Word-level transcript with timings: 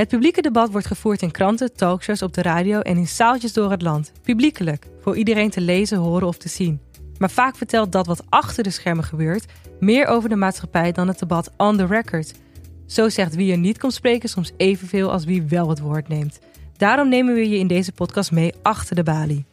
Het 0.00 0.08
publieke 0.08 0.42
debat 0.42 0.70
wordt 0.70 0.86
gevoerd 0.86 1.22
in 1.22 1.30
kranten, 1.30 1.74
talkshows, 1.74 2.22
op 2.22 2.34
de 2.34 2.42
radio 2.42 2.80
en 2.80 2.96
in 2.96 3.08
zaaltjes 3.08 3.52
door 3.52 3.70
het 3.70 3.82
land. 3.82 4.12
Publiekelijk, 4.22 4.86
voor 5.00 5.16
iedereen 5.16 5.50
te 5.50 5.60
lezen, 5.60 5.98
horen 5.98 6.28
of 6.28 6.36
te 6.36 6.48
zien. 6.48 6.80
Maar 7.18 7.30
vaak 7.30 7.56
vertelt 7.56 7.92
dat 7.92 8.06
wat 8.06 8.24
achter 8.28 8.62
de 8.62 8.70
schermen 8.70 9.04
gebeurt 9.04 9.44
meer 9.80 10.06
over 10.06 10.28
de 10.28 10.36
maatschappij 10.36 10.92
dan 10.92 11.08
het 11.08 11.18
debat 11.18 11.52
on 11.56 11.76
the 11.76 11.86
record. 11.86 12.32
Zo 12.86 13.08
zegt 13.08 13.34
wie 13.34 13.52
er 13.52 13.58
niet 13.58 13.78
komt 13.78 13.92
spreken 13.92 14.28
soms 14.28 14.52
evenveel 14.56 15.12
als 15.12 15.24
wie 15.24 15.42
wel 15.42 15.68
het 15.68 15.80
woord 15.80 16.08
neemt. 16.08 16.38
Daarom 16.76 17.08
nemen 17.08 17.34
we 17.34 17.48
je 17.48 17.58
in 17.58 17.66
deze 17.66 17.92
podcast 17.92 18.32
mee 18.32 18.52
achter 18.62 18.96
de 18.96 19.02
balie. 19.02 19.46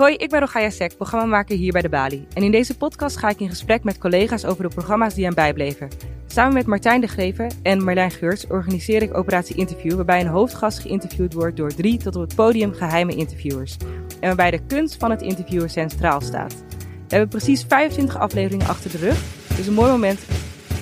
Hoi, 0.00 0.14
ik 0.14 0.28
ben 0.28 0.40
Rogaya 0.40 0.70
Sek, 0.70 0.96
programmamaker 0.96 1.56
hier 1.56 1.72
bij 1.72 1.82
de 1.82 1.88
Bali. 1.88 2.26
En 2.34 2.42
in 2.42 2.50
deze 2.50 2.76
podcast 2.76 3.16
ga 3.16 3.28
ik 3.28 3.40
in 3.40 3.48
gesprek 3.48 3.84
met 3.84 3.98
collega's 3.98 4.44
over 4.44 4.62
de 4.62 4.74
programma's 4.74 5.14
die 5.14 5.26
aan 5.26 5.34
bijbleven. 5.34 5.88
Samen 6.26 6.54
met 6.54 6.66
Martijn 6.66 7.00
de 7.00 7.06
Greven 7.06 7.52
en 7.62 7.84
Marlijn 7.84 8.10
Geurts 8.10 8.46
organiseer 8.46 9.02
ik 9.02 9.16
Operatie 9.16 9.56
Interview, 9.56 9.94
waarbij 9.94 10.20
een 10.20 10.26
hoofdgast 10.26 10.78
geïnterviewd 10.78 11.32
wordt 11.32 11.56
door 11.56 11.74
drie 11.74 11.98
tot 11.98 12.16
op 12.16 12.22
het 12.22 12.34
podium 12.34 12.72
geheime 12.72 13.14
interviewers. 13.14 13.76
En 14.20 14.26
waarbij 14.26 14.50
de 14.50 14.66
kunst 14.66 14.96
van 14.96 15.10
het 15.10 15.22
interviewen 15.22 15.70
centraal 15.70 16.20
staat. 16.20 16.54
We 16.78 17.16
hebben 17.16 17.28
precies 17.28 17.64
25 17.68 18.16
afleveringen 18.16 18.66
achter 18.66 18.90
de 18.90 18.98
rug, 18.98 19.22
dus 19.56 19.66
een 19.66 19.74
mooi 19.74 19.90
moment 19.90 20.20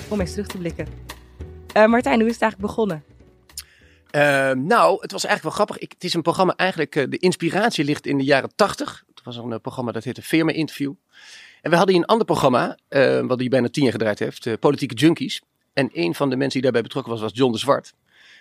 om 0.07 0.19
eens 0.19 0.31
terug 0.31 0.47
te 0.47 0.57
blikken. 0.57 0.87
Uh, 1.77 1.85
Martijn, 1.85 2.19
hoe 2.19 2.27
is 2.27 2.33
het 2.33 2.41
eigenlijk 2.41 2.71
begonnen? 2.71 3.03
Uh, 4.11 4.51
nou, 4.51 4.97
het 5.01 5.11
was 5.11 5.25
eigenlijk 5.25 5.43
wel 5.43 5.51
grappig. 5.51 5.79
Het 5.79 6.03
is 6.03 6.13
een 6.13 6.21
programma, 6.21 6.53
eigenlijk, 6.55 6.95
uh, 6.95 7.05
de 7.09 7.17
inspiratie 7.17 7.85
ligt 7.85 8.07
in 8.07 8.17
de 8.17 8.23
jaren 8.23 8.51
80. 8.55 9.03
Was 9.35 9.37
een 9.37 9.51
uh, 9.51 9.57
programma 9.61 9.91
dat 9.91 10.03
heette 10.03 10.21
Firma 10.21 10.51
Interview. 10.51 10.93
En 11.61 11.69
we 11.69 11.75
hadden 11.75 11.95
hier 11.95 12.03
een 12.03 12.09
ander 12.09 12.25
programma, 12.25 12.77
wat 13.27 13.39
hier 13.39 13.49
bijna 13.49 13.69
tien 13.69 13.83
jaar 13.83 13.91
gedraaid 13.91 14.19
heeft, 14.19 14.59
Politieke 14.59 14.95
Junkies. 14.95 15.41
En 15.73 15.89
een 15.93 16.15
van 16.15 16.29
de 16.29 16.35
mensen 16.35 16.53
die 16.53 16.61
daarbij 16.61 16.81
betrokken 16.81 17.11
was, 17.11 17.21
was 17.21 17.31
John 17.33 17.51
de 17.51 17.57
Zwart. 17.57 17.93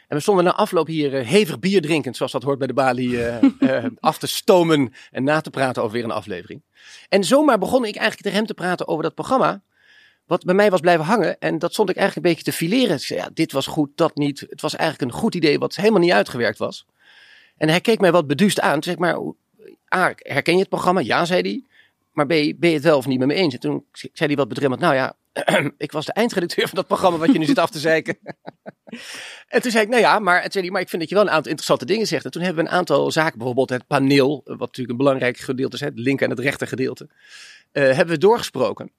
En 0.09 0.17
we 0.17 0.23
stonden 0.23 0.45
na 0.45 0.55
afloop 0.55 0.87
hier 0.87 1.13
hevig 1.13 1.59
bier 1.59 1.81
drinkend, 1.81 2.17
zoals 2.17 2.33
dat 2.33 2.43
hoort 2.43 2.59
bij 2.59 2.67
de 2.67 2.73
Bali, 2.73 3.27
af 4.01 4.19
te 4.19 4.27
stomen 4.27 4.93
en 5.11 5.25
na 5.25 5.41
te 5.41 5.51
praten 5.51 5.83
over 5.83 5.95
weer 5.95 6.05
een 6.05 6.11
aflevering. 6.11 6.63
En 7.09 7.25
zomaar 7.25 7.59
begon 7.59 7.85
ik 7.85 7.97
eigenlijk 7.97 8.23
tegen 8.23 8.39
hem 8.39 8.47
te 8.47 8.55
praten 8.55 8.89
over 8.89 9.03
dat 9.03 9.15
programma 9.15 9.63
wat 10.27 10.45
bij 10.45 10.55
mij 10.55 10.71
was 10.71 10.81
blijven 10.81 11.05
hangen. 11.05 11.39
En 11.39 11.59
dat 11.59 11.73
stond 11.73 11.91
ik 11.91 11.97
eigenlijk 11.97 12.27
een 12.27 12.33
beetje 12.35 12.51
te 12.51 12.57
fileren. 12.57 12.97
Ik 12.97 13.03
zei, 13.03 13.21
ja, 13.21 13.31
dit 13.35 13.53
was 13.53 13.67
goed, 13.67 13.91
dat 13.95 14.17
niet. 14.17 14.41
Het 14.41 14.61
was 14.61 14.77
eigenlijk 14.77 15.13
een 15.13 15.19
goed 15.19 15.35
idee 15.35 15.59
wat 15.59 15.77
helemaal 15.77 16.01
niet 16.01 16.13
uitgewerkt 16.13 16.59
was. 16.59 16.87
En 17.57 17.69
hij 17.69 17.81
keek 17.81 18.01
mij 18.01 18.13
wat 18.13 18.27
beduust 18.27 18.61
aan. 18.61 18.73
Toen 18.73 18.83
zei 18.83 18.95
ik, 18.95 19.01
maar 19.01 19.35
A, 19.95 20.15
herken 20.17 20.55
je 20.55 20.61
het 20.61 20.69
programma? 20.69 21.01
Ja, 21.01 21.25
zei 21.25 21.41
hij. 21.41 21.63
Maar 22.13 22.35
je, 22.35 22.57
ben 22.57 22.69
je 22.69 22.75
het 22.75 22.85
wel 22.85 22.97
of 22.97 23.07
niet 23.07 23.19
met 23.19 23.29
me 23.29 23.35
eens? 23.35 23.55
En 23.55 23.61
toen 23.61 23.85
zei 23.93 24.13
hij 24.29 24.37
wat 24.37 24.49
bedremmeld, 24.49 24.81
nou 24.81 24.95
ja, 24.95 25.17
ik 25.79 25.93
was 25.93 26.07
de 26.07 26.13
eindredacteur 26.13 26.67
van 26.67 26.77
dat 26.77 26.87
programma 26.87 27.19
wat 27.19 27.33
je 27.33 27.39
nu 27.39 27.45
zit 27.45 27.59
af 27.59 27.71
te 27.71 27.79
zeiken. 27.79 28.19
en 29.55 29.63
toen 29.63 29.71
zei 29.71 29.85
ik, 29.85 29.91
nou 29.91 30.03
ja, 30.03 30.19
maar, 30.19 30.47
zei 30.51 30.65
hij, 30.65 30.73
maar 30.73 30.81
ik 30.81 30.89
vind 30.89 31.01
dat 31.01 31.11
je 31.11 31.17
wel 31.17 31.25
een 31.25 31.31
aantal 31.31 31.51
interessante 31.51 31.85
dingen 31.85 32.07
zegt. 32.07 32.25
En 32.25 32.31
toen 32.31 32.43
hebben 32.43 32.65
we 32.65 32.71
een 32.71 32.77
aantal 32.77 33.11
zaken, 33.11 33.39
bijvoorbeeld 33.39 33.71
het 33.71 33.87
paneel, 33.87 34.41
wat 34.45 34.59
natuurlijk 34.59 34.91
een 34.91 34.97
belangrijk 34.97 35.37
gedeelte 35.37 35.77
is, 35.77 35.81
het 35.81 35.99
linker 35.99 36.25
en 36.25 36.31
het 36.31 36.41
rechter 36.41 36.67
gedeelte, 36.67 37.09
uh, 37.73 37.83
hebben 37.83 38.15
we 38.15 38.19
doorgesproken. 38.19 38.91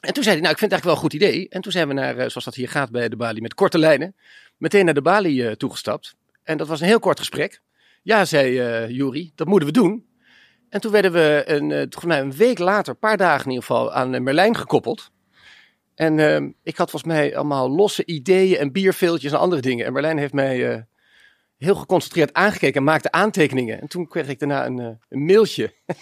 En 0.00 0.12
toen 0.12 0.22
zei 0.22 0.34
hij, 0.34 0.42
nou, 0.42 0.52
ik 0.52 0.58
vind 0.58 0.72
het 0.72 0.80
eigenlijk 0.80 0.84
wel 0.84 0.92
een 0.92 1.00
goed 1.00 1.12
idee. 1.12 1.48
En 1.48 1.60
toen 1.60 1.72
zijn 1.72 1.88
we 1.88 1.94
naar, 1.94 2.16
eh, 2.16 2.28
zoals 2.28 2.44
dat 2.44 2.54
hier 2.54 2.68
gaat 2.68 2.90
bij 2.90 3.08
de 3.08 3.16
Bali, 3.16 3.40
met 3.40 3.54
korte 3.54 3.78
lijnen, 3.78 4.14
meteen 4.56 4.84
naar 4.84 4.94
de 4.94 5.02
Bali 5.02 5.46
uh, 5.46 5.52
toegestapt. 5.52 6.14
En 6.42 6.56
dat 6.56 6.68
was 6.68 6.80
een 6.80 6.86
heel 6.86 6.98
kort 6.98 7.18
gesprek. 7.18 7.60
Ja, 8.02 8.24
zei 8.24 8.88
uh, 8.88 9.28
dat 9.34 9.46
moeten 9.46 9.68
we 9.68 9.74
doen. 9.74 10.07
En 10.70 10.80
toen 10.80 10.92
werden 10.92 11.12
we 11.12 11.42
een, 11.46 11.70
volgens 11.70 12.04
mij 12.04 12.20
een 12.20 12.32
week 12.32 12.58
later, 12.58 12.92
een 12.92 12.98
paar 12.98 13.16
dagen 13.16 13.44
in 13.44 13.50
ieder 13.50 13.64
geval, 13.64 13.92
aan 13.92 14.22
Merlijn 14.22 14.56
gekoppeld. 14.56 15.10
En 15.94 16.18
uh, 16.18 16.36
ik 16.62 16.76
had 16.76 16.90
volgens 16.90 17.12
mij 17.12 17.36
allemaal 17.36 17.70
losse 17.70 18.06
ideeën 18.06 18.58
en 18.58 18.72
bierveeltjes 18.72 19.32
en 19.32 19.38
andere 19.38 19.60
dingen. 19.60 19.86
En 19.86 19.92
Merlijn 19.92 20.18
heeft 20.18 20.32
mij 20.32 20.72
uh, 20.72 20.82
heel 21.56 21.74
geconcentreerd 21.74 22.32
aangekeken 22.32 22.76
en 22.76 22.84
maakte 22.84 23.12
aantekeningen. 23.12 23.80
En 23.80 23.88
toen 23.88 24.08
kreeg 24.08 24.28
ik 24.28 24.38
daarna 24.38 24.66
een, 24.66 24.98
een 25.08 25.24
mailtje. 25.24 25.72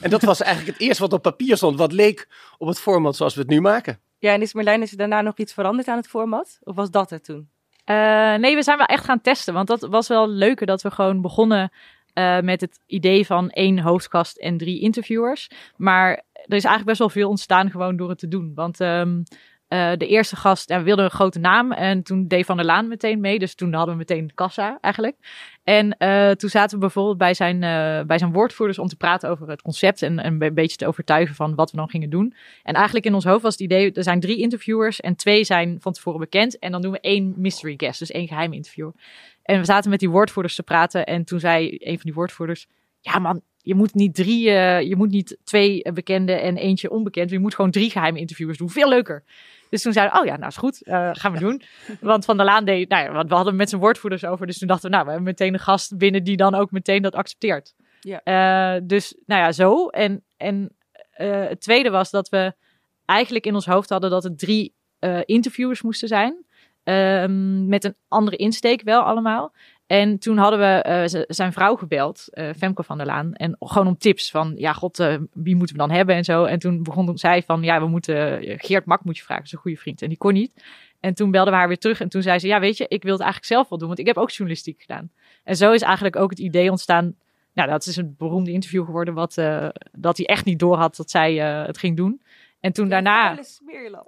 En 0.00 0.10
dat 0.10 0.22
was 0.22 0.40
eigenlijk 0.40 0.78
het 0.78 0.86
eerste 0.86 1.02
wat 1.02 1.12
op 1.12 1.22
papier 1.22 1.56
stond, 1.56 1.78
wat 1.78 1.92
leek 1.92 2.28
op 2.58 2.68
het 2.68 2.80
format 2.80 3.16
zoals 3.16 3.34
we 3.34 3.40
het 3.40 3.50
nu 3.50 3.60
maken. 3.60 4.00
Ja, 4.18 4.32
en 4.32 4.42
is 4.42 4.54
Marlijn, 4.54 4.82
is 4.82 4.90
er 4.90 4.96
daarna 4.96 5.20
nog 5.20 5.38
iets 5.38 5.52
veranderd 5.52 5.88
aan 5.88 5.96
het 5.96 6.08
format? 6.08 6.58
Of 6.62 6.76
was 6.76 6.90
dat 6.90 7.10
het 7.10 7.24
toen? 7.24 7.48
Uh, 7.90 8.34
nee, 8.34 8.54
we 8.54 8.62
zijn 8.62 8.76
wel 8.76 8.86
echt 8.86 9.04
gaan 9.04 9.20
testen. 9.20 9.54
Want 9.54 9.66
dat 9.66 9.80
was 9.80 10.08
wel 10.08 10.28
leuker 10.28 10.66
dat 10.66 10.82
we 10.82 10.90
gewoon 10.90 11.20
begonnen 11.20 11.72
uh, 12.18 12.40
met 12.40 12.60
het 12.60 12.80
idee 12.86 13.26
van 13.26 13.50
één 13.50 13.78
hoofdkast 13.78 14.36
en 14.36 14.56
drie 14.56 14.80
interviewers. 14.80 15.50
Maar 15.76 16.10
er 16.32 16.56
is 16.56 16.64
eigenlijk 16.64 16.84
best 16.84 16.98
wel 16.98 17.08
veel 17.08 17.28
ontstaan 17.28 17.70
gewoon 17.70 17.96
door 17.96 18.08
het 18.08 18.18
te 18.18 18.28
doen. 18.28 18.52
Want 18.54 18.80
um, 18.80 19.22
uh, 19.68 19.92
de 19.96 20.06
eerste 20.06 20.36
gast, 20.36 20.70
en 20.70 20.78
we 20.78 20.84
wilden 20.84 21.04
een 21.04 21.10
grote 21.10 21.38
naam. 21.38 21.72
En 21.72 22.02
toen 22.02 22.28
deed 22.28 22.46
Van 22.46 22.56
der 22.56 22.66
Laan 22.66 22.88
meteen 22.88 23.20
mee. 23.20 23.38
Dus 23.38 23.54
toen 23.54 23.72
hadden 23.72 23.92
we 23.94 23.98
meteen 23.98 24.34
kassa 24.34 24.78
eigenlijk. 24.80 25.16
En 25.64 25.96
uh, 25.98 26.30
toen 26.30 26.50
zaten 26.50 26.74
we 26.74 26.80
bijvoorbeeld 26.80 27.18
bij 27.18 27.34
zijn, 27.34 27.60
bij 28.06 28.18
zijn 28.18 28.32
woordvoerders 28.32 28.78
om 28.78 28.86
te 28.86 28.96
praten 28.96 29.30
over 29.30 29.48
het 29.48 29.62
concept. 29.62 30.02
En, 30.02 30.18
en 30.18 30.42
een 30.42 30.54
beetje 30.54 30.76
te 30.76 30.86
overtuigen 30.86 31.34
van 31.34 31.54
wat 31.54 31.70
we 31.70 31.76
dan 31.76 31.90
gingen 31.90 32.10
doen. 32.10 32.34
En 32.62 32.74
eigenlijk 32.74 33.06
in 33.06 33.14
ons 33.14 33.24
hoofd 33.24 33.42
was 33.42 33.52
het 33.52 33.62
idee, 33.62 33.92
er 33.92 34.02
zijn 34.02 34.20
drie 34.20 34.38
interviewers. 34.38 35.00
En 35.00 35.16
twee 35.16 35.44
zijn 35.44 35.76
van 35.80 35.92
tevoren 35.92 36.20
bekend. 36.20 36.58
En 36.58 36.72
dan 36.72 36.82
doen 36.82 36.92
we 36.92 37.00
één 37.00 37.34
mystery 37.36 37.74
guest, 37.76 37.98
dus 37.98 38.10
één 38.10 38.28
geheime 38.28 38.54
interviewer. 38.54 38.92
En 39.48 39.58
we 39.58 39.64
zaten 39.64 39.90
met 39.90 39.98
die 39.98 40.10
woordvoerders 40.10 40.54
te 40.54 40.62
praten. 40.62 41.06
En 41.06 41.24
toen 41.24 41.40
zei 41.40 41.76
een 41.78 41.94
van 41.94 42.02
die 42.02 42.14
woordvoerders, 42.14 42.66
ja 43.00 43.18
man, 43.18 43.42
je 43.56 43.74
moet 43.74 43.94
niet 43.94 44.14
drie, 44.14 44.46
uh, 44.48 44.80
je 44.80 44.96
moet 44.96 45.10
niet 45.10 45.38
twee 45.44 45.92
bekende 45.92 46.32
en 46.32 46.56
eentje 46.56 46.90
onbekend. 46.90 47.30
Je 47.30 47.38
moet 47.38 47.54
gewoon 47.54 47.70
drie 47.70 47.90
geheime 47.90 48.18
interviewers 48.18 48.58
doen. 48.58 48.70
Veel 48.70 48.88
leuker. 48.88 49.24
Dus 49.70 49.82
toen 49.82 49.92
zeiden 49.92 50.14
we, 50.14 50.20
oh 50.20 50.26
ja, 50.26 50.36
nou 50.36 50.46
is 50.46 50.56
goed, 50.56 50.80
uh, 50.84 51.10
gaan 51.12 51.32
we 51.32 51.38
doen. 51.38 51.62
Want 52.00 52.24
Van 52.24 52.36
der 52.36 52.46
Laan 52.46 52.64
deed, 52.64 52.88
nou 52.88 53.04
ja, 53.04 53.12
want 53.12 53.28
we 53.28 53.34
hadden 53.34 53.56
met 53.56 53.68
zijn 53.68 53.80
woordvoerders 53.80 54.24
over. 54.24 54.46
Dus 54.46 54.58
toen 54.58 54.68
dachten 54.68 54.90
we, 54.90 54.94
nou, 54.94 55.06
we 55.06 55.12
hebben 55.12 55.28
meteen 55.28 55.52
een 55.52 55.60
gast 55.60 55.98
binnen 55.98 56.24
die 56.24 56.36
dan 56.36 56.54
ook 56.54 56.70
meteen 56.70 57.02
dat 57.02 57.14
accepteert. 57.14 57.74
Ja. 58.00 58.20
Uh, 58.24 58.80
dus, 58.84 59.16
nou 59.26 59.42
ja, 59.42 59.52
zo. 59.52 59.88
En, 59.88 60.24
en 60.36 60.76
het 61.10 61.60
tweede 61.60 61.90
was 61.90 62.10
dat 62.10 62.28
we 62.28 62.52
eigenlijk 63.04 63.46
in 63.46 63.54
ons 63.54 63.66
hoofd 63.66 63.88
hadden 63.88 64.10
dat 64.10 64.22
het 64.22 64.38
drie 64.38 64.74
interviewers 65.24 65.82
moesten 65.82 66.08
zijn. 66.08 66.46
Ehm, 66.88 67.68
met 67.68 67.84
een 67.84 67.94
andere 68.08 68.36
insteek 68.36 68.82
wel 68.82 69.02
allemaal. 69.02 69.52
En 69.86 70.18
toen 70.18 70.38
hadden 70.38 70.58
we 70.58 70.84
uh, 71.14 71.22
zijn 71.28 71.52
vrouw 71.52 71.76
gebeld, 71.76 72.24
uh, 72.30 72.50
Femke 72.56 72.82
van 72.82 72.96
der 72.96 73.06
Laan. 73.06 73.34
En 73.34 73.56
gewoon 73.58 73.86
om 73.86 73.98
tips 73.98 74.30
van, 74.30 74.52
ja 74.56 74.72
god, 74.72 74.98
uh, 74.98 75.16
wie 75.32 75.56
moeten 75.56 75.76
we 75.76 75.82
dan 75.82 75.90
hebben 75.90 76.14
en 76.14 76.24
zo. 76.24 76.44
En 76.44 76.58
toen 76.58 76.82
begon 76.82 77.18
zij 77.18 77.42
van, 77.42 77.62
ja, 77.62 77.80
we 77.80 77.86
moeten, 77.86 78.40
Geert 78.42 78.84
Mak 78.84 79.04
moet 79.04 79.16
je 79.16 79.22
vragen, 79.22 79.44
is 79.44 79.52
een 79.52 79.58
goede 79.58 79.76
vriend. 79.76 80.02
En 80.02 80.08
die 80.08 80.18
kon 80.18 80.32
niet. 80.32 80.64
En 81.00 81.14
toen 81.14 81.30
belden 81.30 81.52
we 81.52 81.58
haar 81.58 81.68
weer 81.68 81.78
terug 81.78 82.00
en 82.00 82.08
toen 82.08 82.22
zei 82.22 82.38
ze, 82.38 82.46
ja 82.46 82.60
weet 82.60 82.76
je, 82.76 82.84
ik 82.88 83.02
wil 83.02 83.12
het 83.12 83.22
eigenlijk 83.22 83.52
zelf 83.52 83.68
wel 83.68 83.78
doen, 83.78 83.88
want 83.88 84.00
ik 84.00 84.06
heb 84.06 84.16
ook 84.16 84.30
journalistiek 84.30 84.80
gedaan. 84.80 85.10
En 85.44 85.56
zo 85.56 85.72
is 85.72 85.82
eigenlijk 85.82 86.16
ook 86.16 86.30
het 86.30 86.38
idee 86.38 86.70
ontstaan, 86.70 87.14
nou 87.52 87.68
dat 87.68 87.86
is 87.86 87.96
een 87.96 88.14
beroemde 88.18 88.52
interview 88.52 88.84
geworden, 88.84 89.14
wat, 89.14 89.34
dat 89.92 90.16
hij 90.16 90.26
echt 90.26 90.44
niet 90.44 90.58
door 90.58 90.76
had 90.76 90.96
dat 90.96 91.10
zij 91.10 91.34
het 91.66 91.78
ging 91.78 91.96
doen. 91.96 92.20
En 92.60 92.72
toen 92.72 92.88
daarna. 92.88 93.38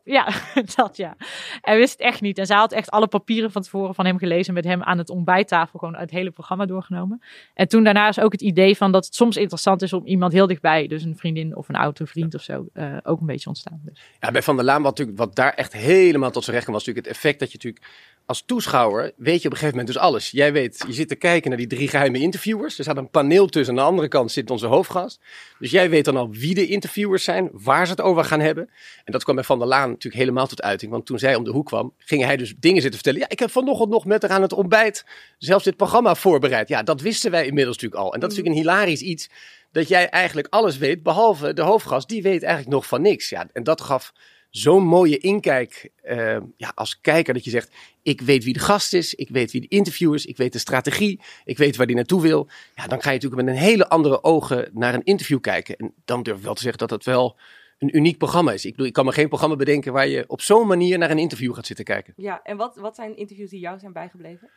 Ja, 0.05 0.29
dat 0.77 0.97
ja. 0.97 1.17
Hij 1.61 1.77
wist 1.77 1.93
het 1.93 2.01
echt 2.01 2.21
niet. 2.21 2.39
En 2.39 2.47
zij 2.47 2.57
had 2.57 2.73
echt 2.73 2.91
alle 2.91 3.07
papieren 3.07 3.53
van 3.53 3.63
tevoren 3.63 3.95
van 3.95 4.07
hem 4.07 4.19
gelezen. 4.19 4.55
Met 4.55 4.65
hem 4.65 4.83
aan 4.83 4.99
het 4.99 5.11
ontbijttafel 5.11 5.79
gewoon 5.79 5.97
het 5.97 6.11
hele 6.11 6.31
programma 6.31 6.67
doorgenomen. 6.67 7.23
En 7.55 7.69
toen 7.69 7.85
daarna 7.85 8.09
is 8.09 8.21
ook 8.21 8.33
het 8.33 8.43
idee 8.43 8.77
van 8.77 8.93
dat 8.93 9.05
het 9.05 9.15
soms 9.15 9.37
interessant 9.37 9.83
is 9.83 9.93
om 9.93 10.07
iemand 10.07 10.33
heel 10.33 10.47
dichtbij, 10.47 10.87
dus 10.87 11.05
een 11.05 11.17
vriendin 11.17 11.57
of 11.57 11.69
een 11.69 11.75
oude 11.75 12.07
vriend 12.07 12.35
of 12.35 12.43
zo, 12.43 12.67
uh, 12.75 12.97
ook 13.03 13.21
een 13.21 13.27
beetje 13.27 13.49
ontstaan. 13.49 13.81
Dus. 13.85 14.03
Ja, 14.21 14.31
bij 14.31 14.43
Van 14.43 14.57
der 14.57 14.65
Laan, 14.65 14.83
wat, 14.83 14.91
natuurlijk, 14.91 15.19
wat 15.19 15.35
daar 15.35 15.55
echt 15.55 15.73
helemaal 15.73 16.31
tot 16.31 16.43
zijn 16.45 16.57
recht 16.57 16.69
kwam, 16.69 16.77
was 16.79 16.87
natuurlijk 16.87 17.15
het 17.15 17.17
effect 17.17 17.39
dat 17.41 17.53
je 17.53 17.59
natuurlijk 17.63 17.85
als 18.31 18.43
toeschouwer 18.47 19.13
weet 19.17 19.43
je 19.43 19.47
op 19.49 19.53
een 19.53 19.59
gegeven 19.59 19.69
moment 19.69 19.87
dus 19.87 19.97
alles. 19.97 20.31
Jij 20.31 20.53
weet, 20.53 20.85
je 20.87 20.93
zit 20.93 21.09
te 21.09 21.15
kijken 21.15 21.49
naar 21.49 21.59
die 21.59 21.67
drie 21.67 21.89
geheime 21.89 22.19
interviewers. 22.19 22.79
Er 22.79 22.85
staat 22.85 22.97
een 22.97 23.11
paneel 23.11 23.47
tussen. 23.47 23.75
Aan 23.75 23.81
de 23.81 23.91
andere 23.91 24.09
kant 24.09 24.33
zit 24.33 24.51
onze 24.51 24.67
hoofdgast. 24.67 25.21
Dus 25.59 25.71
jij 25.71 25.91
weet 25.91 26.05
dan 26.05 26.17
al 26.17 26.31
wie 26.31 26.55
de 26.55 26.67
interviewers 26.67 27.25
zijn, 27.25 27.49
waar 27.53 27.87
ze 27.87 27.91
het 27.93 28.01
over 28.01 28.25
gaan 28.25 28.41
hebben. 28.41 28.71
En 29.05 29.13
dat 29.13 29.23
kwam 29.23 29.35
bij 29.35 29.45
Van 29.45 29.59
der 29.59 29.69
Laan 29.69 29.89
natuurlijk 29.89 30.23
helemaal 30.23 30.47
tot 30.47 30.63
uiting. 30.63 30.91
Want 30.91 31.07
toen 31.07 31.19
zij 31.19 31.35
om 31.35 31.45
de 31.45 31.51
hoek 31.51 31.67
kwam, 31.67 31.95
ging 31.99 32.25
hij 32.25 32.37
dus 32.37 32.55
dingen 32.57 32.83
zitten 32.83 33.01
vertellen. 33.01 33.21
Ja, 33.21 33.29
ik 33.29 33.39
heb 33.39 33.51
vanochtend 33.51 33.91
nog 33.91 34.05
met 34.05 34.23
haar 34.23 34.31
aan 34.31 34.43
het 34.43 34.53
ontbijt 34.53 35.05
zelfs 35.39 35.65
dit 35.65 35.77
programma 35.77 36.15
voorbereid. 36.15 36.69
Ja, 36.69 36.83
dat 36.83 37.01
wisten 37.01 37.31
wij 37.31 37.47
inmiddels 37.47 37.77
natuurlijk 37.77 38.03
al. 38.03 38.15
En 38.15 38.21
dat 38.21 38.31
is 38.31 38.37
natuurlijk 38.37 38.67
een 38.67 38.73
hilarisch 38.73 39.03
iets. 39.03 39.31
Dat 39.73 39.89
jij 39.89 40.09
eigenlijk 40.09 40.47
alles 40.51 40.79
weet, 40.79 41.03
behalve 41.03 41.53
de 41.53 41.63
hoofdgast. 41.63 42.09
Die 42.09 42.23
weet 42.23 42.43
eigenlijk 42.43 42.75
nog 42.75 42.87
van 42.87 43.03
niks. 43.03 43.29
Ja, 43.29 43.49
en 43.53 43.63
dat 43.63 43.81
gaf 43.81 44.13
zo'n 44.51 44.85
mooie 44.85 45.19
inkijk 45.19 45.91
uh, 46.05 46.37
ja, 46.57 46.73
als 46.75 47.01
kijker 47.01 47.35
dat 47.35 47.45
je 47.45 47.51
zegt, 47.51 47.73
ik 48.03 48.21
weet 48.21 48.45
wie 48.45 48.53
de 48.53 48.59
gast 48.59 48.93
is, 48.93 49.15
ik 49.15 49.29
weet 49.29 49.53
wie 49.53 49.61
de 49.61 49.69
interview 49.69 50.15
is, 50.15 50.27
ik 50.27 50.37
weet 50.37 50.53
de 50.53 50.59
strategie, 50.59 51.21
ik 51.45 51.59
weet 51.59 51.77
waar 51.77 51.87
die 51.87 51.97
naartoe 51.97 52.23
wil. 52.23 52.49
Ja, 52.75 52.87
dan 52.87 53.03
ga 53.03 53.11
je 53.11 53.15
natuurlijk 53.15 53.43
met 53.43 53.55
een 53.55 53.61
hele 53.61 53.89
andere 53.89 54.23
ogen 54.23 54.71
naar 54.73 54.95
een 54.95 55.05
interview 55.05 55.41
kijken. 55.41 55.77
En 55.77 55.95
dan 56.05 56.23
durf 56.23 56.37
ik 56.37 56.45
wel 56.45 56.55
te 56.55 56.63
zeggen 56.63 56.79
dat 56.79 56.91
het 56.91 57.05
wel 57.05 57.39
een 57.79 57.97
uniek 57.97 58.19
programma 58.19 58.53
is. 58.53 58.65
Ik, 58.65 58.71
bedoel, 58.71 58.87
ik 58.87 58.93
kan 58.93 59.05
me 59.05 59.13
geen 59.13 59.29
programma 59.29 59.57
bedenken 59.57 59.93
waar 59.93 60.09
je 60.09 60.25
op 60.27 60.41
zo'n 60.41 60.67
manier 60.67 60.99
naar 60.99 61.11
een 61.11 61.19
interview 61.19 61.55
gaat 61.55 61.67
zitten 61.67 61.85
kijken. 61.85 62.13
Ja, 62.17 62.43
en 62.43 62.57
wat, 62.57 62.77
wat 62.77 62.95
zijn 62.95 63.17
interviews 63.17 63.51
die 63.51 63.61
jou 63.61 63.79
zijn 63.79 63.93
bijgebleven? 63.93 64.51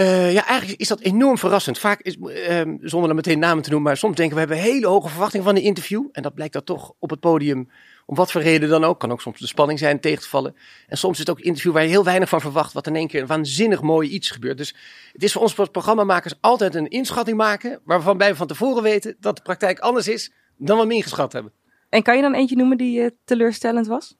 Uh, 0.00 0.32
ja, 0.32 0.46
eigenlijk 0.46 0.80
is 0.80 0.88
dat 0.88 1.00
enorm 1.00 1.38
verrassend. 1.38 1.78
Vaak 1.78 2.00
is, 2.00 2.16
uh, 2.16 2.60
zonder 2.80 3.08
er 3.08 3.14
meteen 3.14 3.38
namen 3.38 3.62
te 3.62 3.70
noemen, 3.70 3.88
maar 3.88 3.96
soms 3.96 4.16
denken 4.16 4.34
we 4.34 4.40
hebben 4.40 4.58
hele 4.58 4.86
hoge 4.86 5.08
verwachtingen 5.08 5.46
van 5.46 5.56
een 5.56 5.62
interview. 5.62 6.08
En 6.12 6.22
dat 6.22 6.34
blijkt 6.34 6.52
dat 6.52 6.66
toch 6.66 6.92
op 6.98 7.10
het 7.10 7.20
podium, 7.20 7.70
om 8.06 8.16
wat 8.16 8.32
voor 8.32 8.40
reden 8.40 8.68
dan 8.68 8.84
ook, 8.84 9.00
kan 9.00 9.12
ook 9.12 9.20
soms 9.20 9.40
de 9.40 9.46
spanning 9.46 9.78
zijn 9.78 10.00
tegen 10.00 10.22
te 10.22 10.28
vallen. 10.28 10.56
En 10.86 10.98
soms 10.98 11.12
is 11.12 11.18
het 11.18 11.30
ook 11.30 11.38
een 11.38 11.44
interview 11.44 11.72
waar 11.72 11.82
je 11.82 11.88
heel 11.88 12.04
weinig 12.04 12.28
van 12.28 12.40
verwacht, 12.40 12.72
wat 12.72 12.86
in 12.86 12.96
één 12.96 13.08
keer 13.08 13.20
een 13.20 13.26
waanzinnig 13.26 13.82
mooi 13.82 14.08
iets 14.08 14.30
gebeurt. 14.30 14.56
Dus 14.56 14.74
het 15.12 15.22
is 15.22 15.32
voor 15.32 15.42
ons 15.42 15.54
programmamakers 15.54 16.34
altijd 16.40 16.74
een 16.74 16.88
inschatting 16.88 17.36
maken, 17.36 17.80
waarvan 17.84 18.18
wij 18.18 18.34
van 18.34 18.46
tevoren 18.46 18.82
weten 18.82 19.16
dat 19.20 19.36
de 19.36 19.42
praktijk 19.42 19.78
anders 19.78 20.08
is 20.08 20.32
dan 20.56 20.76
we 20.76 20.82
hem 20.82 20.92
ingeschat 20.92 21.32
hebben. 21.32 21.52
En 21.88 22.02
kan 22.02 22.16
je 22.16 22.22
dan 22.22 22.34
eentje 22.34 22.56
noemen 22.56 22.76
die 22.76 23.00
uh, 23.00 23.08
teleurstellend 23.24 23.86
was? 23.86 24.16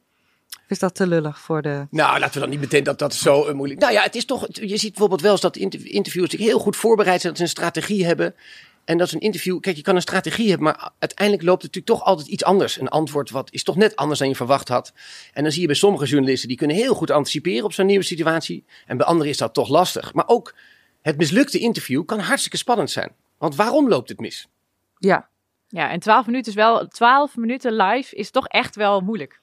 Of 0.48 0.72
is 0.72 0.78
dat 0.78 0.94
te 0.94 1.06
lullig 1.06 1.38
voor 1.38 1.62
de... 1.62 1.86
Nou, 1.90 2.18
laten 2.18 2.34
we 2.34 2.40
dan 2.40 2.48
niet 2.48 2.60
meteen 2.60 2.84
dat 2.84 2.98
dat 2.98 3.14
zo 3.14 3.48
uh, 3.48 3.54
moeilijk... 3.54 3.80
Nou 3.80 3.92
ja, 3.92 4.02
het 4.02 4.14
is 4.14 4.24
toch... 4.24 4.46
Je 4.50 4.76
ziet 4.76 4.90
bijvoorbeeld 4.90 5.20
wel 5.20 5.32
eens 5.32 5.40
dat 5.40 5.56
interviewers 5.56 6.30
zich 6.30 6.40
heel 6.40 6.58
goed 6.58 6.76
voorbereid 6.76 7.20
zijn. 7.20 7.32
Dat 7.32 7.36
ze 7.36 7.42
een 7.42 7.56
strategie 7.56 8.04
hebben. 8.04 8.34
En 8.84 8.98
dat 8.98 9.06
is 9.06 9.12
een 9.12 9.20
interview... 9.20 9.60
Kijk, 9.60 9.76
je 9.76 9.82
kan 9.82 9.94
een 9.94 10.02
strategie 10.02 10.48
hebben, 10.48 10.66
maar 10.66 10.90
uiteindelijk 10.98 11.48
loopt 11.48 11.62
het 11.62 11.74
natuurlijk 11.74 12.00
toch 12.00 12.08
altijd 12.08 12.28
iets 12.28 12.44
anders. 12.44 12.80
Een 12.80 12.88
antwoord 12.88 13.30
wat 13.30 13.52
is 13.52 13.62
toch 13.62 13.76
net 13.76 13.96
anders 13.96 14.18
dan 14.18 14.28
je 14.28 14.36
verwacht 14.36 14.68
had. 14.68 14.92
En 15.32 15.42
dan 15.42 15.52
zie 15.52 15.60
je 15.60 15.66
bij 15.66 15.76
sommige 15.76 16.06
journalisten, 16.06 16.48
die 16.48 16.56
kunnen 16.56 16.76
heel 16.76 16.94
goed 16.94 17.10
anticiperen 17.10 17.64
op 17.64 17.72
zo'n 17.72 17.86
nieuwe 17.86 18.04
situatie. 18.04 18.64
En 18.86 18.96
bij 18.96 19.06
anderen 19.06 19.30
is 19.30 19.38
dat 19.38 19.54
toch 19.54 19.68
lastig. 19.68 20.14
Maar 20.14 20.28
ook 20.28 20.54
het 21.02 21.16
mislukte 21.16 21.58
interview 21.58 22.04
kan 22.04 22.18
hartstikke 22.18 22.56
spannend 22.56 22.90
zijn. 22.90 23.12
Want 23.38 23.56
waarom 23.56 23.88
loopt 23.88 24.08
het 24.08 24.20
mis? 24.20 24.48
Ja. 24.98 25.28
Ja, 25.68 25.90
en 25.90 26.00
12 26.00 26.26
minuten 26.26 26.48
is 26.48 26.56
wel... 26.56 26.88
12 26.88 27.36
minuten 27.36 27.72
live 27.72 28.16
is 28.16 28.30
toch 28.30 28.46
echt 28.46 28.76
wel 28.76 29.00
moeilijk. 29.00 29.40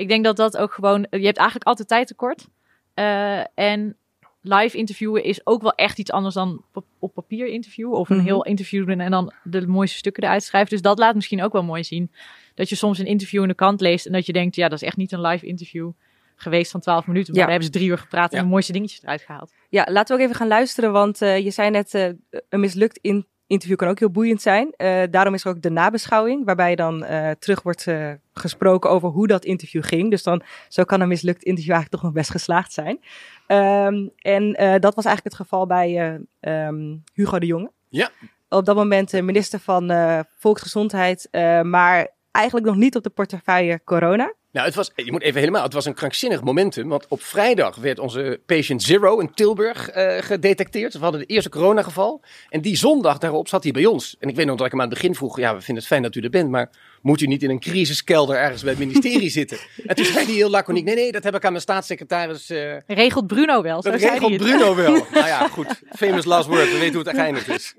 Ik 0.00 0.08
denk 0.08 0.24
dat 0.24 0.36
dat 0.36 0.56
ook 0.56 0.72
gewoon. 0.72 1.06
Je 1.10 1.24
hebt 1.24 1.36
eigenlijk 1.36 1.66
altijd 1.66 1.88
tijd 1.88 2.06
tekort. 2.06 2.48
Uh, 2.94 3.58
en 3.58 3.96
live 4.40 4.76
interviewen 4.76 5.24
is 5.24 5.46
ook 5.46 5.62
wel 5.62 5.74
echt 5.74 5.98
iets 5.98 6.10
anders 6.10 6.34
dan 6.34 6.64
op 6.98 7.14
papier 7.14 7.46
interviewen. 7.46 7.98
Of 7.98 8.08
een 8.08 8.16
mm 8.16 8.20
-hmm. 8.20 8.30
heel 8.30 8.44
interview 8.44 8.86
doen 8.86 9.00
en 9.00 9.10
dan 9.10 9.32
de 9.42 9.66
mooiste 9.66 9.96
stukken 9.96 10.22
eruit 10.22 10.42
schrijven. 10.42 10.70
Dus 10.70 10.82
dat 10.82 10.98
laat 10.98 11.14
misschien 11.14 11.42
ook 11.42 11.52
wel 11.52 11.62
mooi 11.62 11.84
zien. 11.84 12.12
Dat 12.54 12.68
je 12.68 12.74
soms 12.74 12.98
een 12.98 13.06
interview 13.06 13.42
in 13.42 13.48
de 13.48 13.54
kant 13.54 13.80
leest 13.80 14.06
en 14.06 14.12
dat 14.12 14.26
je 14.26 14.32
denkt, 14.32 14.56
ja, 14.56 14.68
dat 14.68 14.82
is 14.82 14.86
echt 14.86 14.96
niet 14.96 15.12
een 15.12 15.20
live 15.20 15.46
interview 15.46 15.90
geweest 16.36 16.70
van 16.70 16.80
12 16.80 17.06
minuten. 17.06 17.34
Maar 17.34 17.40
ja. 17.40 17.48
daar 17.48 17.58
hebben 17.58 17.72
ze 17.72 17.78
drie 17.78 17.90
uur 17.90 17.98
gepraat 17.98 18.30
en 18.30 18.36
ja. 18.36 18.42
de 18.42 18.48
mooiste 18.48 18.72
dingetjes 18.72 19.02
eruit 19.02 19.22
gehaald. 19.22 19.52
Ja, 19.68 19.86
laten 19.90 20.16
we 20.16 20.22
ook 20.22 20.28
even 20.28 20.40
gaan 20.40 20.48
luisteren, 20.48 20.92
want 20.92 21.22
uh, 21.22 21.38
je 21.38 21.50
zei 21.50 21.70
net, 21.70 21.94
uh, 21.94 22.08
een 22.48 22.60
mislukt 22.60 22.98
in 23.02 23.26
interview 23.50 23.76
kan 23.76 23.88
ook 23.88 23.98
heel 23.98 24.10
boeiend 24.10 24.42
zijn. 24.42 24.74
Uh, 24.76 25.02
daarom 25.10 25.34
is 25.34 25.44
er 25.44 25.50
ook 25.50 25.62
de 25.62 25.70
nabeschouwing, 25.70 26.44
waarbij 26.44 26.74
dan 26.74 27.04
uh, 27.04 27.30
terug 27.30 27.62
wordt 27.62 27.86
uh, 27.86 28.12
gesproken 28.32 28.90
over 28.90 29.08
hoe 29.08 29.26
dat 29.26 29.44
interview 29.44 29.84
ging. 29.84 30.10
Dus 30.10 30.22
dan 30.22 30.42
zo 30.68 30.84
kan 30.84 31.00
een 31.00 31.08
mislukt 31.08 31.42
interview 31.42 31.72
eigenlijk 31.72 32.02
toch 32.02 32.12
nog 32.12 32.20
best 32.20 32.30
geslaagd 32.30 32.72
zijn. 32.72 33.00
Um, 33.46 34.10
en 34.16 34.52
dat 34.80 34.94
was 34.94 35.04
eigenlijk 35.04 35.24
het 35.24 35.34
geval 35.34 35.66
bij 35.66 36.20
um, 36.40 37.02
Hugo 37.14 37.38
de 37.38 37.46
Jonge. 37.46 37.70
Ja. 37.88 38.10
Op 38.48 38.64
dat 38.64 38.76
moment 38.76 39.12
minister 39.12 39.58
van 39.58 39.92
Volksgezondheid, 40.38 41.28
maar 41.62 42.08
eigenlijk 42.30 42.66
nog 42.66 42.76
niet 42.76 42.96
op 42.96 43.02
de 43.02 43.10
portefeuille 43.10 43.80
corona. 43.84 44.34
Nou, 44.52 44.66
het 44.66 44.74
was, 44.74 44.90
je 44.94 45.12
moet 45.12 45.22
even 45.22 45.40
helemaal, 45.40 45.62
het 45.62 45.72
was 45.72 45.84
een 45.84 45.94
krankzinnig 45.94 46.42
momentum. 46.42 46.88
Want 46.88 47.06
op 47.08 47.22
vrijdag 47.22 47.76
werd 47.76 47.98
onze 47.98 48.40
patient 48.46 48.82
zero 48.82 49.18
in 49.18 49.34
Tilburg 49.34 49.96
uh, 49.96 50.16
gedetecteerd. 50.18 50.92
We 50.92 50.98
hadden 50.98 51.20
het 51.20 51.30
eerste 51.30 51.48
coronageval. 51.48 52.22
En 52.48 52.60
die 52.60 52.76
zondag 52.76 53.18
daarop 53.18 53.48
zat 53.48 53.62
hij 53.62 53.72
bij 53.72 53.86
ons. 53.86 54.16
En 54.18 54.28
ik 54.28 54.36
weet 54.36 54.46
nog 54.46 54.56
dat 54.56 54.66
ik 54.66 54.72
hem 54.72 54.80
aan 54.80 54.88
het 54.88 54.98
begin 54.98 55.14
vroeg, 55.14 55.38
ja, 55.38 55.54
we 55.54 55.60
vinden 55.60 55.76
het 55.76 55.86
fijn 55.86 56.02
dat 56.02 56.14
u 56.14 56.20
er 56.20 56.30
bent, 56.30 56.50
maar 56.50 56.70
moet 57.02 57.20
u 57.20 57.26
niet 57.26 57.42
in 57.42 57.50
een 57.50 57.60
crisiskelder 57.60 58.36
ergens 58.36 58.62
bij 58.62 58.70
het 58.70 58.80
ministerie 58.80 59.30
zitten? 59.30 59.58
En 59.86 59.96
toen 59.96 60.04
zei 60.04 60.24
hij 60.24 60.34
heel 60.34 60.50
laconiek, 60.50 60.84
nee, 60.84 60.94
nee, 60.94 61.12
dat 61.12 61.24
heb 61.24 61.34
ik 61.34 61.44
aan 61.44 61.50
mijn 61.50 61.62
staatssecretaris... 61.62 62.50
Uh, 62.50 62.76
regelt 62.86 63.26
Bruno 63.26 63.62
wel, 63.62 63.82
zo 63.82 63.90
Dat 63.90 64.00
regelt 64.00 64.36
Bruno 64.36 64.74
wel. 64.74 64.92
nou 65.12 65.26
ja, 65.26 65.48
goed. 65.48 65.80
Famous 65.90 66.24
last 66.24 66.48
word, 66.48 66.72
we 66.72 66.78
weten 66.78 66.94
hoe 66.94 67.08
het 67.08 67.16
geëindigd 67.16 67.48
is. 67.48 67.74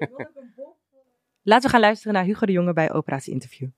Laten 1.44 1.66
we 1.66 1.70
gaan 1.70 1.82
luisteren 1.82 2.14
naar 2.14 2.24
Hugo 2.24 2.46
de 2.46 2.52
Jonge 2.52 2.74
bij 2.74 2.92
Operatie 2.92 3.34
Interview. 3.34 3.70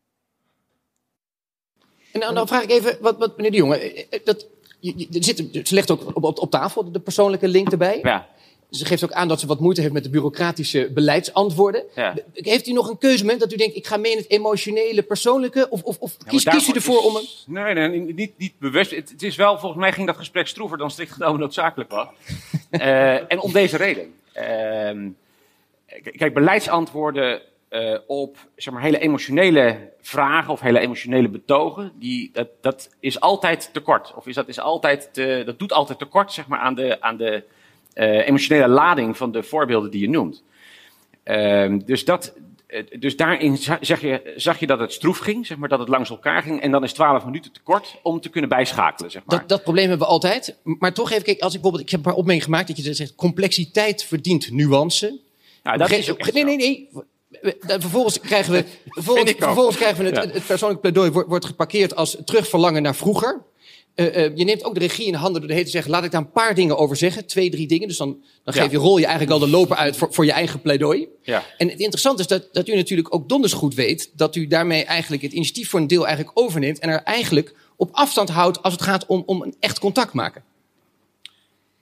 En 2.14 2.20
dan, 2.20 2.36
dan, 2.36 2.48
vraag 2.48 2.64
ik 2.64 2.70
even, 2.70 2.98
wat, 3.02 3.18
wat 3.18 3.38
meneer 3.38 3.52
de 3.52 3.58
Jonge, 3.58 4.06
dat, 4.24 4.48
je, 4.80 4.94
je, 5.10 5.24
zit, 5.24 5.68
ze 5.68 5.74
legt 5.74 5.92
ook 5.92 6.08
op, 6.08 6.24
op, 6.24 6.40
op, 6.40 6.52
tafel 6.52 6.92
de 6.92 7.00
persoonlijke 7.00 7.48
link 7.48 7.72
erbij. 7.72 8.00
Ja. 8.04 8.28
Ze 8.70 8.86
geeft 8.86 9.04
ook 9.04 9.12
aan 9.12 9.28
dat 9.28 9.40
ze 9.40 9.48
wat 9.48 9.60
moeite 9.60 9.82
heeft 9.82 9.94
met 9.94 10.04
de 10.04 10.10
bureaucratische 10.10 10.92
beleidsantwoorden. 10.94 11.84
Ja. 11.96 12.16
Heeft 12.34 12.68
u 12.68 12.72
nog 12.72 12.90
een 12.90 12.98
keuzemoment 12.98 13.40
dat 13.40 13.54
u 13.54 13.56
denkt, 13.56 13.76
ik 13.76 13.88
ga 13.88 13.98
mee 13.98 14.12
in 14.12 14.18
het 14.18 14.30
emotionele, 14.30 15.02
persoonlijke? 15.02 15.70
Of, 15.70 15.84
of, 15.84 15.98
of 15.98 16.18
kies, 16.18 16.44
kies 16.44 16.68
u 16.68 16.72
ervoor 16.72 17.00
is, 17.00 17.06
om 17.06 17.16
een... 17.16 17.28
Nee, 17.46 17.74
nee 17.74 18.14
niet, 18.14 18.38
niet 18.38 18.54
bewust. 18.60 18.92
Het, 18.92 19.10
het, 19.10 19.24
is 19.24 19.36
wel, 19.36 19.60
volgens 19.60 19.82
mij 19.82 19.92
ging 19.92 20.08
dat 20.08 20.18
gesprek 20.18 20.48
stroever 20.48 20.78
dan 20.78 20.92
strikt 20.92 21.12
genomen 21.12 21.40
noodzakelijk 21.40 21.90
was. 21.90 22.08
uh, 22.72 23.14
en 23.32 23.40
om 23.40 23.52
deze 23.52 23.78
reden. 23.78 24.14
Uh, 24.36 25.10
kijk, 26.18 26.34
beleidsantwoorden 26.34 27.42
uh, 27.74 27.98
op 28.08 28.38
zeg 28.56 28.74
maar, 28.74 28.84
hele 28.84 29.00
emotionele 29.00 29.92
vragen 30.02 30.54
of 30.54 30.60
hele 30.60 30.80
emotionele 30.80 31.30
betogen, 31.30 31.92
die, 32.00 32.30
dat, 32.34 32.48
dat 32.62 32.90
is 33.00 33.20
altijd 33.20 33.70
tekort. 33.74 34.14
Of 34.16 34.28
is 34.28 34.36
dat, 34.36 34.48
is 34.48 34.60
altijd 34.60 35.10
te, 35.12 35.44
dat 35.46 35.60
doet 35.60 35.74
altijd 35.74 36.00
tekort 36.00 36.32
zeg 36.32 36.48
maar, 36.48 36.60
aan 36.60 36.76
de, 36.76 37.02
aan 37.02 37.18
de 37.18 37.44
uh, 37.96 38.28
emotionele 38.28 38.68
lading 38.68 39.18
van 39.18 39.32
de 39.32 39.44
voorbeelden 39.44 39.92
die 39.92 40.02
je 40.02 40.10
noemt. 40.10 40.44
Uh, 41.26 41.80
dus, 41.86 42.06
dat, 42.06 42.34
dus 43.00 43.18
daarin 43.18 43.58
zeg 43.82 44.02
je, 44.02 44.34
zag 44.36 44.60
je 44.60 44.68
dat 44.68 44.80
het 44.80 44.94
stroef 44.94 45.18
ging, 45.18 45.46
zeg 45.46 45.58
maar, 45.58 45.70
dat 45.70 45.80
het 45.80 45.90
langs 45.90 46.10
elkaar 46.10 46.42
ging. 46.42 46.62
En 46.62 46.72
dan 46.72 46.84
is 46.84 46.94
12 46.94 47.26
minuten 47.26 47.52
tekort 47.52 48.00
om 48.04 48.20
te 48.20 48.30
kunnen 48.30 48.50
bijschakelen. 48.50 49.12
Zeg 49.12 49.22
maar. 49.26 49.40
dat, 49.40 49.50
dat 49.50 49.64
probleem 49.64 49.90
hebben 49.90 50.08
we 50.08 50.14
altijd. 50.14 50.58
Maar 50.64 50.94
toch 50.94 51.12
even 51.12 51.24
kijken, 51.24 51.44
als 51.44 51.54
ik 51.54 51.62
bijvoorbeeld, 51.62 51.90
ik 51.90 51.96
heb 51.96 52.00
een 52.00 52.12
paar 52.12 52.20
opmerkingen 52.20 52.50
gemaakt 52.50 52.68
dat 52.68 52.86
je 52.86 52.94
zegt, 52.94 53.16
complexiteit 53.16 54.04
verdient 54.04 54.52
nuance. 54.52 55.20
Nou, 55.64 55.78
dat 55.78 55.92
is 55.92 56.12
ook 56.12 56.32
nee, 56.32 56.44
nee, 56.44 56.58
nee. 56.58 56.90
Vervolgens 57.60 58.20
krijgen 58.20 58.54
we, 58.54 58.66
vervolgens, 58.86 59.34
vervolgens 59.38 59.78
krijgen 59.78 60.04
we 60.04 60.10
het, 60.10 60.24
ja. 60.24 60.34
het 60.34 60.46
persoonlijk 60.46 60.82
pleidooi 60.82 61.12
wordt, 61.12 61.30
wordt 61.30 61.46
geparkeerd 61.46 61.96
als 61.96 62.18
terugverlangen 62.26 62.82
naar 62.82 62.96
vroeger. 62.96 63.42
Uh, 63.96 64.06
uh, 64.06 64.36
je 64.36 64.44
neemt 64.44 64.64
ook 64.64 64.74
de 64.74 64.80
regie 64.80 65.06
in 65.06 65.14
handen 65.14 65.40
door 65.40 65.48
de 65.48 65.54
hele 65.54 65.66
te 65.66 65.72
zeggen, 65.72 65.92
laat 65.92 66.04
ik 66.04 66.12
daar 66.12 66.22
een 66.22 66.32
paar 66.32 66.56
dingen 66.56 66.78
over 66.78 66.96
zeggen. 66.96 67.26
Twee, 67.26 67.50
drie 67.50 67.68
dingen. 67.68 67.88
Dus 67.88 67.98
dan, 67.98 68.24
dan 68.44 68.54
geef 68.54 68.72
je, 68.72 68.78
rol 68.78 68.98
je 68.98 69.06
eigenlijk 69.06 69.34
al 69.34 69.40
de 69.40 69.50
loper 69.50 69.76
uit 69.76 69.98
voor, 69.98 70.14
voor 70.14 70.26
je 70.26 70.32
eigen 70.32 70.62
pleidooi. 70.62 71.08
Ja. 71.22 71.44
En 71.58 71.70
het 71.70 71.80
interessante 71.80 72.22
is 72.22 72.28
dat, 72.28 72.48
dat 72.52 72.68
u 72.68 72.76
natuurlijk 72.76 73.16
ook 73.16 73.30
donders 73.30 73.54
goed 73.54 73.74
weet 73.74 74.12
dat 74.16 74.36
u 74.36 74.48
daarmee 74.48 74.84
eigenlijk 74.84 75.22
het 75.22 75.32
initiatief 75.32 75.70
voor 75.70 75.80
een 75.80 75.88
deel 75.88 76.08
eigenlijk 76.08 76.40
overneemt. 76.40 76.80
En 76.80 76.90
er 76.90 77.04
eigenlijk 77.04 77.56
op 77.76 77.90
afstand 77.92 78.30
houdt 78.30 78.64
als 78.64 78.74
het 78.74 78.82
gaat 78.82 79.06
om, 79.06 79.24
om 79.26 79.42
een 79.42 79.56
echt 79.60 79.80
contact 79.80 80.14
maken. 80.14 80.44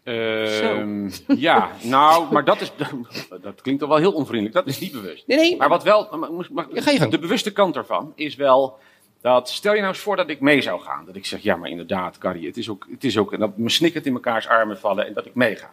Uh, 0.04 1.10
ja, 1.28 1.72
nou, 1.84 2.32
maar 2.34 2.46
dat 2.46 2.62
is. 2.62 2.72
Dat 3.42 3.62
klinkt 3.62 3.82
toch 3.82 3.90
wel 3.90 3.98
heel 3.98 4.12
onvriendelijk. 4.12 4.56
Dat 4.56 4.68
is 4.68 4.80
niet 4.80 4.92
bewust. 4.92 5.28
Nee, 5.28 5.38
nee. 5.38 5.58
Maar 5.58 5.70
wat 5.70 5.84
wel. 5.84 6.18
Maar, 6.52 6.66
ja. 6.74 7.06
De 7.08 7.20
bewuste 7.20 7.52
kant 7.52 7.76
ervan 7.76 8.14
is 8.16 8.36
wel. 8.36 8.80
Dat 9.22 9.50
stel 9.50 9.74
je 9.74 9.80
nou 9.80 9.92
eens 9.94 10.02
voor 10.02 10.16
dat 10.16 10.30
ik 10.30 10.40
mee 10.40 10.62
zou 10.62 10.82
gaan. 10.82 11.06
Dat 11.06 11.16
ik 11.16 11.26
zeg, 11.26 11.42
ja, 11.42 11.56
maar 11.56 11.70
inderdaad, 11.70 12.18
Carrie, 12.18 12.48
het 12.48 12.58
is 12.58 12.70
ook. 12.70 12.88
Het 12.92 13.04
is 13.04 13.18
ook 13.18 13.34
en 13.34 13.40
dat 13.40 13.58
me 13.58 13.70
snikkend 13.70 14.06
in 14.06 14.14
mekaars 14.14 14.48
armen 14.48 14.80
vallen 14.80 15.06
en 15.08 15.14
dat 15.14 15.26
ik 15.26 15.36
meega. 15.36 15.72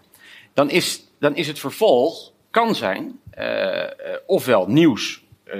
Dan 0.52 0.70
is, 0.70 1.04
dan 1.18 1.36
is 1.36 1.46
het 1.46 1.58
vervolg, 1.58 2.32
kan 2.50 2.74
zijn, 2.74 3.20
uh, 3.38 3.44
uh, 3.44 3.88
ofwel 4.26 4.66
nieuws, 4.66 5.24
uh, 5.44 5.54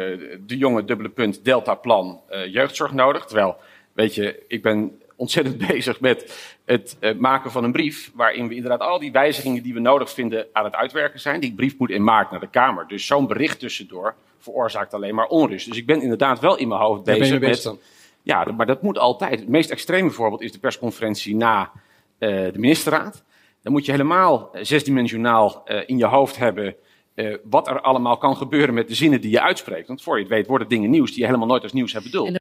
de 0.46 0.56
jonge 0.56 0.84
dubbele 0.84 1.08
punt, 1.08 1.44
deltaplan, 1.44 2.20
jeugdzorg 2.50 2.92
nodig. 2.92 3.24
Terwijl, 3.24 3.56
weet 3.92 4.14
je, 4.14 4.44
ik 4.48 4.62
ben 4.62 5.00
ontzettend 5.18 5.58
bezig 5.68 6.00
met 6.00 6.50
het 6.64 6.96
uh, 7.00 7.14
maken 7.14 7.50
van 7.50 7.64
een 7.64 7.72
brief. 7.72 8.10
Waarin 8.14 8.48
we 8.48 8.54
inderdaad 8.54 8.80
al 8.80 8.98
die 8.98 9.12
wijzigingen 9.12 9.62
die 9.62 9.74
we 9.74 9.80
nodig 9.80 10.10
vinden 10.10 10.46
aan 10.52 10.64
het 10.64 10.74
uitwerken 10.74 11.20
zijn. 11.20 11.40
Die 11.40 11.54
brief 11.54 11.78
moet 11.78 11.90
in 11.90 12.04
maart 12.04 12.30
naar 12.30 12.40
de 12.40 12.50
Kamer. 12.50 12.88
Dus 12.88 13.06
zo'n 13.06 13.26
bericht 13.26 13.58
tussendoor 13.58 14.14
veroorzaakt 14.38 14.94
alleen 14.94 15.14
maar 15.14 15.26
onrust. 15.26 15.68
Dus 15.68 15.76
ik 15.76 15.86
ben 15.86 16.02
inderdaad 16.02 16.40
wel 16.40 16.56
in 16.56 16.68
mijn 16.68 16.80
hoofd 16.80 17.04
bezig 17.04 17.40
ja, 17.40 17.48
met. 17.48 17.62
Dan? 17.62 17.78
Ja, 18.22 18.44
maar 18.56 18.66
dat 18.66 18.82
moet 18.82 18.98
altijd. 18.98 19.40
Het 19.40 19.48
meest 19.48 19.70
extreme 19.70 20.10
voorbeeld 20.10 20.42
is 20.42 20.52
de 20.52 20.58
persconferentie 20.58 21.36
na 21.36 21.70
uh, 22.18 22.52
de 22.52 22.58
ministerraad. 22.58 23.24
Dan 23.62 23.72
moet 23.72 23.84
je 23.84 23.92
helemaal 23.92 24.50
zesdimensionaal 24.52 25.62
uh, 25.66 25.82
in 25.86 25.98
je 25.98 26.06
hoofd 26.06 26.36
hebben. 26.36 26.76
Uh, 27.14 27.36
wat 27.44 27.68
er 27.68 27.80
allemaal 27.80 28.18
kan 28.18 28.36
gebeuren 28.36 28.74
met 28.74 28.88
de 28.88 28.94
zinnen 28.94 29.20
die 29.20 29.30
je 29.30 29.40
uitspreekt. 29.40 29.88
Want 29.88 30.02
voor 30.02 30.16
je 30.16 30.22
het 30.22 30.32
weet 30.32 30.46
worden 30.46 30.68
dingen 30.68 30.90
nieuws 30.90 31.10
die 31.10 31.18
je 31.18 31.26
helemaal 31.26 31.46
nooit 31.46 31.62
als 31.62 31.72
nieuws 31.72 31.92
hebt 31.92 32.04
bedoeld. 32.04 32.40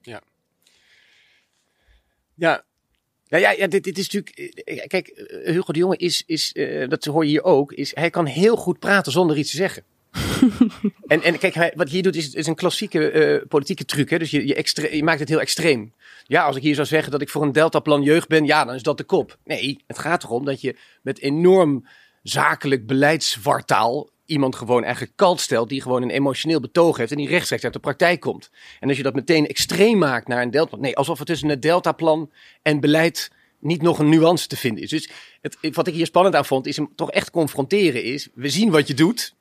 Ja. 0.00 0.20
Ja, 2.40 2.64
nou 3.28 3.42
ja, 3.42 3.50
ja 3.50 3.66
dit, 3.66 3.84
dit, 3.84 3.98
is 3.98 4.08
natuurlijk. 4.10 4.88
Kijk, 4.88 5.12
Hugo 5.44 5.72
de 5.72 5.78
Jonge 5.78 5.96
is, 5.96 6.22
is 6.26 6.50
uh, 6.54 6.88
dat 6.88 7.04
hoor 7.04 7.24
je 7.24 7.30
hier 7.30 7.44
ook, 7.44 7.72
is 7.72 7.94
hij 7.94 8.10
kan 8.10 8.26
heel 8.26 8.56
goed 8.56 8.78
praten 8.78 9.12
zonder 9.12 9.36
iets 9.36 9.50
te 9.50 9.56
zeggen. 9.56 9.82
en, 11.06 11.22
en 11.22 11.38
kijk, 11.38 11.54
hij, 11.54 11.72
wat 11.74 11.86
hij 11.86 11.94
hier 11.94 12.02
doet 12.02 12.16
is, 12.16 12.34
is 12.34 12.46
een 12.46 12.54
klassieke 12.54 13.12
uh, 13.12 13.46
politieke 13.48 13.84
truc. 13.84 14.10
Hè? 14.10 14.18
Dus 14.18 14.30
je, 14.30 14.46
je, 14.46 14.54
extre 14.54 14.96
je 14.96 15.04
maakt 15.04 15.20
het 15.20 15.28
heel 15.28 15.40
extreem. 15.40 15.92
Ja, 16.24 16.44
als 16.44 16.56
ik 16.56 16.62
hier 16.62 16.74
zou 16.74 16.86
zeggen 16.86 17.10
dat 17.12 17.20
ik 17.20 17.28
voor 17.28 17.42
een 17.42 17.52
deltaplan 17.52 18.02
jeugd 18.02 18.28
ben, 18.28 18.44
ja, 18.44 18.64
dan 18.64 18.74
is 18.74 18.82
dat 18.82 18.98
de 18.98 19.04
kop. 19.04 19.38
Nee, 19.44 19.78
het 19.86 19.98
gaat 19.98 20.22
erom 20.22 20.44
dat 20.44 20.60
je 20.60 20.76
met 21.02 21.20
enorm 21.20 21.86
zakelijk 22.22 22.86
beleidswartaal 22.86 24.10
iemand 24.30 24.56
gewoon 24.56 24.84
eigenlijk 24.84 25.12
kalt 25.16 25.40
stelt 25.40 25.68
die 25.68 25.82
gewoon 25.82 26.02
een 26.02 26.10
emotioneel 26.10 26.60
betoog 26.60 26.96
heeft 26.96 27.10
en 27.10 27.16
die 27.16 27.28
rechtstreeks 27.28 27.64
uit 27.64 27.72
de 27.72 27.78
praktijk 27.78 28.20
komt. 28.20 28.50
En 28.80 28.88
als 28.88 28.96
je 28.96 29.02
dat 29.02 29.14
meteen 29.14 29.46
extreem 29.46 29.98
maakt 29.98 30.28
naar 30.28 30.42
een 30.42 30.50
delta, 30.50 30.76
nee, 30.76 30.96
alsof 30.96 31.18
er 31.18 31.24
tussen 31.24 31.48
het 31.48 31.62
deltaplan 31.62 32.30
en 32.62 32.80
beleid 32.80 33.30
niet 33.58 33.82
nog 33.82 33.98
een 33.98 34.08
nuance 34.08 34.46
te 34.46 34.56
vinden 34.56 34.82
is. 34.82 34.90
Dus 34.90 35.10
het, 35.40 35.56
wat 35.72 35.86
ik 35.86 35.94
hier 35.94 36.06
spannend 36.06 36.34
aan 36.34 36.44
vond, 36.44 36.66
is 36.66 36.76
hem 36.76 36.92
toch 36.96 37.10
echt 37.10 37.30
confronteren 37.30 38.02
is, 38.02 38.28
we 38.34 38.48
zien 38.48 38.70
wat 38.70 38.88
je 38.88 38.94
doet. 38.94 39.34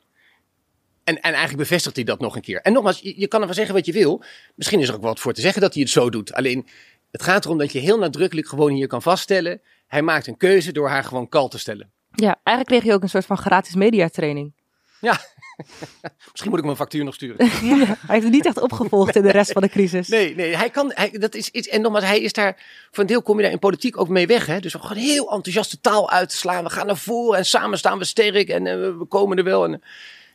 En, 1.03 1.15
en 1.15 1.33
eigenlijk 1.33 1.57
bevestigt 1.57 1.95
hij 1.95 2.05
dat 2.05 2.19
nog 2.19 2.35
een 2.35 2.41
keer. 2.41 2.61
En 2.61 2.73
nogmaals, 2.73 2.99
je, 2.99 3.19
je 3.19 3.27
kan 3.27 3.39
ervan 3.39 3.55
zeggen 3.55 3.75
wat 3.75 3.85
je 3.85 3.91
wil. 3.91 4.23
Misschien 4.55 4.79
is 4.79 4.87
er 4.87 4.95
ook 4.95 5.01
wat 5.01 5.19
voor 5.19 5.33
te 5.33 5.41
zeggen 5.41 5.61
dat 5.61 5.73
hij 5.73 5.81
het 5.81 5.91
zo 5.91 6.09
doet. 6.09 6.33
Alleen, 6.33 6.67
het 7.11 7.23
gaat 7.23 7.45
erom 7.45 7.57
dat 7.57 7.71
je 7.71 7.79
heel 7.79 7.97
nadrukkelijk 7.97 8.47
gewoon 8.47 8.71
hier 8.71 8.87
kan 8.87 9.01
vaststellen. 9.01 9.61
Hij 9.87 10.01
maakt 10.01 10.27
een 10.27 10.37
keuze 10.37 10.71
door 10.71 10.89
haar 10.89 11.03
gewoon 11.03 11.29
kal 11.29 11.47
te 11.47 11.59
stellen. 11.59 11.91
Ja, 12.11 12.39
eigenlijk 12.43 12.67
kreeg 12.67 12.83
je 12.83 12.97
ook 12.97 13.03
een 13.03 13.09
soort 13.09 13.25
van 13.25 13.37
gratis 13.37 13.75
mediatraining. 13.75 14.53
Ja, 15.01 15.19
misschien 16.31 16.49
moet 16.49 16.59
ik 16.59 16.65
mijn 16.65 16.77
factuur 16.77 17.03
nog 17.03 17.13
sturen. 17.13 17.45
Ja, 17.63 17.85
hij 17.85 17.95
heeft 18.07 18.23
het 18.23 18.31
niet 18.33 18.45
echt 18.45 18.61
opgevolgd 18.61 19.15
in 19.15 19.21
de 19.21 19.31
rest 19.31 19.51
van 19.51 19.61
de 19.61 19.69
crisis. 19.69 20.07
Nee, 20.07 20.35
nee, 20.35 20.55
hij 20.55 20.69
kan, 20.69 20.91
hij, 20.95 21.09
dat 21.11 21.35
is 21.35 21.49
iets, 21.49 21.67
en 21.67 21.81
nogmaals, 21.81 22.05
hij 22.05 22.19
is 22.19 22.33
daar, 22.33 22.57
voor 22.91 23.03
een 23.03 23.09
deel 23.09 23.21
kom 23.21 23.35
je 23.37 23.43
daar 23.43 23.51
in 23.51 23.59
politiek 23.59 23.97
ook 23.99 24.07
mee 24.07 24.27
weg, 24.27 24.45
hè. 24.45 24.59
Dus 24.59 24.73
we 24.73 24.79
gaan 24.79 24.97
heel 24.97 25.31
enthousiaste 25.31 25.81
taal 25.81 26.09
uitslaan, 26.09 26.63
we 26.63 26.69
gaan 26.69 26.85
naar 26.85 26.97
voren 26.97 27.37
en 27.37 27.45
samen 27.45 27.77
staan 27.77 27.97
we 27.97 28.05
sterk 28.05 28.49
en 28.49 28.65
uh, 28.65 28.73
we 28.73 29.05
komen 29.07 29.37
er 29.37 29.43
wel. 29.43 29.63
En, 29.63 29.81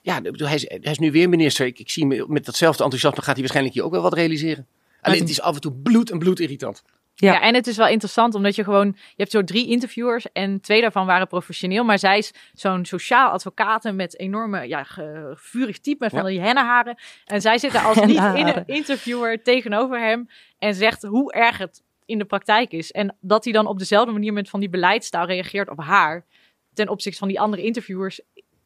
ja, 0.03 0.21
hij 0.23 0.55
is, 0.55 0.65
hij 0.69 0.79
is 0.81 0.99
nu 0.99 1.13
weer 1.13 1.29
minister. 1.29 1.67
Ik, 1.67 1.79
ik 1.79 1.91
zie 1.91 2.07
met, 2.07 2.29
met 2.29 2.45
datzelfde 2.45 2.83
enthousiasme 2.83 3.23
gaat 3.23 3.33
hij 3.33 3.41
waarschijnlijk 3.41 3.75
hier 3.75 3.85
ook 3.85 3.93
wel 3.93 4.03
wat 4.03 4.15
realiseren. 4.15 4.67
Alleen 5.01 5.21
het 5.21 5.29
is 5.29 5.41
af 5.41 5.55
en 5.55 5.61
toe 5.61 5.73
bloed 5.73 6.11
en 6.11 6.19
bloed 6.19 6.41
irritant. 6.41 6.83
Ja. 7.15 7.33
ja. 7.33 7.41
en 7.41 7.55
het 7.55 7.67
is 7.67 7.77
wel 7.77 7.89
interessant 7.89 8.35
omdat 8.35 8.55
je 8.55 8.65
gewoon, 8.65 8.87
je 8.87 9.15
hebt 9.17 9.31
zo 9.31 9.45
drie 9.45 9.69
interviewers 9.69 10.33
en 10.33 10.61
twee 10.61 10.81
daarvan 10.81 11.07
waren 11.07 11.27
professioneel, 11.27 11.85
maar 11.85 11.99
zij 11.99 12.19
is 12.19 12.33
zo'n 12.53 12.85
sociaal 12.85 13.31
advocaat 13.31 13.93
met 13.93 14.19
enorme, 14.19 14.69
ja, 14.69 14.87
vurig 15.35 15.79
type 15.79 15.97
met 16.05 16.11
van 16.11 16.27
die 16.27 16.41
hennenharen. 16.41 16.97
En 17.25 17.41
zij 17.41 17.59
zitten 17.59 17.83
als 17.83 18.05
niet 18.05 18.35
in 18.35 18.47
een 18.47 18.67
interviewer 18.67 19.43
tegenover 19.43 20.01
hem 20.01 20.29
en 20.59 20.75
zegt 20.75 21.03
hoe 21.03 21.33
erg 21.33 21.59
het 21.59 21.83
in 22.07 22.19
de 22.19 22.25
praktijk 22.25 22.73
is. 22.73 22.93
En 22.93 23.17
dat 23.21 23.45
hij 23.45 23.53
dan 23.53 23.67
op 23.67 23.79
dezelfde 23.79 24.13
manier 24.13 24.33
met 24.33 24.49
van 24.49 24.61
die 24.61 24.69
beleidstaal 24.69 25.27
reageert 25.27 25.71
op 25.71 25.81
haar 25.81 26.25
ten 26.73 26.89
opzichte 26.89 27.19
van 27.19 27.29
die 27.29 27.41
andere 27.41 27.63
interviewers. 27.63 28.21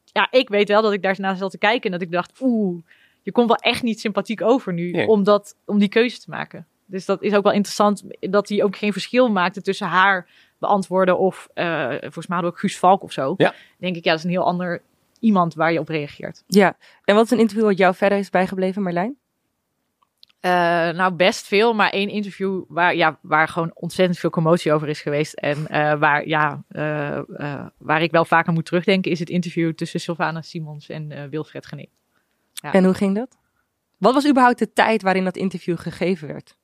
Ja, 0.05 0.27
ik 0.31 0.49
weet 0.49 0.67
wel 0.67 0.81
dat 0.81 0.93
ik 0.93 1.01
daarna 1.01 1.35
zat 1.35 1.51
te 1.51 1.57
kijken 1.57 1.83
en 1.83 1.91
dat 1.91 2.01
ik 2.01 2.11
dacht, 2.11 2.41
oeh, 2.41 2.83
je 3.21 3.31
komt 3.31 3.47
wel 3.47 3.57
echt 3.57 3.83
niet 3.83 3.99
sympathiek 3.99 4.41
over 4.41 4.73
nu 4.73 4.91
nee. 4.91 5.07
om, 5.07 5.23
dat, 5.23 5.55
om 5.65 5.79
die 5.79 5.89
keuze 5.89 6.19
te 6.19 6.29
maken. 6.29 6.67
Dus 6.89 7.05
dat 7.05 7.21
is 7.21 7.33
ook 7.33 7.43
wel 7.43 7.53
interessant 7.53 8.03
dat 8.19 8.49
hij 8.49 8.63
ook 8.63 8.75
geen 8.75 8.91
verschil 8.91 9.29
maakte 9.31 9.61
tussen 9.61 9.87
haar 9.87 10.29
beantwoorden 10.57 11.17
of 11.17 11.49
uh, 11.55 11.89
volgens 11.99 12.27
mij 12.27 12.41
ook 12.41 12.59
Guus 12.59 12.77
Valk 12.77 13.03
of 13.03 13.11
zo. 13.11 13.33
Ja. 13.37 13.53
Denk 13.77 13.95
ik, 13.95 14.03
ja, 14.03 14.09
dat 14.09 14.19
is 14.19 14.25
een 14.25 14.31
heel 14.31 14.45
ander 14.45 14.81
iemand 15.19 15.53
waar 15.53 15.71
je 15.71 15.79
op 15.79 15.87
reageert. 15.87 16.43
Ja, 16.47 16.77
en 17.03 17.15
wat 17.15 17.25
is 17.25 17.31
een 17.31 17.39
interview 17.39 17.65
wat 17.65 17.77
jou 17.77 17.95
verder 17.95 18.17
is 18.17 18.29
bijgebleven, 18.29 18.81
Marlijn? 18.81 19.17
Uh, 20.41 20.51
nou, 20.89 21.13
best 21.13 21.47
veel, 21.47 21.73
maar 21.73 21.89
één 21.89 22.09
interview 22.09 22.63
waar, 22.67 22.95
ja, 22.95 23.19
waar 23.21 23.47
gewoon 23.47 23.71
ontzettend 23.73 24.19
veel 24.19 24.29
commotie 24.29 24.73
over 24.73 24.87
is 24.87 25.01
geweest. 25.01 25.33
En 25.33 25.57
uh, 25.71 25.93
waar, 25.93 26.27
ja, 26.27 26.63
uh, 26.69 27.19
waar 27.77 28.01
ik 28.01 28.11
wel 28.11 28.25
vaker 28.25 28.53
moet 28.53 28.65
terugdenken, 28.65 29.11
is 29.11 29.19
het 29.19 29.29
interview 29.29 29.73
tussen 29.73 29.99
Sylvana 29.99 30.41
Simons 30.41 30.89
en 30.89 31.29
Wilfred 31.29 31.65
Gené. 31.65 31.85
Ja. 32.53 32.73
En 32.73 32.83
hoe 32.83 32.93
ging 32.93 33.15
dat? 33.15 33.37
Wat 33.97 34.13
was 34.13 34.27
überhaupt 34.27 34.59
de 34.59 34.73
tijd 34.73 35.01
waarin 35.01 35.23
dat 35.23 35.35
interview 35.35 35.77
gegeven 35.77 36.27
werd? 36.27 36.57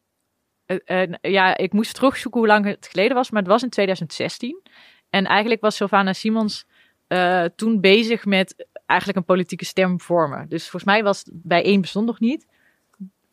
Uh, 0.67 1.01
uh, 1.01 1.13
ja, 1.21 1.57
ik 1.57 1.73
moest 1.73 1.93
terugzoeken 1.93 2.39
hoe 2.39 2.49
lang 2.49 2.65
het 2.65 2.87
geleden 2.91 3.15
was, 3.15 3.31
maar 3.31 3.41
het 3.41 3.51
was 3.51 3.63
in 3.63 3.69
2016. 3.69 4.61
En 5.09 5.25
eigenlijk 5.25 5.61
was 5.61 5.75
Sylvana 5.75 6.13
Simons 6.13 6.65
uh, 7.07 7.43
toen 7.55 7.81
bezig 7.81 8.25
met 8.25 8.67
eigenlijk 8.85 9.19
een 9.19 9.25
politieke 9.25 9.65
stem 9.65 9.99
vormen. 9.99 10.49
Dus 10.49 10.61
volgens 10.61 10.83
mij 10.83 11.03
was 11.03 11.17
het 11.19 11.29
bij 11.33 11.63
één 11.63 11.81
bestond 11.81 12.05
nog 12.05 12.19
niet, 12.19 12.47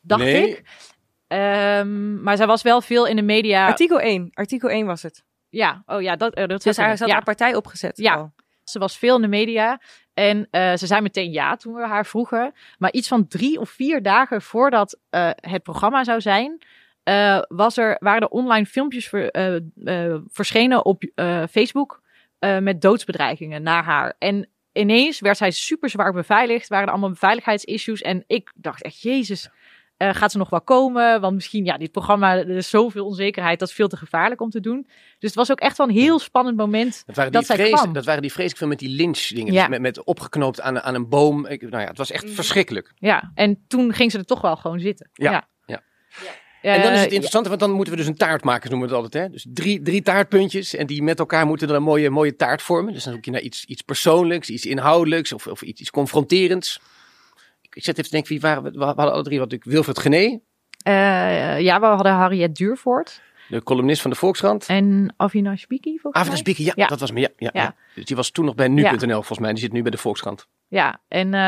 dacht 0.01 0.23
nee. 0.23 0.49
ik. 0.49 0.63
Um, 1.27 2.21
maar 2.23 2.37
zij 2.37 2.47
was 2.47 2.61
wel 2.61 2.81
veel 2.81 3.07
in 3.07 3.15
de 3.15 3.21
media. 3.21 3.67
Artikel 3.67 3.99
1, 3.99 4.29
artikel 4.33 4.69
1 4.69 4.85
was 4.85 5.03
het. 5.03 5.23
Ja, 5.49 5.83
oh 5.85 6.01
ja, 6.01 6.15
dat, 6.15 6.35
dat 6.35 6.63
dus 6.63 6.77
hij 6.77 6.89
had 6.89 6.99
ja. 6.99 7.13
haar 7.13 7.23
partij 7.23 7.55
opgezet. 7.55 7.97
Ja, 7.97 8.13
al. 8.13 8.33
ze 8.63 8.79
was 8.79 8.97
veel 8.97 9.15
in 9.15 9.21
de 9.21 9.27
media. 9.27 9.79
En 10.13 10.47
uh, 10.51 10.73
ze 10.75 10.87
zei 10.87 11.01
meteen 11.01 11.31
ja 11.31 11.55
toen 11.55 11.73
we 11.73 11.87
haar 11.87 12.05
vroegen. 12.05 12.53
Maar 12.77 12.91
iets 12.91 13.07
van 13.07 13.27
drie 13.27 13.59
of 13.59 13.69
vier 13.69 14.01
dagen 14.01 14.41
voordat 14.41 14.99
uh, 15.11 15.29
het 15.35 15.63
programma 15.63 16.03
zou 16.03 16.21
zijn, 16.21 16.63
uh, 17.03 17.41
was 17.47 17.77
er, 17.77 17.95
waren 17.99 18.21
er 18.21 18.27
online 18.27 18.65
filmpjes 18.65 19.07
ver, 19.07 19.61
verschenen 20.27 20.85
op 20.85 21.03
Facebook 21.49 22.01
met 22.61 22.81
doodsbedreigingen 22.81 23.63
naar 23.63 23.83
haar. 23.83 24.15
En 24.19 24.49
ineens 24.73 25.19
werd 25.19 25.37
zij 25.37 25.51
super 25.51 25.89
zwaar 25.89 26.13
beveiligd, 26.13 26.67
waren 26.67 26.85
er 26.85 26.91
allemaal 26.91 27.09
beveiligheidsissues. 27.09 28.01
En 28.01 28.23
ik 28.27 28.51
dacht 28.55 28.83
echt, 28.83 29.01
jezus, 29.01 29.49
uh, 29.97 30.09
gaat 30.13 30.31
ze 30.31 30.37
nog 30.37 30.49
wel 30.49 30.61
komen? 30.61 31.21
Want 31.21 31.33
misschien, 31.33 31.65
ja, 31.65 31.77
dit 31.77 31.91
programma, 31.91 32.37
er 32.37 32.49
is 32.49 32.69
zoveel 32.69 33.05
onzekerheid, 33.05 33.59
dat 33.59 33.67
is 33.67 33.73
veel 33.73 33.87
te 33.87 33.97
gevaarlijk 33.97 34.41
om 34.41 34.49
te 34.49 34.59
doen. 34.59 34.87
Dus 34.87 35.29
het 35.29 35.33
was 35.33 35.51
ook 35.51 35.59
echt 35.59 35.77
wel 35.77 35.87
een 35.87 35.93
heel 35.93 36.19
spannend 36.19 36.57
moment 36.57 37.03
dat, 37.05 37.15
waren 37.15 37.31
dat 37.31 37.41
die 37.47 37.55
zij 37.55 37.65
vrees, 37.65 37.79
kwam. 37.81 37.93
Dat 37.93 38.05
waren 38.05 38.21
die 38.21 38.31
vreselijk 38.31 38.59
veel 38.59 38.67
met 38.67 38.79
die 38.79 38.89
lynch 38.89 39.27
dingen, 39.27 39.53
Ja. 39.53 39.59
dus 39.59 39.69
met, 39.69 39.81
met 39.81 40.03
opgeknoopt 40.03 40.61
aan, 40.61 40.81
aan 40.81 40.95
een 40.95 41.09
boom. 41.09 41.45
Ik, 41.45 41.61
nou 41.61 41.81
ja, 41.81 41.87
het 41.87 41.97
was 41.97 42.11
echt 42.11 42.29
verschrikkelijk. 42.29 42.91
Ja, 42.95 43.31
en 43.35 43.63
toen 43.67 43.93
ging 43.93 44.11
ze 44.11 44.17
er 44.17 44.25
toch 44.25 44.41
wel 44.41 44.55
gewoon 44.55 44.79
zitten. 44.79 45.09
Ja, 45.13 45.31
ja. 45.31 45.47
ja. 45.65 45.81
Eh, 46.21 46.42
En 46.71 46.81
dan 46.81 46.91
is 46.93 46.99
het 47.01 47.11
interessante, 47.11 47.49
want 47.49 47.61
dan 47.61 47.71
moeten 47.71 47.93
we 47.93 47.99
dus 47.99 48.07
een 48.09 48.15
taart 48.17 48.43
maken, 48.43 48.69
noemen 48.69 48.87
we 48.89 48.95
het 48.95 49.03
altijd. 49.03 49.23
Hè? 49.23 49.29
Dus 49.31 49.45
drie, 49.49 49.81
drie 49.81 50.01
taartpuntjes 50.01 50.75
en 50.75 50.87
die 50.87 51.03
met 51.03 51.19
elkaar 51.19 51.45
moeten 51.45 51.67
dan 51.67 51.75
een 51.75 51.83
mooie, 51.83 52.09
mooie 52.09 52.35
taart 52.35 52.61
vormen. 52.61 52.93
Dus 52.93 53.03
dan 53.03 53.13
zoek 53.13 53.25
je 53.25 53.31
naar 53.31 53.41
iets, 53.41 53.65
iets 53.65 53.81
persoonlijks, 53.81 54.49
iets 54.49 54.65
inhoudelijks 54.65 55.33
of, 55.33 55.47
of 55.47 55.61
iets, 55.61 55.81
iets 55.81 55.89
confronterends. 55.91 56.79
Ik 57.61 57.75
ik 57.75 57.83
zit 57.83 57.93
even 57.97 58.03
te 58.03 58.09
denken, 58.15 58.31
wie 58.31 58.39
waren 58.41 58.63
we? 58.63 58.71
We 58.71 58.83
hadden 58.83 59.11
alle 59.13 59.23
drie 59.23 59.39
wat 59.39 59.49
natuurlijk 59.51 59.75
Wilfred 59.75 59.99
Gené, 59.99 60.39
Eh, 60.83 61.59
ja, 61.59 61.79
we 61.79 61.85
hadden 61.85 62.11
Harriet 62.13 62.55
Duurvoort 62.55 63.21
de 63.47 63.63
columnist 63.63 64.01
van 64.01 64.11
de 64.11 64.17
Volkskrant. 64.17 64.65
en 64.65 65.13
Avinash 65.17 65.65
Biki 65.65 65.97
volgens 65.99 66.23
Avinash. 66.23 66.41
Bieke, 66.41 66.63
ja, 66.63 66.71
Ja. 66.75 66.87
dat 66.87 66.99
was 66.99 67.11
me. 67.11 67.19
Ja, 67.37 67.49
ja. 67.53 67.75
Dus 67.95 68.05
die 68.05 68.15
was 68.15 68.29
toen 68.31 68.45
nog 68.45 68.55
bij 68.55 68.67
nu.nl 68.67 69.07
volgens 69.13 69.39
mij. 69.39 69.51
Die 69.51 69.61
zit 69.61 69.71
nu 69.71 69.81
bij 69.81 69.91
de 69.91 69.97
Volkskrant. 69.97 70.47
Ja, 70.67 71.01
en 71.07 71.25
eh, 71.25 71.39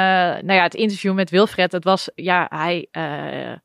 nou 0.44 0.54
ja, 0.54 0.64
het 0.64 0.74
interview 0.74 1.14
met 1.14 1.30
Wilfred, 1.30 1.72
dat 1.72 1.84
was, 1.84 2.10
ja, 2.16 2.46
hij, 2.50 2.88
eh, 2.92 3.56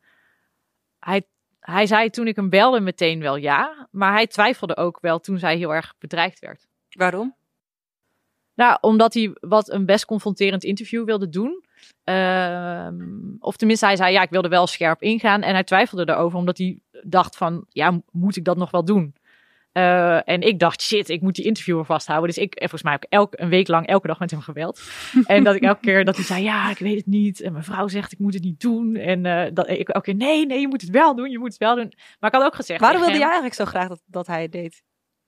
hij, 0.98 1.22
hij 1.70 1.86
zei 1.86 2.10
toen 2.10 2.26
ik 2.26 2.36
hem 2.36 2.48
belde 2.48 2.80
meteen 2.80 3.20
wel 3.20 3.36
ja, 3.36 3.88
maar 3.90 4.12
hij 4.12 4.26
twijfelde 4.26 4.76
ook 4.76 5.00
wel 5.00 5.20
toen 5.20 5.38
zij 5.38 5.56
heel 5.56 5.74
erg 5.74 5.94
bedreigd 5.98 6.38
werd. 6.38 6.66
Waarom? 6.90 7.34
Nou, 8.54 8.78
omdat 8.80 9.14
hij 9.14 9.30
wat 9.40 9.70
een 9.70 9.86
best 9.86 10.04
confronterend 10.04 10.64
interview 10.64 11.04
wilde 11.04 11.28
doen. 11.28 11.64
Ehm, 12.04 13.36
of 13.38 13.56
tenminste, 13.56 13.86
hij 13.86 13.96
zei 13.96 14.12
ja, 14.12 14.22
ik 14.22 14.30
wilde 14.30 14.48
wel 14.48 14.66
scherp 14.66 15.02
ingaan. 15.02 15.42
En 15.42 15.52
hij 15.52 15.64
twijfelde 15.64 16.12
erover, 16.12 16.38
omdat 16.38 16.58
hij 16.58 16.80
dacht 17.02 17.36
van, 17.36 17.64
ja, 17.68 18.00
moet 18.10 18.36
ik 18.36 18.44
dat 18.44 18.56
nog 18.56 18.70
wel 18.70 18.84
doen? 18.84 19.14
Eh, 19.72 20.28
en 20.28 20.40
ik 20.40 20.58
dacht, 20.58 20.82
shit, 20.82 21.08
ik 21.08 21.20
moet 21.20 21.34
die 21.34 21.44
interviewer 21.44 21.84
vasthouden. 21.84 22.28
Dus 22.28 22.38
ik, 22.38 22.54
en 22.54 22.60
volgens 22.60 22.82
mij 22.82 22.92
heb 22.92 23.04
ik 23.04 23.10
elke, 23.10 23.42
een 23.42 23.48
week 23.48 23.68
lang 23.68 23.86
elke 23.86 24.06
dag 24.06 24.18
met 24.18 24.30
hem 24.30 24.40
gebeld. 24.40 24.80
en 25.26 25.44
dat 25.44 25.54
ik 25.54 25.62
elke 25.62 25.80
keer 25.80 26.04
dat 26.04 26.16
hij 26.16 26.24
zei, 26.24 26.42
ja, 26.42 26.70
ik 26.70 26.78
weet 26.78 26.96
het 26.96 27.06
niet. 27.06 27.40
En 27.40 27.52
mijn 27.52 27.64
vrouw 27.64 27.88
zegt, 27.88 28.12
ik 28.12 28.18
moet 28.18 28.34
het 28.34 28.42
niet 28.42 28.60
doen. 28.60 28.96
En 28.96 29.26
eh, 29.26 29.50
dat 29.54 29.68
ik 29.68 29.88
elke 29.88 30.06
keer, 30.06 30.14
nee, 30.14 30.46
nee, 30.46 30.60
je 30.60 30.68
moet 30.68 30.80
het 30.80 30.90
wel 30.90 31.14
doen, 31.14 31.30
je 31.30 31.38
moet 31.38 31.48
het 31.48 31.58
wel 31.58 31.74
doen. 31.74 31.92
Maar 32.18 32.30
ik 32.30 32.36
had 32.36 32.46
ook 32.46 32.54
gezegd 32.54 32.80
Waarom 32.80 33.00
wilde 33.00 33.16
jij 33.16 33.24
eigenlijk 33.24 33.54
zo 33.54 33.64
graag 33.64 33.88
dat, 33.88 34.02
dat 34.06 34.26
hij 34.26 34.42
het 34.42 34.52
deed? 34.52 34.82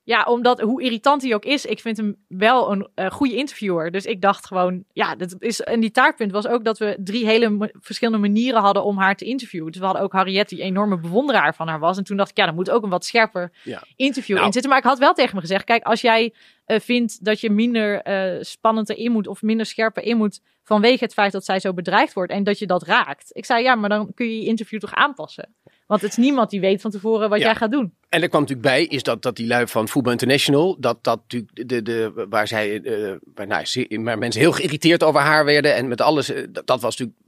Ja, 0.05 0.23
omdat 0.23 0.61
hoe 0.61 0.83
irritant 0.83 1.23
hij 1.23 1.35
ook 1.35 1.45
is, 1.45 1.65
ik 1.65 1.81
vind 1.81 1.97
hem 1.97 2.17
wel 2.29 2.73
een 2.73 2.89
eh, 2.95 3.11
goede 3.11 3.37
interviewer. 3.37 3.91
Dus 3.91 4.05
ik 4.07 4.21
dacht 4.21 4.47
gewoon, 4.47 4.85
ja, 4.93 5.15
dat 5.17 5.35
is. 5.39 5.61
En 5.61 5.81
die 5.81 5.91
taartpunt 5.91 6.33
was 6.33 6.47
ook 6.47 6.65
dat 6.65 6.79
we 6.79 6.97
drie 7.01 7.27
hele 7.27 7.71
verschillende 7.81 8.19
manieren 8.29 8.61
hadden 8.61 8.85
om 8.85 8.99
haar 8.99 9.17
te 9.17 9.25
interviewen. 9.25 9.71
Dus 9.71 9.81
we 9.81 9.87
hadden 9.87 10.03
ook 10.05 10.13
Harriet, 10.13 10.49
die 10.49 10.63
enorme 10.63 10.99
bewonderaar 10.99 11.55
van 11.55 11.69
haar 11.69 11.79
was. 11.79 11.97
En 11.99 12.05
toen 12.05 12.17
dacht 12.17 12.31
ik, 12.31 12.37
ja, 12.37 12.47
dan 12.47 12.55
moet 12.55 12.71
ook 12.71 12.83
een 12.83 12.91
wat 12.91 13.05
scherper 13.05 13.53
Ja. 13.65 13.83
interview 13.97 14.35
Nou. 14.35 14.47
in 14.47 14.53
zitten. 14.53 14.71
Maar 14.71 14.81
ik 14.81 14.87
had 14.87 14.99
wel 14.99 15.13
tegen 15.15 15.31
hem 15.31 15.41
gezegd, 15.41 15.65
kijk, 15.65 15.83
als 15.85 16.01
jij 16.01 16.35
eh, 16.65 16.81
vindt 16.81 17.25
dat 17.25 17.41
je 17.41 17.51
minder 17.51 18.01
eh 18.03 18.43
spannend 18.43 18.91
erin 18.91 19.13
moet 19.13 19.27
of 19.27 19.43
minder 19.43 19.67
scherper 19.67 20.03
in 20.03 20.17
moet 20.17 20.41
vanwege 20.65 21.05
het 21.05 21.13
feit 21.13 21.33
dat 21.33 21.45
zij 21.45 21.61
zo 21.61 21.73
bedreigd 21.75 22.13
wordt 22.13 22.33
en 22.33 22.45
dat 22.45 22.59
je 22.59 22.67
dat 22.67 22.83
raakt. 22.83 23.29
Ik 23.33 23.45
zei, 23.45 23.63
ja, 23.63 23.75
maar 23.75 23.89
dan 23.89 24.15
kun 24.15 24.27
je 24.27 24.41
je 24.41 24.47
interview 24.47 24.81
toch 24.81 24.95
aanpassen. 24.95 25.55
Want 25.87 26.01
het 26.01 26.11
is 26.11 26.17
niemand 26.17 26.51
die 26.51 26.61
weet 26.61 26.81
van 26.81 26.91
tevoren 26.91 27.29
wat 27.29 27.39
Ja. 27.39 27.45
jij 27.45 27.55
gaat 27.55 27.71
doen. 27.71 27.95
En 28.09 28.23
er 28.23 28.29
kwam 28.29 28.41
natuurlijk 28.41 28.69
bij, 28.69 28.85
is 28.85 29.03
dat, 29.03 29.23
dat 29.23 29.37
die 29.37 29.47
lui 29.47 29.67
van 29.67 29.89
Voetbal 29.89 30.13
International, 30.13 30.77
dat, 30.81 31.05
dat 31.05 31.21
natuurlijk 31.21 31.69
de, 31.69 31.83
de, 31.83 32.27
waar 32.29 32.49
zij, 32.49 32.81
eh, 32.83 33.15
waar, 33.35 33.47
nou, 33.47 33.65
waar 34.05 34.19
mensen 34.19 34.41
heel 34.41 34.53
geïrriteerd 34.53 35.03
over 35.03 35.21
haar 35.21 35.45
werden 35.45 35.75
en 35.75 35.89
met 35.89 36.01
alles, 36.01 36.29
eh, 36.31 36.43
dat, 36.51 36.67
dat 36.67 36.81
was 36.81 36.97
natuurlijk, 36.97 37.19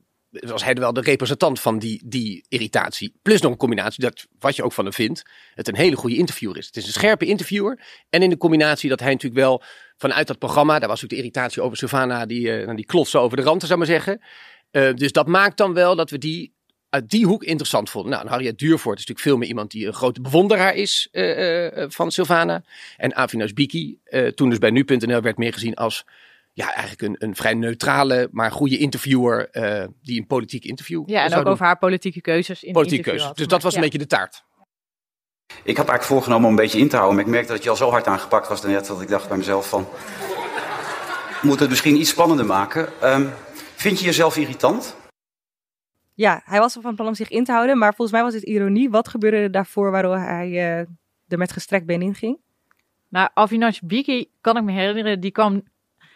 was 0.50 0.64
hij 0.64 0.74
wel 0.74 0.92
de 0.92 1.00
representant 1.00 1.60
van 1.60 1.78
die, 1.78 2.02
die 2.06 2.44
irritatie. 2.48 3.14
Plus 3.22 3.40
nog 3.40 3.50
een 3.52 3.58
combinatie, 3.58 4.04
dat 4.04 4.26
wat 4.38 4.56
je 4.56 4.62
ook 4.62 4.72
van 4.72 4.84
hem 4.84 4.92
vindt, 4.92 5.22
het 5.54 5.68
een 5.68 5.76
hele 5.76 5.96
goede 5.96 6.16
interviewer 6.16 6.56
is. 6.56 6.66
Het 6.66 6.76
is 6.76 6.86
een 6.86 6.92
scherpe 6.92 7.24
interviewer 7.24 7.80
en 8.10 8.22
in 8.22 8.30
de 8.30 8.36
combinatie 8.36 8.88
dat 8.88 9.00
hij 9.00 9.12
natuurlijk 9.12 9.40
wel 9.40 9.62
vanuit 9.96 10.26
dat 10.26 10.38
programma, 10.38 10.78
daar 10.78 10.88
was 10.88 11.00
natuurlijk 11.02 11.10
de 11.32 11.38
irritatie 11.38 11.62
over 11.62 11.76
Sylvana, 11.76 12.26
die, 12.26 12.50
nou, 12.50 12.76
die 12.76 12.86
klotsen 12.86 13.20
over 13.20 13.36
de 13.36 13.42
randen, 13.42 13.66
zou 13.66 13.78
maar 13.78 13.88
zeggen. 13.88 14.20
Dus 14.96 15.12
dat 15.12 15.26
maakt 15.26 15.56
dan 15.56 15.74
wel 15.74 15.96
dat 15.96 16.10
we 16.10 16.18
die 16.18 16.53
uit 16.94 17.10
die 17.10 17.26
hoek 17.26 17.44
interessant 17.44 17.90
vonden. 17.90 18.10
Nou, 18.10 18.22
en 18.22 18.28
Harriet 18.28 18.58
Duurvoort 18.58 18.98
is 18.98 19.06
natuurlijk 19.06 19.26
veel 19.26 19.36
meer 19.36 19.48
iemand 19.48 19.70
die 19.70 19.86
een 19.86 19.92
grote 19.92 20.20
bewonderaar 20.20 20.74
is 20.74 21.08
eh, 21.12 21.66
eh, 21.66 21.90
van 21.90 22.10
Sylvana. 22.10 22.62
En 22.96 23.16
Avinash 23.16 23.50
Biki, 23.50 23.98
eh, 24.04 24.26
toen 24.26 24.48
dus 24.48 24.58
bij 24.58 24.70
nu.nl 24.70 25.20
werd 25.20 25.38
meer 25.38 25.52
gezien 25.52 25.74
als 25.74 26.04
ja, 26.52 26.74
eigenlijk 26.74 27.02
een, 27.02 27.28
een 27.28 27.36
vrij 27.36 27.54
neutrale, 27.54 28.28
maar 28.30 28.50
goede 28.50 28.78
interviewer 28.78 29.48
uh, 29.52 29.84
die 30.02 30.20
een 30.20 30.26
politiek 30.26 30.64
interview 30.64 31.02
Ja, 31.06 31.24
en 31.24 31.34
ook 31.34 31.46
over 31.46 31.64
haar 31.64 31.78
politieke 31.78 32.20
keuzes 32.20 32.62
in 32.62 32.72
politieke 32.72 33.10
keuzes. 33.10 33.32
Dus 33.32 33.46
dat 33.46 33.62
was 33.62 33.74
een 33.74 33.80
beetje 33.80 33.98
de 33.98 34.06
taart. 34.06 34.44
Ik 35.46 35.76
had 35.76 35.88
eigenlijk 35.88 36.04
voorgenomen 36.04 36.44
om 36.44 36.50
een 36.50 36.62
beetje 36.62 36.78
in 36.78 36.88
te 36.88 36.96
houden, 36.96 37.16
maar 37.16 37.24
ik 37.24 37.30
merkte 37.30 37.52
dat 37.52 37.62
je 37.62 37.70
al 37.70 37.76
zo 37.76 37.90
hard 37.90 38.06
aangepakt 38.06 38.48
was 38.48 38.62
net 38.62 38.86
dat 38.86 39.00
ik 39.00 39.08
dacht 39.08 39.28
bij 39.28 39.36
mezelf 39.36 39.68
van, 39.68 39.88
moet 41.42 41.60
het 41.60 41.68
misschien 41.68 41.96
iets 41.96 42.10
spannender 42.10 42.46
maken. 42.46 42.88
Um, 43.02 43.32
vind 43.74 43.98
je 43.98 44.04
jezelf 44.04 44.36
irritant? 44.36 44.96
Ja, 46.14 46.42
hij 46.44 46.58
was 46.58 46.76
van 46.80 46.94
plan 46.94 47.08
om 47.08 47.14
zich 47.14 47.28
in 47.28 47.44
te 47.44 47.52
houden, 47.52 47.78
maar 47.78 47.94
volgens 47.94 48.16
mij 48.16 48.22
was 48.22 48.34
het 48.34 48.42
ironie. 48.42 48.90
Wat 48.90 49.08
gebeurde 49.08 49.36
er 49.36 49.50
daarvoor 49.50 49.90
waardoor 49.90 50.18
hij 50.18 50.48
uh, 50.48 50.78
er 51.28 51.38
met 51.38 51.52
gestrekt 51.52 51.86
been 51.86 52.02
in 52.02 52.14
ging? 52.14 52.38
Nou, 53.08 53.28
Avinash 53.34 53.78
Biki 53.78 54.30
kan 54.40 54.56
ik 54.56 54.62
me 54.62 54.72
herinneren, 54.72 55.20
die 55.20 55.30
kwam... 55.30 55.62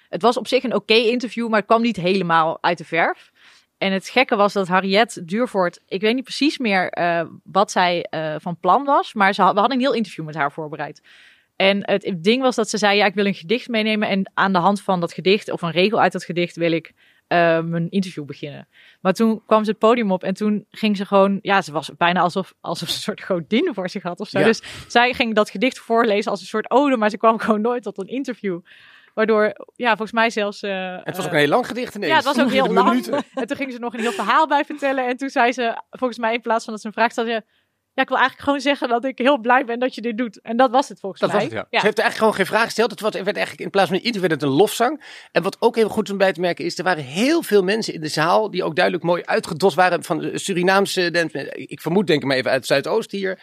Het 0.08 0.22
was 0.22 0.36
op 0.36 0.46
zich 0.46 0.64
een 0.64 0.74
oké 0.74 0.94
interview, 0.94 1.48
maar 1.48 1.58
het 1.58 1.66
kwam 1.66 1.82
niet 1.82 1.96
helemaal 1.96 2.62
uit 2.62 2.78
de 2.78 2.84
verf. 2.84 3.32
En 3.78 3.92
het 3.92 4.08
gekke 4.08 4.36
was 4.36 4.52
dat 4.52 4.68
Harriet 4.68 5.28
Duurvoort, 5.28 5.80
ik 5.86 6.00
weet 6.00 6.14
niet 6.14 6.24
precies 6.24 6.58
meer 6.58 6.98
uh, 6.98 7.22
wat 7.44 7.70
zij 7.70 8.06
uh, 8.10 8.34
van 8.38 8.58
plan 8.58 8.84
was, 8.84 9.14
maar 9.14 9.34
ze 9.34 9.42
we 9.42 9.46
hadden 9.46 9.72
een 9.72 9.80
heel 9.80 9.94
interview 9.94 10.24
met 10.24 10.34
haar 10.34 10.52
voorbereid. 10.52 11.02
En 11.56 11.90
het, 11.90 12.14
ding 12.18 12.42
was 12.42 12.54
dat 12.54 12.70
ze 12.70 12.78
zei, 12.78 12.96
ja, 12.96 13.06
ik 13.06 13.14
wil 13.14 13.26
een 13.26 13.34
gedicht 13.34 13.68
meenemen 13.68 14.08
en 14.08 14.30
aan 14.34 14.52
de 14.52 14.58
hand 14.58 14.80
van 14.80 15.00
dat 15.00 15.12
gedicht 15.12 15.50
of 15.50 15.62
een 15.62 15.70
regel 15.70 16.00
uit 16.00 16.12
dat 16.12 16.24
gedicht 16.24 16.56
wil 16.56 16.72
ik 16.72 16.92
uh, 17.28 17.60
mijn 17.60 17.90
interview 17.90 18.24
beginnen. 18.24 18.68
Maar 19.00 19.12
toen 19.12 19.42
kwam 19.46 19.64
ze 19.64 19.70
het 19.70 19.78
podium 19.78 20.12
op 20.12 20.22
en 20.22 20.34
toen 20.34 20.66
ging 20.70 20.96
ze 20.96 21.06
gewoon, 21.06 21.38
ja, 21.42 21.62
ze 21.62 21.72
was 21.72 21.90
bijna 21.96 22.20
alsof, 22.20 22.54
alsof 22.60 22.88
ze 22.88 22.94
een 22.94 23.00
soort 23.00 23.22
godin 23.22 23.70
voor 23.74 23.88
zich 23.88 24.02
had 24.02 24.20
of 24.20 24.28
zo. 24.28 24.38
Ja. 24.38 24.44
Dus 24.44 24.62
zij 24.88 25.12
ging 25.12 25.34
dat 25.34 25.50
gedicht 25.50 25.78
voorlezen 25.78 26.30
als 26.30 26.40
een 26.40 26.46
soort 26.46 26.70
ode, 26.70 26.96
maar 26.96 27.10
ze 27.10 27.16
kwam 27.16 27.38
gewoon 27.38 27.60
nooit 27.60 27.82
tot 27.82 27.98
een 27.98 28.08
interview. 28.08 28.60
Waardoor, 29.14 29.52
ja, 29.76 29.88
volgens 29.88 30.12
mij 30.12 30.30
zelfs... 30.30 30.62
Uh, 30.62 30.96
het 31.04 31.16
was 31.16 31.26
ook 31.26 31.32
een 31.32 31.38
heel 31.38 31.48
lang 31.48 31.66
gedicht 31.66 31.94
ineens. 31.94 32.10
Ja, 32.10 32.16
het 32.16 32.24
was 32.24 32.40
ook 32.40 32.50
heel 32.60 32.72
lang. 32.72 33.06
En 33.34 33.46
toen 33.46 33.56
ging 33.56 33.72
ze 33.72 33.78
nog 33.78 33.94
een 33.94 34.00
heel 34.00 34.12
verhaal 34.12 34.46
bij 34.46 34.64
vertellen. 34.64 35.06
En 35.06 35.16
toen 35.16 35.28
zei 35.28 35.52
ze, 35.52 35.82
volgens 35.90 36.18
mij 36.18 36.34
in 36.34 36.40
plaats 36.40 36.64
van 36.64 36.72
dat 36.72 36.82
ze 36.82 36.88
een 36.88 36.94
vraag 36.94 37.10
stelde... 37.10 37.44
Ja, 37.98 38.04
ik 38.04 38.10
wil 38.10 38.18
eigenlijk 38.18 38.48
gewoon 38.48 38.60
zeggen 38.60 38.88
dat 38.88 39.04
ik 39.04 39.18
heel 39.18 39.38
blij 39.38 39.64
ben 39.64 39.78
dat 39.78 39.94
je 39.94 40.00
dit 40.00 40.18
doet. 40.18 40.40
En 40.40 40.56
dat 40.56 40.70
was 40.70 40.88
het 40.88 41.00
volgens 41.00 41.20
dat 41.20 41.32
mij. 41.32 41.38
Was 41.38 41.48
het, 41.48 41.58
ja. 41.58 41.66
ja. 41.70 41.78
Ze 41.80 41.86
heeft 41.86 41.98
eigenlijk 41.98 42.16
gewoon 42.16 42.34
geen 42.34 42.46
vraag 42.46 42.64
gesteld. 42.64 42.90
Het, 42.90 43.00
werd 43.00 43.36
eigenlijk 43.36 43.60
in 43.60 43.70
plaats 43.70 43.88
van 43.88 43.96
interview 43.96 44.20
werd 44.20 44.40
het 44.40 44.50
een 44.50 44.56
lofzang. 44.56 45.02
En 45.32 45.42
wat 45.42 45.56
ook 45.60 45.76
heel 45.76 45.88
goed 45.88 46.04
is 46.04 46.12
om 46.12 46.18
bij 46.18 46.32
te 46.32 46.40
merken 46.40 46.64
is, 46.64 46.78
er 46.78 46.84
waren 46.84 47.04
heel 47.04 47.42
veel 47.42 47.62
mensen 47.62 47.94
in 47.94 48.00
de 48.00 48.08
zaal 48.08 48.50
die 48.50 48.64
ook 48.64 48.74
duidelijk 48.74 49.04
mooi 49.04 49.22
uitgedost 49.24 49.76
waren 49.76 50.04
van 50.04 50.30
Surinaamse, 50.34 51.10
ik 51.52 51.80
vermoed 51.80 52.06
denk 52.06 52.20
ik 52.20 52.26
maar 52.26 52.36
even 52.36 52.50
uit 52.50 52.58
het 52.58 52.66
Zuidoost 52.66 53.10
hier. 53.10 53.40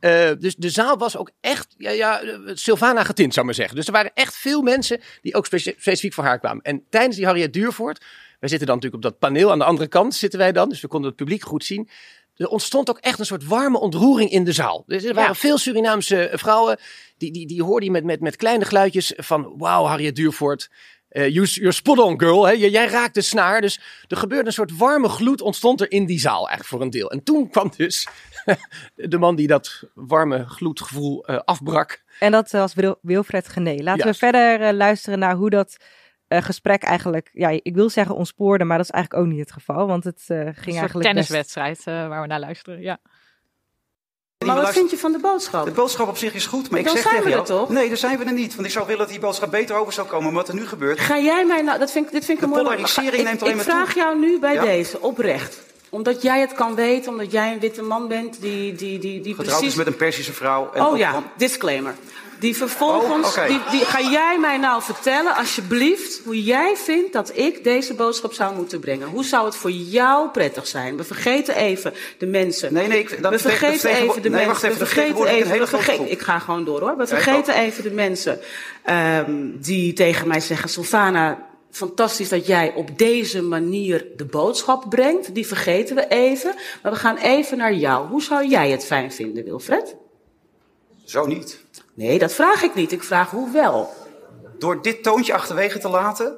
Uh, 0.00 0.30
dus 0.38 0.56
de 0.56 0.70
zaal 0.70 0.98
was 0.98 1.16
ook 1.16 1.30
echt, 1.40 1.74
ja, 1.78 1.90
ja, 1.90 2.20
Sylvana 2.54 3.04
getint, 3.04 3.34
zou 3.34 3.40
ik 3.40 3.44
maar 3.44 3.54
zeggen. 3.54 3.76
Dus 3.76 3.86
er 3.86 3.92
waren 3.92 4.10
echt 4.14 4.36
veel 4.36 4.62
mensen 4.62 5.00
die 5.22 5.34
ook 5.34 5.46
specifiek 5.46 6.12
voor 6.12 6.24
haar 6.24 6.38
kwamen. 6.38 6.62
En 6.62 6.84
tijdens 6.90 7.16
die 7.16 7.24
Harriet 7.24 7.52
Duurvoort, 7.52 8.04
wij 8.40 8.48
zitten 8.48 8.66
dan 8.66 8.76
natuurlijk 8.76 9.04
op 9.04 9.10
dat 9.10 9.18
paneel, 9.18 9.50
aan 9.50 9.58
de 9.58 9.64
andere 9.64 9.88
kant 9.88 10.14
zitten 10.14 10.38
wij 10.38 10.52
dan, 10.52 10.68
dus 10.68 10.80
we 10.80 10.88
konden 10.88 11.08
het 11.08 11.18
publiek 11.18 11.42
goed 11.42 11.64
zien. 11.64 11.88
Er 12.36 12.48
ontstond 12.48 12.90
ook 12.90 12.98
echt 12.98 13.18
een 13.18 13.26
soort 13.26 13.46
warme 13.46 13.78
ontroering 13.78 14.30
in 14.30 14.44
de 14.44 14.52
zaal. 14.52 14.84
Dus 14.86 15.04
er 15.04 15.14
waren 15.14 15.30
ja. 15.30 15.34
veel 15.34 15.58
Surinaamse 15.58 16.30
vrouwen, 16.32 16.78
die, 17.18 17.32
die, 17.32 17.46
die 17.46 17.62
hoorden 17.62 17.84
je 17.84 17.90
met, 17.90 18.04
met, 18.04 18.20
met 18.20 18.36
kleine 18.36 18.64
geluidjes 18.64 19.12
van, 19.16 19.54
wauw, 19.56 19.84
Harriet 19.84 20.16
Duurvoort. 20.16 20.70
Uh, 21.10 21.28
you're 21.28 21.72
spot 21.72 21.98
on, 21.98 22.20
girl. 22.20 22.46
Hè? 22.46 22.52
Jij 22.52 22.86
raakt 22.86 23.14
de 23.14 23.20
snaar. 23.20 23.60
Dus 23.60 23.80
er 24.08 24.16
gebeurde 24.16 24.46
een 24.46 24.52
soort 24.52 24.76
warme 24.76 25.08
gloed 25.08 25.40
ontstond 25.40 25.80
er 25.80 25.90
in 25.90 26.06
die 26.06 26.20
zaal 26.20 26.38
eigenlijk 26.38 26.68
voor 26.68 26.80
een 26.80 26.90
deel. 26.90 27.10
En 27.10 27.22
toen 27.22 27.50
kwam 27.50 27.72
dus 27.76 28.08
de 28.94 29.18
man 29.18 29.36
die 29.36 29.46
dat 29.46 29.82
warme 29.94 30.44
gloedgevoel 30.46 31.30
uh, 31.30 31.36
afbrak. 31.44 32.02
En 32.20 32.32
dat 32.32 32.50
was 32.50 32.74
Wil 32.74 32.98
Wilfred 33.02 33.48
Gené. 33.48 33.82
Laten 33.82 34.06
we 34.06 34.14
verder 34.14 34.60
uh, 34.60 34.72
luisteren 34.72 35.18
naar 35.18 35.34
hoe 35.34 35.50
dat 35.50 35.76
uh, 36.28 36.42
gesprek 36.42 36.82
eigenlijk, 36.82 37.30
ja, 37.32 37.48
ik 37.48 37.74
wil 37.74 37.90
zeggen 37.90 38.14
ontspoorde, 38.14 38.64
maar 38.64 38.76
dat 38.76 38.86
is 38.86 38.92
eigenlijk 38.92 39.24
ook 39.24 39.30
niet 39.32 39.40
het 39.40 39.52
geval. 39.52 39.86
Want 39.86 40.04
het 40.04 40.22
ging 40.26 40.46
een 40.46 40.54
eigenlijk. 40.54 40.94
Een 40.94 41.00
tenniswedstrijd 41.00 41.84
waar 41.84 42.20
we 42.20 42.26
naar 42.26 42.40
luisteren, 42.40 42.80
ja. 42.80 42.98
Maar 44.46 44.56
wat 44.56 44.72
vind 44.72 44.90
je 44.90 44.96
van 44.96 45.12
de 45.12 45.18
boodschap? 45.18 45.64
De 45.64 45.70
boodschap 45.70 46.08
op 46.08 46.16
zich 46.16 46.34
is 46.34 46.46
goed, 46.46 46.70
maar 46.70 46.78
ik 46.78 46.84
dan 46.84 46.94
zeg 46.94 47.02
zijn 47.02 47.14
tegen 47.14 47.30
we 47.30 47.36
jou... 47.36 47.42
er 47.42 47.54
toch? 47.66 47.68
Nee, 47.68 47.88
daar 47.88 47.96
zijn 47.96 48.18
we 48.18 48.24
er 48.24 48.32
niet. 48.32 48.54
Want 48.54 48.66
ik 48.66 48.72
zou 48.72 48.86
willen 48.86 49.00
dat 49.00 49.10
die 49.10 49.20
boodschap 49.20 49.50
beter 49.50 49.76
over 49.76 49.92
zou 49.92 50.06
komen. 50.06 50.24
Maar 50.24 50.32
wat 50.32 50.48
er 50.48 50.54
nu 50.54 50.66
gebeurt... 50.66 51.00
Ga 51.00 51.18
jij 51.18 51.46
mij 51.46 51.62
nou... 51.62 51.78
Dat 51.78 51.92
vind 51.92 52.06
ik, 52.06 52.12
dit 52.12 52.24
vind 52.24 52.38
ik 52.42 52.44
de 52.44 52.50
een 52.50 52.62
mooi... 52.62 52.74
polarisering 52.74 53.24
neemt 53.24 53.42
alleen 53.42 53.58
ik 53.58 53.66
maar 53.66 53.74
toe. 53.74 53.84
vraag 53.84 53.94
jou 53.94 54.18
nu 54.18 54.38
bij 54.38 54.54
Ja? 54.54 54.62
deze, 54.62 55.00
oprecht. 55.00 55.62
Omdat 55.90 56.22
jij 56.22 56.40
het 56.40 56.52
kan 56.52 56.74
weten, 56.74 57.12
omdat 57.12 57.30
jij 57.32 57.52
een 57.52 57.60
witte 57.60 57.82
man 57.82 58.08
bent 58.08 58.40
die, 58.40 58.72
die, 58.74 58.98
die, 58.98 59.20
die 59.20 59.34
Getrouwd 59.34 59.58
precies... 59.58 59.68
is 59.68 59.74
met 59.74 59.86
een 59.86 59.96
Persische 59.96 60.32
vrouw. 60.32 60.72
En 60.72 60.84
Oh 60.86 60.98
ja, 60.98 61.12
van- 61.12 61.24
disclaimer. 61.36 61.94
Die 62.38 62.56
vervolgens, 62.56 63.36
Oh, 63.36 63.46
die, 63.46 63.60
die, 63.70 63.84
ga 63.84 64.00
jij 64.00 64.38
mij 64.40 64.56
nou 64.56 64.82
vertellen, 64.82 65.34
alsjeblieft, 65.34 66.20
hoe 66.24 66.42
jij 66.42 66.76
vindt 66.76 67.12
dat 67.12 67.36
ik 67.36 67.64
deze 67.64 67.94
boodschap 67.94 68.32
zou 68.32 68.54
moeten 68.54 68.80
brengen? 68.80 69.08
Hoe 69.08 69.24
zou 69.24 69.44
het 69.44 69.56
voor 69.56 69.70
jou 69.70 70.28
prettig 70.28 70.66
zijn? 70.66 70.96
We 70.96 71.04
vergeten 71.04 71.56
even 71.56 71.94
de 72.18 72.26
mensen. 72.26 72.72
Nee, 72.72 72.86
nee, 72.86 72.98
ik, 72.98 73.22
dat 73.22 73.32
we 73.32 73.38
vergeten 73.38 73.90
even 73.90 74.22
de 74.22 74.28
nee, 74.30 74.46
mensen. 74.46 74.68
even, 74.68 74.80
we 74.80 74.86
vergeten 74.86 75.26
even. 75.26 75.58
we 75.58 75.66
vergeten- 75.66 76.10
ik 76.10 76.20
ga 76.20 76.38
gewoon 76.38 76.64
door 76.64 76.80
hoor. 76.80 76.96
We 76.96 77.06
vergeten 77.06 77.54
even 77.54 77.82
de 77.82 77.90
mensen 77.90 78.40
ehm, 78.82 79.50
die 79.60 79.92
tegen 79.92 80.28
mij 80.28 80.40
zeggen: 80.40 80.68
Sylvana, 80.68 81.46
fantastisch 81.70 82.28
dat 82.28 82.46
jij 82.46 82.72
op 82.74 82.98
deze 82.98 83.42
manier 83.42 84.06
de 84.16 84.24
boodschap 84.24 84.84
brengt. 84.88 85.34
Die 85.34 85.46
vergeten 85.46 85.96
we 85.96 86.08
even. 86.08 86.54
Maar 86.82 86.92
we 86.92 86.98
gaan 86.98 87.16
even 87.16 87.58
naar 87.58 87.74
jou. 87.74 88.08
Hoe 88.08 88.22
zou 88.22 88.46
jij 88.46 88.70
het 88.70 88.84
fijn 88.84 89.12
vinden, 89.12 89.44
Wilfred? 89.44 89.96
Zo 91.04 91.26
niet. 91.26 91.64
Nee, 91.96 92.18
dat 92.18 92.32
vraag 92.32 92.62
ik 92.62 92.74
niet. 92.74 92.92
Ik 92.92 93.02
vraag 93.02 93.30
hoe 93.30 93.50
wel. 93.52 93.94
Door 94.58 94.82
dit 94.82 95.02
toontje 95.02 95.34
achterwege 95.34 95.78
te 95.78 95.88
laten... 95.88 96.36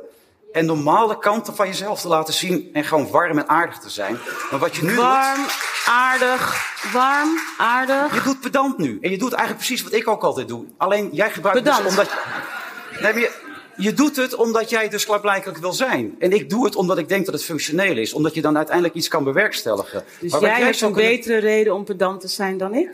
en 0.52 0.66
normale 0.66 1.18
kanten 1.18 1.54
van 1.54 1.66
jezelf 1.66 2.00
te 2.00 2.08
laten 2.08 2.34
zien... 2.34 2.70
en 2.72 2.84
gewoon 2.84 3.10
warm 3.10 3.38
en 3.38 3.48
aardig 3.48 3.78
te 3.78 3.90
zijn. 3.90 4.18
Maar 4.50 4.60
wat 4.60 4.76
je 4.76 4.84
nu 4.84 4.96
Warm, 4.96 5.46
aardig, 5.86 6.72
warm, 6.92 7.28
doet... 7.30 7.40
aardig. 7.58 8.14
Je 8.14 8.22
doet 8.22 8.40
pedant 8.40 8.78
nu. 8.78 8.98
En 9.00 9.10
je 9.10 9.18
doet 9.18 9.32
eigenlijk 9.32 9.66
precies 9.66 9.84
wat 9.84 9.92
ik 10.00 10.08
ook 10.08 10.22
altijd 10.22 10.48
doe. 10.48 10.64
Alleen 10.76 11.08
jij 11.12 11.30
gebruikt 11.30 11.62
Pedant. 11.62 11.82
dus 11.82 11.90
omdat... 11.90 12.10
Nee, 13.00 13.12
maar 13.12 13.22
je, 13.22 13.32
je 13.76 13.92
doet 13.92 14.16
het 14.16 14.34
omdat 14.34 14.70
jij 14.70 14.88
dus 14.88 15.04
klaarblijkelijk 15.04 15.58
wil 15.58 15.72
zijn. 15.72 16.14
En 16.18 16.32
ik 16.32 16.50
doe 16.50 16.64
het 16.64 16.76
omdat 16.76 16.98
ik 16.98 17.08
denk 17.08 17.24
dat 17.24 17.34
het 17.34 17.44
functioneel 17.44 17.96
is. 17.96 18.12
Omdat 18.12 18.34
je 18.34 18.40
dan 18.40 18.56
uiteindelijk 18.56 18.94
iets 18.94 19.08
kan 19.08 19.24
bewerkstelligen. 19.24 20.04
Dus 20.20 20.38
jij 20.40 20.60
hebt 20.60 20.80
een 20.80 20.92
kunnen- 20.92 21.10
betere 21.10 21.38
reden 21.38 21.74
om 21.74 21.84
pedant 21.84 22.20
te 22.20 22.28
zijn 22.28 22.58
dan 22.58 22.74
ik? 22.74 22.90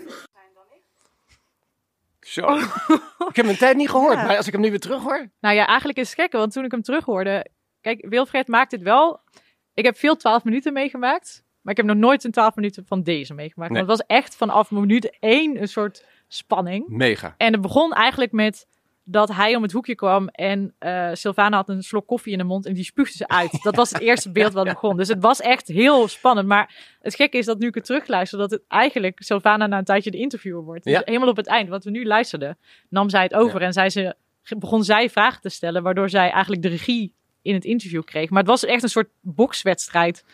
Zo. 2.25 2.57
ik 3.29 3.37
heb 3.37 3.45
mijn 3.45 3.57
tijd 3.57 3.77
niet 3.77 3.91
gehoord, 3.91 4.15
Ja. 4.17 4.25
maar 4.25 4.37
als 4.37 4.47
ik 4.47 4.53
hem 4.53 4.61
nu 4.63 4.71
weer 4.71 4.81
terug 4.81 5.03
hoor. 5.03 5.31
Nou 5.41 5.55
ja, 5.55 5.67
eigenlijk 5.67 5.99
is 5.99 6.11
het 6.11 6.21
gekke, 6.21 6.37
want 6.37 6.53
toen 6.53 6.65
ik 6.65 6.71
hem 6.71 6.83
terughoorde... 6.83 7.47
Kijk, 7.81 8.07
Wilfred 8.09 8.49
maakt 8.49 8.73
het 8.73 8.83
wel... 8.83 9.21
Ik 9.75 9.85
heb 9.85 9.97
veel 9.99 10.17
12 10.17 10.45
minuten 10.45 10.73
meegemaakt, 10.73 11.45
maar 11.61 11.73
ik 11.73 11.77
heb 11.77 11.87
nog 11.87 11.97
nooit 11.97 12.25
een 12.25 12.31
12 12.31 12.55
minuten 12.55 12.87
van 12.87 13.03
deze 13.03 13.35
meegemaakt. 13.35 13.71
Nee. 13.71 13.79
Want 13.85 13.91
het 13.91 14.07
was 14.09 14.17
echt 14.17 14.37
vanaf 14.37 14.71
minuut 14.71 15.17
één 15.21 15.61
een 15.61 15.69
soort 15.69 16.05
spanning. 16.29 16.89
Mega. 16.89 17.35
En 17.37 17.53
het 17.53 17.61
begon 17.63 17.93
eigenlijk 17.93 18.33
met 18.33 18.67
dat 19.07 19.33
hij 19.33 19.57
om 19.57 19.63
het 19.63 19.73
hoekje 19.73 19.95
kwam 19.95 20.29
en 20.29 20.75
eh 20.79 21.11
Sylvana 21.13 21.57
had 21.57 21.69
een 21.69 21.83
slok 21.83 22.07
koffie 22.07 22.33
in 22.33 22.39
de 22.39 22.45
mond 22.45 22.67
en 22.67 22.75
die 22.75 22.85
spuugde 22.85 23.17
ze 23.17 23.29
uit. 23.29 23.63
Dat 23.63 23.77
was 23.77 23.91
het 23.91 24.01
eerste 24.09 24.31
beeld 24.31 24.53
wat 24.53 24.65
begon. 24.65 24.97
Dus 24.97 25.09
het 25.09 25.23
was 25.23 25.41
echt 25.41 25.69
heel 25.69 26.09
spannend. 26.09 26.49
Maar 26.49 26.97
het 27.01 27.15
gekke 27.15 27.39
is 27.39 27.47
dat 27.47 27.59
nu 27.59 27.67
ik 27.67 27.75
het 27.75 27.85
terugluister, 27.85 28.39
dat 28.39 28.51
het 28.51 28.63
eigenlijk 28.69 29.23
Sylvana 29.23 29.67
na 29.67 29.79
een 29.79 29.85
tijdje 29.85 30.11
de 30.11 30.19
interviewer 30.19 30.63
wordt. 30.63 30.85
Dus 30.85 30.93
Ja. 30.93 31.03
helemaal 31.05 31.29
op 31.29 31.37
het 31.37 31.47
eind, 31.47 31.69
wat 31.69 31.85
we 31.85 31.91
nu 31.91 32.07
luisterden, 32.07 32.59
nam 32.89 33.09
zij 33.11 33.23
het 33.23 33.35
over 33.35 33.63
en 33.63 33.73
zei 33.73 33.89
ze, 33.91 34.15
begon 34.59 34.85
zij 34.85 35.11
vragen 35.11 35.41
te 35.41 35.49
stellen, 35.49 35.83
waardoor 35.83 36.09
zij 36.11 36.31
eigenlijk 36.31 36.63
de 36.63 36.69
regie 36.69 37.15
in 37.43 37.55
het 37.55 37.65
interview 37.65 38.05
kreeg. 38.05 38.31
Maar 38.31 38.41
het 38.41 38.49
was 38.51 38.65
echt 38.65 38.83
een 38.83 38.89
soort 38.89 39.09
bokswedstrijd. 39.21 40.25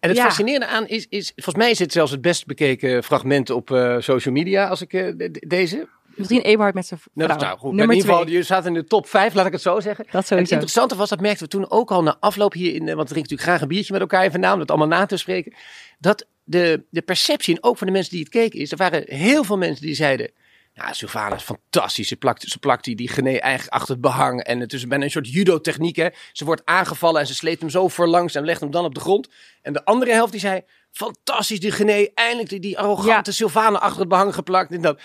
En 0.00 0.08
het 0.08 0.18
Ja. 0.18 0.24
fascinerende 0.24 0.66
aan 0.66 0.86
is, 0.86 1.06
is, 1.08 1.32
volgens 1.34 1.56
mij 1.56 1.70
is 1.70 1.78
het 1.78 1.92
zelfs 1.92 2.10
het 2.10 2.20
best 2.20 2.46
bekeken 2.46 3.04
fragment 3.04 3.50
op 3.50 3.70
eh, 3.70 3.96
social 3.98 4.34
media, 4.34 4.68
als 4.68 4.80
ik 4.82 4.92
eh, 4.92 5.12
de- 5.16 5.30
de- 5.30 5.44
deze. 5.46 5.88
Misschien 6.18 6.40
Eberhard 6.40 6.74
met 6.74 6.86
zijn 6.86 7.00
vrouw. 7.00 7.26
Nou, 7.26 7.40
nou, 7.40 7.58
goed, 7.58 7.62
maar 7.62 7.74
Nummer 7.74 7.96
in 7.96 8.00
ieder 8.00 8.16
geval, 8.16 8.28
je 8.28 8.42
staat 8.42 8.66
in 8.66 8.74
de 8.74 8.84
top 8.84 9.08
5, 9.08 9.34
laat 9.34 9.46
ik 9.46 9.52
het 9.52 9.62
zo 9.62 9.80
zeggen. 9.80 10.06
Dat 10.10 10.30
En 10.30 10.38
het 10.38 10.50
interessante 10.50 10.96
was, 10.96 11.08
dat 11.08 11.20
merkten 11.20 11.44
we 11.44 11.50
toen 11.50 11.70
ook 11.70 11.90
al 11.90 12.02
na 12.02 12.16
afloop 12.20 12.52
hier 12.52 12.74
in, 12.74 12.88
eh, 12.88 12.94
want 12.94 13.08
we 13.08 13.14
drinken 13.14 13.16
natuurlijk 13.16 13.48
graag 13.48 13.60
een 13.60 13.68
biertje 13.68 13.92
met 13.92 14.00
elkaar 14.00 14.24
even 14.24 14.40
na, 14.40 14.52
om 14.52 14.60
het 14.60 14.70
allemaal 14.70 14.98
na 14.98 15.06
te 15.06 15.16
spreken. 15.16 15.54
Dat 15.98 16.26
de, 16.44 16.84
de 16.90 17.02
perceptie, 17.02 17.54
en 17.54 17.62
ook 17.62 17.78
van 17.78 17.86
de 17.86 17.92
mensen 17.92 18.10
die 18.12 18.20
het 18.20 18.28
keken, 18.28 18.60
is, 18.60 18.70
er 18.70 18.76
waren 18.76 19.02
heel 19.06 19.44
veel 19.44 19.58
mensen 19.58 19.86
die 19.86 19.94
zeiden, 19.94 20.30
ja, 20.78 20.92
Sylvana 20.92 21.34
is 21.34 21.42
fantastisch. 21.42 22.08
Ze 22.08 22.16
plakt, 22.16 22.42
ze 22.42 22.58
plakt 22.58 22.84
die, 22.84 22.96
die 22.96 23.08
genee 23.08 23.40
eigenlijk 23.40 23.74
achter 23.74 23.92
het 23.92 24.00
behang. 24.00 24.42
En 24.42 24.60
het 24.60 24.72
is 24.72 24.86
bijna 24.86 25.04
een 25.04 25.10
soort 25.10 25.32
judo-techniek. 25.32 25.96
Hè. 25.96 26.08
Ze 26.32 26.44
wordt 26.44 26.62
aangevallen 26.64 27.20
en 27.20 27.26
ze 27.26 27.34
sleept 27.34 27.60
hem 27.60 27.70
zo 27.70 27.88
voorlangs 27.88 28.34
en 28.34 28.44
legt 28.44 28.60
hem 28.60 28.70
dan 28.70 28.84
op 28.84 28.94
de 28.94 29.00
grond. 29.00 29.28
En 29.62 29.72
de 29.72 29.84
andere 29.84 30.12
helft 30.12 30.32
die 30.32 30.40
zei, 30.40 30.62
fantastisch 30.90 31.60
die 31.60 31.70
genee. 31.70 32.10
Eindelijk 32.14 32.48
die, 32.48 32.60
die 32.60 32.78
arrogante 32.78 33.32
Sylvana 33.32 33.78
achter 33.78 34.00
het 34.00 34.08
behang 34.08 34.34
geplakt. 34.34 34.72
En 34.72 34.82
dat, 34.82 35.00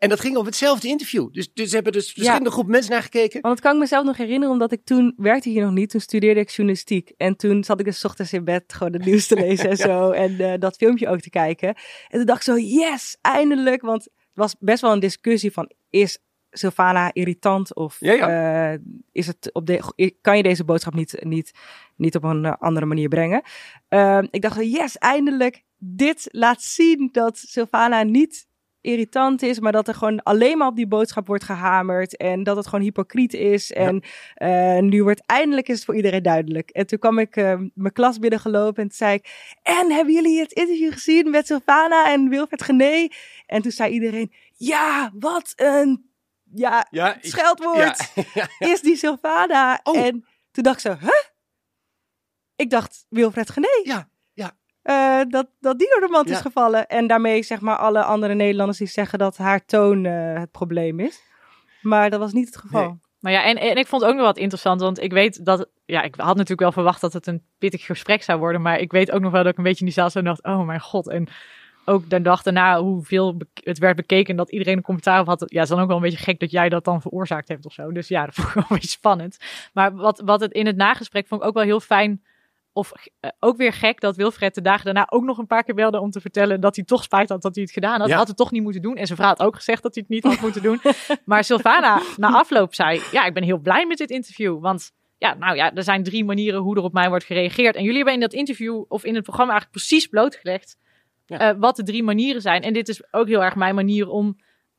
en 0.00 0.08
dat 0.08 0.20
ging 0.20 0.36
op 0.36 0.44
hetzelfde 0.44 0.88
interview. 0.88 1.28
Dus, 1.32 1.52
dus 1.52 1.72
hebben 1.72 1.92
dus 1.92 2.12
verschillende 2.12 2.50
groepen 2.50 2.72
mensen 2.72 2.92
naar 2.92 3.02
gekeken. 3.02 3.40
Want 3.40 3.54
dat 3.54 3.64
kan 3.64 3.74
ik 3.74 3.80
mezelf 3.80 4.04
nog 4.04 4.16
herinneren, 4.16 4.52
omdat 4.52 4.72
ik 4.72 4.84
toen 4.84 5.14
werkte 5.16 5.48
hier 5.48 5.62
nog 5.62 5.72
niet. 5.72 5.90
Toen 5.90 6.00
studeerde 6.00 6.40
ik 6.40 6.50
journalistiek. 6.50 7.12
En 7.16 7.36
toen 7.36 7.64
zat 7.64 7.80
ik 7.80 7.84
dus 7.84 7.98
's 7.98 8.04
ochtends 8.04 8.32
in 8.32 8.44
bed 8.44 8.72
gewoon 8.72 8.92
het 8.92 9.04
nieuws 9.04 9.26
te 9.26 9.34
lezen 9.46 9.70
en 9.70 9.76
zo. 9.76 10.10
En 10.10 10.40
eh, 10.40 10.58
dat 10.58 10.76
filmpje 10.76 11.08
ook 11.08 11.20
te 11.20 11.30
kijken. 11.30 11.68
En 12.08 12.18
toen 12.18 12.24
dacht 12.24 12.48
ik 12.48 12.54
zo, 12.54 12.58
yes, 12.58 13.16
eindelijk. 13.20 13.82
Want 13.82 14.04
het 14.04 14.12
was 14.34 14.54
best 14.58 14.80
wel 14.80 14.92
een 14.92 15.00
discussie 15.00 15.52
van, 15.52 15.70
is 15.90 16.18
Sylvana 16.50 17.10
irritant? 17.12 17.74
Of 17.74 17.96
Ja, 18.00 18.12
ja. 18.12 18.72
eh, 18.72 18.78
is 19.12 19.26
het 19.26 19.50
op 19.52 19.66
de, 19.66 20.14
kan 20.20 20.36
je 20.36 20.42
deze 20.42 20.64
boodschap 20.64 20.94
niet, 20.94 21.24
niet, 21.24 21.52
niet 21.96 22.16
op 22.16 22.24
een 22.24 22.46
andere 22.46 22.86
manier 22.86 23.08
brengen? 23.08 23.42
Ehm, 23.88 24.26
ik 24.30 24.42
dacht, 24.42 24.56
yes, 24.60 24.98
eindelijk. 24.98 25.62
Dit 25.78 26.28
laat 26.30 26.62
zien 26.62 27.08
dat 27.12 27.38
Sylvana 27.38 28.02
niet 28.02 28.48
irritant 28.80 29.42
is, 29.42 29.60
maar 29.60 29.72
dat 29.72 29.88
er 29.88 29.94
gewoon 29.94 30.22
alleen 30.22 30.58
maar 30.58 30.68
op 30.68 30.76
die 30.76 30.86
boodschap 30.86 31.26
wordt 31.26 31.44
gehamerd 31.44 32.16
en 32.16 32.42
dat 32.42 32.56
het 32.56 32.66
gewoon 32.66 32.84
hypocriet 32.84 33.32
is. 33.32 33.72
En 33.72 34.02
eh, 34.34 34.78
nu 34.78 35.02
wordt 35.02 35.22
eindelijk 35.26 35.68
is 35.68 35.74
het 35.74 35.84
voor 35.84 35.96
iedereen 35.96 36.22
duidelijk. 36.22 36.70
En 36.70 36.86
toen 36.86 36.98
kwam 36.98 37.18
ik 37.18 37.36
eh, 37.36 37.60
mijn 37.74 37.92
klas 37.92 38.18
binnengelopen 38.18 38.82
en 38.82 38.88
toen 38.88 38.98
zei 38.98 39.14
ik, 39.14 39.54
en 39.62 39.92
hebben 39.92 40.14
jullie 40.14 40.40
het 40.40 40.52
interview 40.52 40.92
gezien 40.92 41.30
met 41.30 41.46
Sylvana 41.46 42.12
en 42.12 42.28
Wilfred 42.28 42.62
Gené? 42.62 43.08
En 43.46 43.62
toen 43.62 43.72
zei 43.72 43.92
iedereen, 43.92 44.32
ja, 44.56 45.10
wat 45.14 45.52
een 45.56 46.10
ja, 46.54 46.86
Ja, 46.90 47.16
scheldwoord 47.20 48.12
Ja, 48.34 48.48
is 48.58 48.80
die 48.80 48.96
Sylvana. 48.96 49.80
Oh. 49.82 49.98
En 49.98 50.24
toen 50.50 50.62
dacht 50.62 50.84
ik 50.84 50.92
zo, 50.92 51.06
huh? 51.06 51.22
Ik 52.56 52.70
dacht 52.70 53.06
Wilfred 53.08 53.50
Gené. 53.50 53.80
Ja, 53.82 54.08
Eh, 54.82 55.20
dat, 55.28 55.46
dat 55.60 55.78
die 55.78 55.88
door 55.90 56.00
de 56.00 56.12
mand 56.12 56.30
is 56.30 56.40
gevallen. 56.40 56.86
En 56.86 57.06
daarmee 57.06 57.42
zeg 57.42 57.60
maar 57.60 57.76
alle 57.76 58.02
andere 58.02 58.34
Nederlanders 58.34 58.78
die 58.78 58.86
zeggen 58.86 59.18
dat 59.18 59.36
haar 59.36 59.64
toon 59.64 60.04
eh, 60.04 60.38
het 60.38 60.50
probleem 60.50 61.00
is. 61.00 61.22
Maar 61.82 62.10
dat 62.10 62.20
was 62.20 62.32
niet 62.32 62.46
het 62.46 62.56
geval. 62.56 62.88
Nee. 62.88 62.98
Maar 63.20 63.32
ja, 63.32 63.44
en, 63.44 63.56
en 63.56 63.76
ik 63.76 63.86
vond 63.86 64.04
ook 64.04 64.14
nog 64.14 64.24
wat 64.24 64.38
interessant, 64.38 64.80
want 64.80 65.00
ik 65.00 65.12
weet 65.12 65.44
dat, 65.44 65.68
ja, 65.84 66.02
ik 66.02 66.14
had 66.14 66.34
natuurlijk 66.34 66.60
wel 66.60 66.72
verwacht 66.72 67.00
dat 67.00 67.12
het 67.12 67.26
een 67.26 67.42
pittig 67.58 67.84
gesprek 67.84 68.22
zou 68.22 68.38
worden, 68.38 68.62
maar 68.62 68.78
ik 68.78 68.92
weet 68.92 69.10
ook 69.10 69.20
nog 69.20 69.32
wel 69.32 69.42
dat 69.42 69.52
ik 69.52 69.58
een 69.58 69.64
beetje 69.64 69.80
in 69.80 69.86
die 69.86 69.94
zaal 69.94 70.10
zo 70.10 70.22
dacht, 70.22 70.42
oh 70.42 70.66
mijn 70.66 70.80
god, 70.80 71.08
en 71.08 71.28
ook 71.84 72.10
de 72.10 72.22
dag 72.22 72.42
daarna 72.42 72.80
hoeveel 72.80 73.36
het 73.54 73.78
werd 73.78 73.96
bekeken 73.96 74.36
dat 74.36 74.50
iedereen 74.50 74.76
een 74.76 74.82
commentaar 74.82 75.20
op 75.20 75.26
had, 75.26 75.40
ja, 75.40 75.46
het 75.46 75.62
is 75.62 75.68
dan 75.68 75.80
ook 75.80 75.86
wel 75.86 75.96
een 75.96 76.02
beetje 76.02 76.24
gek 76.24 76.40
dat 76.40 76.50
jij 76.50 76.68
dat 76.68 76.84
dan 76.84 77.00
veroorzaakt 77.00 77.48
hebt 77.48 77.66
of 77.66 77.72
zo. 77.72 77.92
Dus 77.92 78.08
ja, 78.08 78.24
dat 78.24 78.34
vond 78.36 78.48
ik 78.48 78.54
wel 78.54 78.62
een 78.68 78.76
beetje 78.76 78.88
spannend. 78.88 79.38
Maar 79.72 79.94
wat, 79.94 80.20
wat 80.24 80.40
het 80.40 80.52
in 80.52 80.66
het 80.66 80.76
nagesprek 80.76 81.26
vond 81.26 81.40
ik 81.40 81.46
ook 81.46 81.54
wel 81.54 81.62
heel 81.62 81.80
fijn, 81.80 82.22
of 82.72 82.92
eh, 83.20 83.30
ook 83.38 83.56
weer 83.56 83.72
gek 83.72 84.00
dat 84.00 84.16
Wilfred 84.16 84.54
de 84.54 84.60
dagen 84.62 84.84
daarna 84.84 85.06
ook 85.10 85.24
nog 85.24 85.38
een 85.38 85.46
paar 85.46 85.64
keer 85.64 85.74
belde 85.74 86.00
om 86.00 86.10
te 86.10 86.20
vertellen 86.20 86.60
dat 86.60 86.76
hij 86.76 86.84
toch 86.84 87.02
spijt 87.02 87.28
had 87.28 87.42
dat 87.42 87.54
hij 87.54 87.64
het 87.64 87.72
gedaan 87.72 88.00
had. 88.00 88.08
Ja. 88.08 88.16
Had 88.16 88.28
het 88.28 88.36
toch 88.36 88.50
niet 88.50 88.62
moeten 88.62 88.82
doen. 88.82 88.96
En 88.96 89.06
zijn 89.06 89.18
vrouw 89.18 89.30
had 89.30 89.42
ook 89.42 89.54
gezegd 89.56 89.82
dat 89.82 89.94
hij 89.94 90.04
het 90.08 90.14
niet 90.14 90.32
had 90.32 90.40
moeten 90.46 90.62
doen. 90.62 90.80
Maar 91.24 91.44
Sylvana 91.44 92.00
na 92.16 92.28
afloop 92.32 92.74
zei, 92.74 93.00
ja, 93.12 93.24
ik 93.24 93.34
ben 93.34 93.42
heel 93.42 93.58
blij 93.58 93.86
met 93.86 93.98
dit 93.98 94.10
interview. 94.10 94.60
Want 94.60 94.92
ja, 95.18 95.34
nou 95.34 95.56
ja, 95.56 95.74
er 95.74 95.82
zijn 95.82 96.02
drie 96.02 96.24
manieren 96.24 96.60
hoe 96.60 96.76
er 96.76 96.82
op 96.82 96.92
mij 96.92 97.08
wordt 97.08 97.24
gereageerd. 97.24 97.74
En 97.74 97.80
jullie 97.80 97.96
hebben 97.96 98.14
in 98.14 98.20
dat 98.20 98.32
interview 98.32 98.84
of 98.88 99.04
in 99.04 99.14
het 99.14 99.22
programma 99.24 99.52
eigenlijk 99.52 99.82
precies 99.82 100.06
blootgelegd 100.06 100.78
Ja. 101.26 101.38
eh, 101.38 101.56
wat 101.58 101.76
de 101.76 101.82
drie 101.82 102.02
manieren 102.02 102.40
zijn. 102.42 102.62
En 102.62 102.72
dit 102.72 102.88
is 102.88 103.12
ook 103.12 103.26
heel 103.28 103.42
erg 103.44 103.54
mijn 103.56 103.74
manier 103.74 104.08
om 104.08 104.36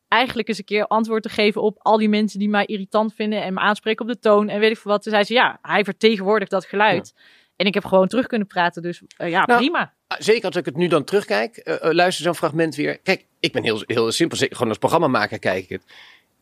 eigenlijk 0.07 0.47
eens 0.47 0.57
een 0.57 0.63
keer 0.63 0.87
antwoord 0.87 1.23
te 1.23 1.29
geven 1.29 1.61
op 1.61 1.77
al 1.79 1.97
die 1.97 2.09
mensen 2.09 2.39
die 2.39 2.49
mij 2.49 2.65
irritant 2.65 3.13
vinden 3.13 3.43
en 3.43 3.53
me 3.53 3.59
aanspreken 3.59 4.05
op 4.05 4.11
de 4.11 4.19
toon 4.19 4.49
en 4.49 4.59
weet 4.59 4.71
ik 4.71 4.77
veel 4.77 4.91
wat. 4.91 5.03
Toen 5.03 5.11
zei 5.11 5.23
ze, 5.23 5.33
ja, 5.33 5.59
hij 5.61 5.83
vertegenwoordigt 5.83 6.51
dat 6.51 6.65
geluid. 6.65 7.13
En 7.61 7.67
ik 7.67 7.73
heb 7.73 7.85
gewoon 7.85 8.07
terug 8.07 8.27
kunnen 8.27 8.47
praten, 8.47 8.81
dus 8.81 9.01
eh, 9.17 9.29
ja, 9.29 9.45
Nou, 9.45 9.59
prima. 9.59 9.93
Ah, 10.07 10.17
Zeker 10.19 10.45
als 10.45 10.55
ik 10.55 10.65
het 10.65 10.75
nu 10.75 10.87
dan 10.87 11.03
terugkijk, 11.03 11.57
eh, 11.57 11.73
eh, 11.73 11.91
luister 11.93 12.23
zo'n 12.23 12.35
fragment 12.35 12.75
weer. 12.75 12.99
Kijk, 12.99 13.25
ik 13.39 13.51
ben 13.51 13.63
heel, 13.63 13.83
heel 13.85 14.11
simpel, 14.11 14.37
gewoon 14.37 14.67
als 14.67 14.77
programmamaker 14.77 15.39
kijk 15.39 15.63
ik 15.63 15.69
het. 15.69 15.83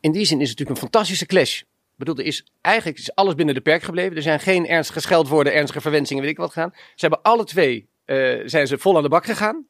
In 0.00 0.12
die 0.12 0.24
zin 0.24 0.40
is 0.40 0.48
het 0.48 0.58
natuurlijk 0.58 0.70
een 0.70 0.90
fantastische 0.90 1.26
clash. 1.26 1.60
Ik 1.60 1.66
bedoel, 1.96 2.16
er 2.16 2.24
is 2.24 2.44
eigenlijk 2.60 2.98
is 2.98 3.14
alles 3.14 3.34
binnen 3.34 3.54
de 3.54 3.60
perk 3.60 3.82
gebleven. 3.82 4.16
Er 4.16 4.22
zijn 4.22 4.40
geen 4.40 4.66
ernstige 4.66 5.00
scheldwoorden, 5.00 5.54
ernstige 5.54 5.80
verwensingen, 5.80 6.22
weet 6.22 6.32
ik 6.32 6.38
wat 6.38 6.52
gaan. 6.52 6.70
Ze 6.74 7.06
hebben 7.06 7.22
alle 7.22 7.44
twee, 7.44 7.88
zijn 8.44 8.66
ze 8.66 8.78
vol 8.78 8.96
aan 8.96 9.02
de 9.02 9.08
bak 9.08 9.24
gegaan. 9.24 9.66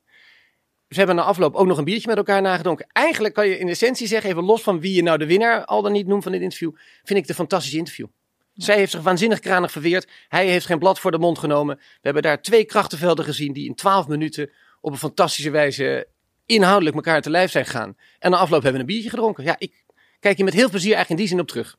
Ze 0.89 0.99
hebben 0.99 1.17
na 1.17 1.23
afloop 1.23 1.55
ook 1.55 1.67
nog 1.67 1.79
een 1.79 1.85
biertje 1.85 2.09
met 2.09 2.17
elkaar 2.17 2.43
nagedronken. 2.43 2.87
Eigenlijk 2.93 3.35
kan 3.35 3.49
je 3.49 3.59
in 3.59 3.69
essentie 3.69 4.07
zeggen, 4.07 4.31
even 4.31 4.45
los 4.45 4.63
van 4.63 4.81
wie 4.81 4.95
je 4.95 5.03
nou 5.03 5.19
de 5.19 5.27
winnaar 5.27 5.65
al 5.65 5.83
dan 5.83 5.93
niet 5.93 6.07
noemt 6.07 6.23
van 6.23 6.33
dit 6.33 6.41
interview, 6.41 6.71
vind 6.97 7.11
ik 7.11 7.17
het 7.17 7.29
een 7.29 7.35
fantastisch 7.35 7.75
interview. 7.75 8.07
Zij 8.55 8.77
heeft 8.77 8.91
zich 8.91 9.01
waanzinnig 9.01 9.39
kranig 9.39 9.71
verweerd. 9.71 10.09
Hij 10.29 10.47
heeft 10.47 10.67
geen 10.67 10.79
blad 10.79 10.99
voor 11.01 11.11
de 11.11 11.19
mond 11.19 11.39
genomen. 11.39 11.77
We 11.77 11.83
hebben 12.01 12.23
daar 12.23 12.43
twee 12.43 12.65
krachtenvelden 12.65 13.25
gezien 13.25 13.53
die 13.53 13.69
in 13.69 13.75
twaalf 13.75 14.09
minuten 14.09 14.51
op 14.81 14.93
een 14.93 14.99
fantastische 14.99 15.51
wijze 15.51 16.07
inhoudelijk 16.47 16.97
elkaar 16.97 17.23
te 17.23 17.31
lijf 17.31 17.51
zijn 17.51 17.65
gegaan. 17.65 17.97
En 18.19 18.31
na 18.31 18.37
afloop 18.37 18.63
hebben 18.63 18.73
we 18.73 18.79
een 18.81 18.93
biertje 18.95 19.11
gedronken. 19.11 19.45
Ja, 19.45 19.55
ik 19.59 19.85
kijk 20.21 20.37
hier 20.37 20.45
met 20.45 20.55
heel 20.55 20.71
plezier 20.71 20.95
eigenlijk 20.95 21.11
in 21.21 21.27
die 21.27 21.35
zin 21.37 21.41
op 21.41 21.49
terug. 21.49 21.77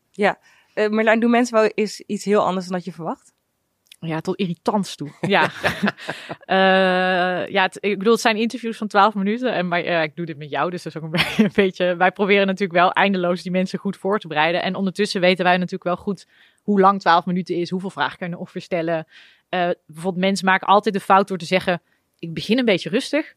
Eh, 0.74 0.90
Marlijn, 0.90 1.20
doen 1.20 1.30
mensen 1.30 1.56
wel 1.56 1.66
eens 1.76 2.00
iets 2.00 2.26
heel 2.26 2.46
anders 2.46 2.66
dan 2.66 2.76
dat 2.76 2.86
je 2.86 2.92
verwacht? 2.92 3.34
Ja, 4.00 4.22
tot 4.22 4.36
irritants 4.38 4.96
toe. 4.96 5.10
Ja, 5.22 5.52
Eh, 6.46 7.48
ja 7.48 7.64
het, 7.64 7.78
ik 7.80 7.98
bedoel, 7.98 8.14
het 8.14 8.22
zijn 8.22 8.38
interviews 8.38 8.78
van 8.78 8.88
12 8.88 9.14
minuten. 9.14 9.54
En 9.54 9.68
maar, 9.68 9.84
eh, 9.84 10.04
ik 10.04 10.16
doe 10.16 10.26
dit 10.26 10.38
met 10.38 10.50
jou, 10.50 10.70
dus 10.72 10.84
dat 10.84 10.96
is 10.96 11.02
ook 11.02 11.06
een, 11.06 11.12
beetje- 11.12 11.44
een 11.50 11.52
beetje... 11.54 11.96
Wij 11.96 12.12
proberen 12.12 12.46
natuurlijk 12.48 12.80
wel 12.80 12.92
eindeloos 12.92 13.42
die 13.42 13.52
mensen 13.52 13.80
goed 13.80 13.98
voor 13.98 14.20
te 14.20 14.28
bereiden. 14.28 14.62
En 14.64 14.76
ondertussen 14.76 15.22
weten 15.22 15.44
wij 15.44 15.54
natuurlijk 15.54 15.84
wel 15.84 15.96
goed 15.96 16.28
hoe 16.62 16.80
lang 16.80 17.00
12 17.00 17.26
minuten 17.26 17.56
is. 17.56 17.70
Hoeveel 17.70 17.90
vragen 17.90 18.18
kan 18.18 18.30
je 18.30 18.36
nog 18.36 18.54
weer 18.54 18.64
stellen. 18.64 19.08
Eh, 19.50 19.70
bijvoorbeeld 19.86 20.24
mensen 20.24 20.46
maken 20.46 20.68
altijd 20.68 20.96
de 20.96 21.02
fout 21.02 21.28
door 21.28 21.38
te 21.38 21.46
zeggen... 21.46 21.82
Ik 22.20 22.34
begin 22.34 22.58
een 22.58 22.66
beetje 22.66 22.90
rustig. 22.90 23.34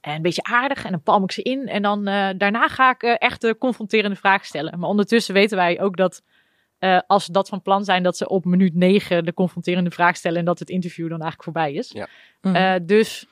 En 0.00 0.14
een 0.14 0.22
beetje 0.22 0.42
aardig. 0.42 0.84
En 0.84 0.90
dan 0.90 1.02
palm 1.02 1.22
ik 1.22 1.32
ze 1.32 1.42
in. 1.42 1.68
En 1.68 1.82
dan 1.82 2.06
eh, 2.06 2.28
daarna 2.36 2.68
ga 2.68 2.90
ik 2.90 3.02
eh, 3.02 3.14
echt 3.18 3.40
de 3.40 3.58
confronterende 3.58 4.16
vraag 4.16 4.44
stellen. 4.44 4.78
Maar 4.78 4.88
ondertussen 4.88 5.34
weten 5.34 5.56
wij 5.56 5.80
ook 5.80 5.96
dat... 5.96 6.22
eh, 6.78 6.98
als 7.06 7.24
ze 7.24 7.32
dat 7.32 7.48
van 7.48 7.62
plan 7.62 7.84
zijn, 7.84 8.02
dat 8.02 8.16
ze 8.16 8.28
op 8.28 8.44
minuut 8.44 8.74
9 8.74 9.24
de 9.24 9.34
confronterende 9.34 9.90
vraag 9.90 10.16
stellen 10.16 10.38
en 10.38 10.44
dat 10.44 10.58
het 10.58 10.70
interview 10.70 11.08
dan 11.08 11.20
eigenlijk 11.20 11.42
voorbij 11.42 11.72
is. 11.72 11.90
Ja. 11.92 12.08
Eh, 12.40 12.80
dus 12.86 13.26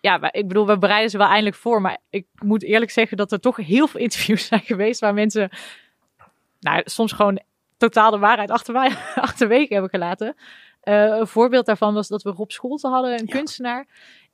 ja, 0.00 0.32
ik 0.32 0.48
bedoel, 0.48 0.66
we 0.66 0.78
bereiden 0.78 1.10
ze 1.10 1.18
wel 1.18 1.26
eindelijk 1.26 1.56
voor. 1.56 1.80
Maar 1.80 1.98
ik 2.10 2.26
moet 2.42 2.62
eerlijk 2.62 2.90
zeggen 2.90 3.16
dat 3.16 3.32
er 3.32 3.40
toch 3.40 3.56
heel 3.56 3.86
veel 3.86 4.00
interviews 4.06 4.46
zijn 4.46 4.60
geweest 4.60 5.00
waar 5.00 5.14
mensen 5.14 5.50
nou, 6.60 6.82
soms 6.84 7.12
gewoon 7.12 7.40
totaal 7.80 8.10
de 8.10 8.18
waarheid 8.18 8.50
achterwege, 8.50 8.96
achterwege 9.20 9.72
hebben 9.72 9.90
gelaten. 9.90 10.34
Eh, 10.80 10.94
een 11.04 11.26
voorbeeld 11.26 11.66
daarvan 11.66 11.94
was 11.94 12.08
dat 12.08 12.22
we 12.22 12.30
Rob 12.30 12.50
Scholte 12.50 12.88
hadden, 12.88 13.12
een 13.12 13.26
Ja. 13.26 13.34
kunstenaar. 13.36 13.86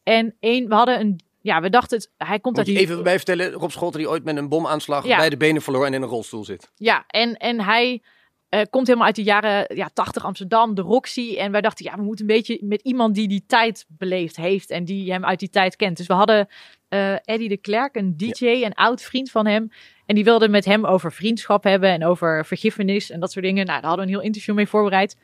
En 0.03 0.35
één, 0.41 0.69
we 0.69 0.75
hadden 0.75 1.01
een, 1.01 1.21
ja, 1.41 1.61
we 1.61 1.71
dachten, 1.71 1.97
het, 1.99 2.11
hij 2.17 2.41
komt 2.41 2.57
uit 2.57 2.67
die... 2.67 2.79
even 2.79 3.03
bij 3.03 3.17
vertellen, 3.17 3.53
Rob 3.53 3.71
Scholten 3.71 3.99
die 4.01 4.09
ooit 4.09 4.25
met 4.25 4.37
een 4.37 4.49
bomaanslag 4.49 5.07
Ja. 5.07 5.17
bij 5.17 5.29
de 5.31 5.37
benen 5.37 5.63
verloor 5.63 5.87
en 5.87 5.95
in 5.95 6.03
een 6.03 6.09
rolstoel 6.09 6.45
zit. 6.45 6.71
Ja, 6.75 7.05
en, 7.07 7.37
en 7.37 7.61
hij 7.61 8.03
eh, 8.49 8.61
komt 8.71 8.87
helemaal 8.87 9.07
uit 9.07 9.17
de 9.17 9.23
jaren 9.23 9.77
ja, 9.77 9.91
80 9.93 10.25
Amsterdam, 10.25 10.75
de 10.75 10.83
Roxy. 10.83 11.37
En 11.39 11.53
wij 11.53 11.61
dachten, 11.61 11.85
ja, 11.85 11.97
we 11.97 12.03
moeten 12.03 12.29
een 12.29 12.37
beetje 12.37 12.59
met 12.63 12.83
iemand 12.83 13.15
die 13.15 13.29
die 13.29 13.45
tijd 13.47 13.85
beleefd 13.89 14.37
heeft 14.37 14.71
en 14.71 14.85
die 14.85 15.13
hem 15.13 15.25
uit 15.25 15.39
die 15.39 15.51
tijd 15.51 15.77
kent. 15.77 15.97
Dus 15.97 16.07
we 16.07 16.15
hadden 16.15 16.49
eh 16.89 17.29
Eddie 17.29 17.49
de 17.49 17.57
Klerk, 17.57 17.97
een 17.97 18.17
DJ, 18.17 18.47
een 18.47 18.75
oud 18.75 19.03
vriend 19.03 19.31
van 19.31 19.47
hem. 19.47 19.71
En 20.07 20.15
die 20.15 20.25
wilde 20.25 20.49
met 20.49 20.65
hem 20.65 20.85
over 20.85 21.13
vriendschap 21.13 21.65
hebben 21.65 21.91
en 21.91 22.05
over 22.05 22.47
vergiffenis 22.47 23.11
en 23.11 23.21
dat 23.21 23.33
soort 23.33 23.45
dingen. 23.45 23.67
Nou, 23.67 23.81
daar 23.81 23.89
hadden 23.89 24.07
we 24.07 24.13
een 24.13 24.19
heel 24.19 24.27
interview 24.27 24.55
mee 24.55 24.69
voorbereid. 24.69 25.17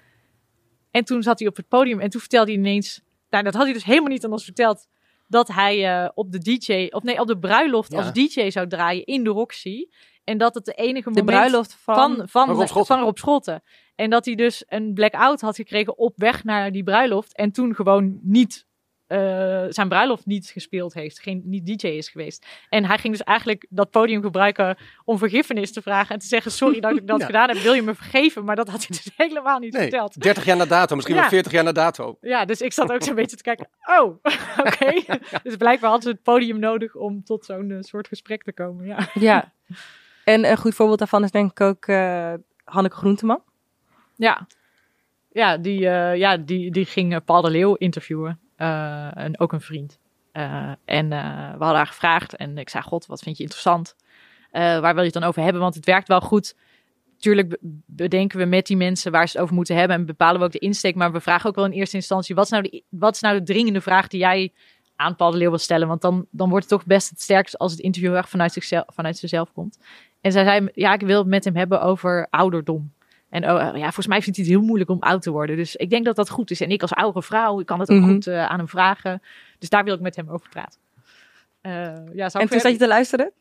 En 0.90 1.04
toen 1.04 1.22
zat 1.22 1.38
hij 1.38 1.48
op 1.48 1.56
het 1.56 1.68
podium 1.68 2.00
en 2.00 2.10
toen 2.10 2.20
vertelde 2.20 2.50
hij 2.50 2.60
ineens... 2.60 3.00
Nou, 3.30 3.44
dat 3.44 3.54
had 3.54 3.64
hij 3.64 3.72
dus 3.72 3.84
helemaal 3.84 4.08
niet 4.08 4.24
aan 4.24 4.32
ons 4.32 4.44
verteld. 4.44 4.86
Dat 5.32 5.48
hij 5.48 6.02
eh, 6.02 6.08
op 6.14 6.32
de 6.32 6.38
DJ, 6.38 6.86
of 6.90 7.02
nee, 7.02 7.20
op 7.20 7.26
de 7.26 7.38
bruiloft 7.38 7.92
Ja. 7.92 7.98
als 7.98 8.12
DJ 8.12 8.50
zou 8.50 8.66
draaien 8.68 9.04
in 9.04 9.24
de 9.24 9.30
Roxy. 9.30 9.86
En 10.24 10.38
dat 10.38 10.54
het 10.54 10.64
de 10.64 10.72
enige 10.72 11.10
De 11.10 11.18
moment 11.18 11.26
bruiloft 11.36 11.74
van... 11.74 11.94
van, 11.94 12.16
van, 12.16 12.46
Van 12.46 12.54
Rob 12.56 12.66
Scholten. 12.66 12.96
van 12.96 13.04
Rob 13.04 13.16
Scholten. 13.16 13.62
En 13.94 14.10
dat 14.10 14.24
hij 14.24 14.34
dus 14.34 14.64
een 14.66 14.94
blackout 14.94 15.40
had 15.40 15.56
gekregen 15.56 15.98
op 15.98 16.12
weg 16.16 16.44
naar 16.44 16.72
die 16.72 16.82
bruiloft. 16.82 17.36
En 17.36 17.52
toen 17.52 17.74
gewoon 17.74 18.18
niet 18.22 18.66
eh, 19.12 19.64
zijn 19.68 19.88
bruiloft 19.88 20.26
niet 20.26 20.46
gespeeld 20.46 20.94
heeft. 20.94 21.20
Geen, 21.20 21.42
niet 21.44 21.66
DJ 21.66 21.86
is 21.86 22.08
geweest. 22.08 22.46
En 22.68 22.84
hij 22.84 22.98
ging 22.98 23.16
dus 23.16 23.24
eigenlijk 23.26 23.66
dat 23.68 23.90
podium 23.90 24.22
gebruiken 24.22 24.76
om 25.04 25.18
vergiffenis 25.18 25.72
te 25.72 25.82
vragen. 25.82 26.14
En 26.14 26.20
te 26.20 26.26
zeggen, 26.26 26.50
sorry 26.52 26.80
dat 26.80 26.96
ik 26.96 27.06
dat 27.12 27.20
Ja. 27.20 27.26
gedaan 27.26 27.48
heb. 27.48 27.58
Wil 27.58 27.72
je 27.72 27.82
me 27.82 27.94
vergeven? 27.94 28.44
Maar 28.44 28.56
dat 28.56 28.68
had 28.68 28.86
hij 28.86 28.96
dus 29.02 29.10
helemaal 29.26 29.58
niet 29.58 29.72
Nee, 29.72 29.82
verteld. 29.82 30.20
30 30.20 30.44
jaar 30.44 30.56
na 30.56 30.64
dato, 30.64 30.94
misschien 30.94 31.16
Ja. 31.16 31.20
wel 31.20 31.30
40 31.30 31.52
jaar 31.52 31.64
na 31.64 31.72
dato. 31.72 32.16
Ja, 32.20 32.44
dus 32.44 32.60
ik 32.60 32.72
zat 32.72 32.92
ook 32.92 33.02
zo'n 33.02 33.14
beetje 33.22 33.36
te 33.36 33.42
kijken. 33.42 33.68
Oh, 33.84 34.14
oké. 34.58 34.92
dus 35.42 35.56
blijkbaar 35.56 35.90
hadden 35.90 36.02
ze 36.02 36.08
het 36.08 36.22
podium 36.22 36.58
nodig 36.58 36.94
om 36.94 37.24
tot 37.24 37.44
zo'n 37.44 37.70
eh, 37.70 37.76
soort 37.80 38.08
gesprek 38.08 38.42
te 38.42 38.52
komen. 38.52 38.86
Ja. 38.86 39.08
Ja. 39.14 39.52
En 40.24 40.50
een 40.50 40.56
goed 40.56 40.74
voorbeeld 40.74 40.98
daarvan 40.98 41.24
is 41.24 41.30
denk 41.30 41.50
ik 41.50 41.60
ook 41.60 41.86
eh 41.86 42.32
Hanneke 42.64 42.96
Groenteman. 42.96 43.42
Ja, 44.16 44.46
ja, 45.32 45.56
die, 45.56 45.88
eh, 45.88 46.16
ja 46.16 46.36
die, 46.36 46.70
die 46.70 46.84
ging 46.84 47.24
Paul 47.24 47.42
de 47.42 47.50
Leeuw 47.50 47.74
interviewen. 47.74 48.40
Eh, 48.56 49.16
en 49.16 49.40
ook 49.40 49.52
een 49.52 49.60
vriend. 49.60 49.98
Eh, 50.32 50.72
en 50.84 51.12
eh, 51.12 51.50
we 51.50 51.58
hadden 51.58 51.76
haar 51.76 51.86
gevraagd. 51.86 52.36
En 52.36 52.58
ik 52.58 52.68
zei, 52.68 52.82
god, 52.82 53.06
wat 53.06 53.22
vind 53.22 53.36
je 53.36 53.42
interessant? 53.42 53.96
Waar 54.50 54.80
wil 54.80 54.98
je 54.98 55.10
het 55.10 55.12
dan 55.12 55.22
over 55.22 55.42
hebben? 55.42 55.62
Want 55.62 55.74
het 55.74 55.84
werkt 55.84 56.08
wel 56.08 56.20
goed. 56.20 56.56
Tuurlijk 57.18 57.48
be- 57.48 57.58
bedenken 57.86 58.38
we 58.38 58.44
met 58.44 58.66
die 58.66 58.76
mensen 58.76 59.12
waar 59.12 59.28
ze 59.28 59.32
het 59.32 59.42
over 59.42 59.54
moeten 59.54 59.76
hebben. 59.76 59.96
En 59.96 60.06
bepalen 60.06 60.38
we 60.38 60.46
ook 60.46 60.52
de 60.52 60.58
insteek. 60.58 60.94
Maar 60.94 61.12
we 61.12 61.20
vragen 61.20 61.48
ook 61.48 61.54
wel 61.54 61.64
in 61.64 61.70
eerste 61.70 61.96
instantie... 61.96 62.34
wat 62.34 62.44
is 62.44 62.50
nou 62.50 62.62
de, 62.62 62.82
wat 62.88 63.14
is 63.14 63.20
nou 63.20 63.38
de 63.38 63.44
dringende 63.44 63.80
vraag 63.80 64.08
die 64.08 64.20
jij 64.20 64.52
aan 64.96 65.16
Paul 65.16 65.30
de 65.30 65.36
Leeuw 65.36 65.48
wil 65.48 65.58
stellen? 65.58 65.88
Want 65.88 66.00
dan, 66.00 66.26
dan 66.30 66.48
wordt 66.48 66.70
het 66.70 66.78
toch 66.78 66.86
best 66.86 67.10
het 67.10 67.20
sterkst... 67.20 67.58
als 67.58 67.70
het 67.70 67.80
interview 67.80 68.14
echt 68.16 68.28
vanuit, 68.28 68.52
zichzelf, 68.52 68.84
vanuit 68.86 69.16
zichzelf 69.16 69.52
komt. 69.52 69.78
En 70.20 70.32
zij 70.32 70.44
zei, 70.44 70.68
ja, 70.74 70.92
ik 70.92 71.00
wil 71.00 71.18
het 71.18 71.26
met 71.26 71.44
hem 71.44 71.56
hebben 71.56 71.82
over 71.82 72.26
ouderdom. 72.30 72.92
En 73.32 73.44
oh, 73.50 73.76
ja, 73.76 73.82
volgens 73.82 74.06
mij 74.06 74.22
vindt 74.22 74.38
hij 74.38 74.46
het 74.46 74.54
heel 74.56 74.64
moeilijk 74.66 74.90
om 74.90 74.98
oud 75.00 75.22
te 75.22 75.30
worden. 75.30 75.56
Dus 75.56 75.76
ik 75.76 75.90
denk 75.90 76.04
dat 76.04 76.16
dat 76.16 76.30
goed 76.30 76.50
is. 76.50 76.60
En 76.60 76.70
ik 76.70 76.82
als 76.82 76.92
oudere 76.92 77.22
vrouw, 77.24 77.60
ik 77.60 77.66
kan 77.66 77.80
het 77.80 77.90
ook 77.90 78.00
Mhm. 78.00 78.10
goed 78.12 78.26
eh, 78.26 78.44
aan 78.46 78.58
hem 78.58 78.68
vragen. 78.68 79.22
Dus 79.58 79.68
daar 79.68 79.84
wil 79.84 79.94
ik 79.94 80.00
met 80.00 80.16
hem 80.16 80.28
over 80.28 80.48
praten. 80.48 80.80
Eh, 81.60 81.72
ja, 82.14 82.28
zou 82.28 82.32
En 82.32 82.40
ik 82.42 82.48
toen 82.50 82.60
zat 82.60 82.72
je 82.72 82.78
te 82.78 82.86
luisteren? 82.86 83.32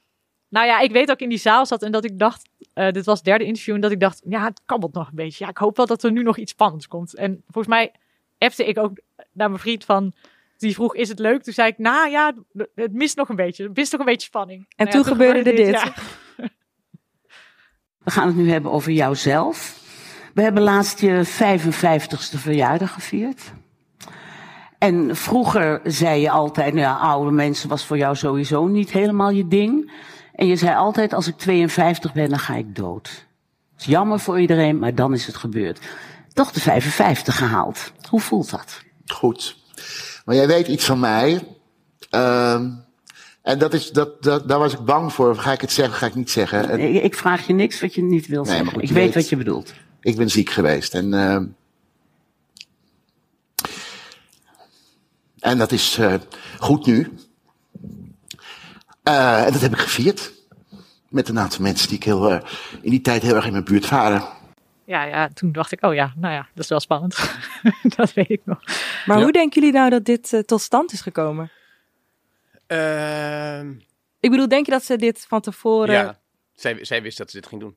Nou 0.49 0.65
ja, 0.67 0.80
ik 0.80 0.91
weet 0.91 1.12
ook 1.12 1.19
in 1.19 1.30
die 1.30 1.38
zaal 1.38 1.65
zat 1.65 1.84
en 1.84 1.91
dat 1.91 2.06
ik 2.06 2.19
dacht, 2.19 2.49
eh, 2.73 2.91
dit 2.91 3.06
was 3.06 3.15
het 3.17 3.25
derde 3.25 3.45
interview, 3.45 3.75
en 3.75 3.82
dat 3.82 3.91
ik 3.91 3.99
dacht, 3.99 4.21
ja, 4.27 4.43
het 4.43 4.62
kabbelt 4.65 4.93
nog 4.93 5.08
een 5.10 5.15
beetje. 5.15 5.43
Ja, 5.43 5.49
ik 5.49 5.58
hoop 5.58 5.77
wel 5.77 5.86
dat 5.86 6.04
er 6.04 6.12
nu 6.12 6.23
nog 6.23 6.38
iets 6.38 6.51
spannends 6.51 6.88
komt. 6.88 7.15
En 7.15 7.43
volgens 7.49 7.67
mij 7.73 7.91
appte 8.38 8.65
ik 8.67 8.77
ook 8.77 8.97
naar 9.32 9.49
mijn 9.49 9.62
vriend 9.62 9.86
van, 9.86 10.13
die 10.58 10.73
vroeg, 10.73 10.95
is 10.95 11.10
het 11.10 11.19
leuk? 11.19 11.43
Toen 11.43 11.54
zei 11.54 11.67
ik, 11.69 11.77
nou 11.77 12.10
ja, 12.10 12.34
het 12.75 12.93
mist 12.93 13.17
nog 13.17 13.30
een 13.30 13.36
beetje. 13.36 13.63
Het 13.63 13.75
mist 13.75 13.91
nog 13.91 13.99
een 13.99 14.06
beetje 14.08 14.27
spanning. 14.27 14.65
En 14.75 14.86
Nou 14.86 14.89
ja, 14.97 15.04
toen 15.04 15.12
gebeurde 15.12 15.43
dit. 15.43 15.67
ja. 15.69 15.93
We 18.04 18.12
gaan 18.12 18.27
het 18.27 18.36
nu 18.36 18.49
hebben 18.49 18.71
over 18.71 18.91
jouzelf. 18.91 19.80
We 20.34 20.41
hebben 20.41 20.63
laatst 20.63 21.00
je 21.00 21.26
55ste 21.26 22.38
verjaardag 22.39 22.94
gevierd. 22.94 23.41
En 24.78 25.15
vroeger 25.15 25.80
zei 25.84 26.22
je 26.22 26.30
altijd, 26.30 26.74
nou 26.74 26.86
ja, 26.86 26.96
oude 26.96 27.32
mensen 27.32 27.70
was 27.70 27.86
voor 27.86 27.98
jou 27.98 28.15
sowieso 28.15 28.67
niet 28.67 28.91
helemaal 28.91 29.30
je 29.30 29.48
ding. 29.48 29.91
En 30.36 30.48
je 30.48 30.56
zei 30.56 30.76
altijd, 30.76 31.13
als 31.13 31.28
ik 31.28 31.38
52 31.38 32.13
ben, 32.13 32.30
dan 32.30 32.39
ga 32.39 32.56
ik 32.56 32.76
dood. 32.76 33.04
Dat 33.72 33.80
is 33.82 33.86
jammer 33.86 34.20
voor 34.20 34.39
iedereen, 34.39 34.80
maar 34.80 34.96
dan 34.96 35.13
is 35.13 35.26
het 35.26 35.36
gebeurd. 35.36 35.80
Toch 36.34 36.52
de 36.52 36.60
55 36.60 37.38
gehaald. 37.38 37.91
Hoe 38.10 38.20
voelt 38.20 38.50
dat? 38.50 38.82
Goed. 39.06 39.58
Maar 40.26 40.36
jij 40.36 40.48
weet 40.48 40.67
iets 40.67 40.86
van 40.86 41.00
mij. 41.00 41.48
Ehm, 42.10 42.70
en 43.41 43.60
dat 43.60 43.74
is, 43.74 43.89
dat, 43.91 44.24
dat, 44.24 44.48
daar 44.48 44.60
was 44.60 44.74
ik 44.74 44.80
bang 44.86 45.13
voor. 45.13 45.36
Ga 45.36 45.52
ik 45.52 45.62
het 45.62 45.72
zeggen, 45.72 45.96
ga 45.96 46.06
ik 46.06 46.15
niet 46.15 46.32
zeggen. 46.32 46.70
En 46.70 46.80
Ik 46.96 47.04
ik 47.04 47.15
vraag 47.15 47.48
je 47.48 47.54
niks 47.54 47.82
wat 47.82 47.94
je 47.96 48.04
niet 48.04 48.28
wil 48.28 48.44
Nee, 48.44 48.48
maar 48.54 48.56
zeggen. 48.63 48.74
goed, 48.80 48.89
ik 48.89 48.96
weet- 48.96 49.13
wat 49.13 49.30
je 49.30 49.36
bedoelt. 49.38 49.74
Ik 50.02 50.16
ben 50.18 50.30
ziek 50.30 50.50
geweest. 50.50 50.94
En, 50.94 51.14
ehm, 51.14 51.46
en 55.40 55.58
dat 55.58 55.72
is 55.72 55.98
eh, 55.98 56.14
goed 56.60 56.86
nu. 56.86 57.14
Eh, 59.04 59.46
en 59.46 59.52
dat 59.52 59.62
heb 59.62 59.72
ik 59.72 59.78
gevierd. 59.80 60.34
Met 61.10 61.30
een 61.30 61.40
aantal 61.40 61.62
mensen 61.62 61.88
die 61.88 61.98
ik 61.98 62.04
heel, 62.04 62.30
eh, 62.32 62.42
in 62.82 62.90
die 62.90 63.02
tijd 63.02 63.22
heel 63.22 63.36
erg 63.36 63.46
in 63.46 63.52
mijn 63.52 63.64
buurt 63.64 63.90
waren. 63.90 64.24
Ja, 64.86 65.04
ja, 65.04 65.30
toen 65.34 65.52
dacht 65.52 65.72
ik, 65.72 65.86
oh 65.86 65.94
ja, 65.94 66.14
nou 66.16 66.34
ja, 66.34 66.48
dat 66.54 66.64
is 66.64 66.70
wel 66.70 66.80
spannend. 66.80 67.16
dat 67.98 68.14
weet 68.14 68.30
ik 68.30 68.42
nog. 68.46 68.64
Maar 69.06 69.18
Ja. 69.18 69.24
hoe 69.24 69.32
denken 69.32 69.62
jullie 69.62 69.76
nou 69.78 69.90
dat 69.90 70.06
dit 70.06 70.34
eh, 70.34 70.40
tot 70.40 70.62
stand 70.62 70.92
is 70.92 71.02
gekomen? 71.02 71.52
Ehm, 72.68 73.70
Ik 74.20 74.30
bedoel, 74.30 74.48
denk 74.48 74.66
je 74.66 74.72
dat 74.72 74.84
ze 74.84 74.96
dit 74.96 75.26
van 75.28 75.42
tevoren... 75.42 75.94
ja, 75.96 76.20
zij, 76.54 76.86
zij 76.86 77.02
wist 77.02 77.18
dat 77.18 77.32
ze 77.32 77.38
dit 77.40 77.48
ging 77.48 77.62
doen. 77.62 77.76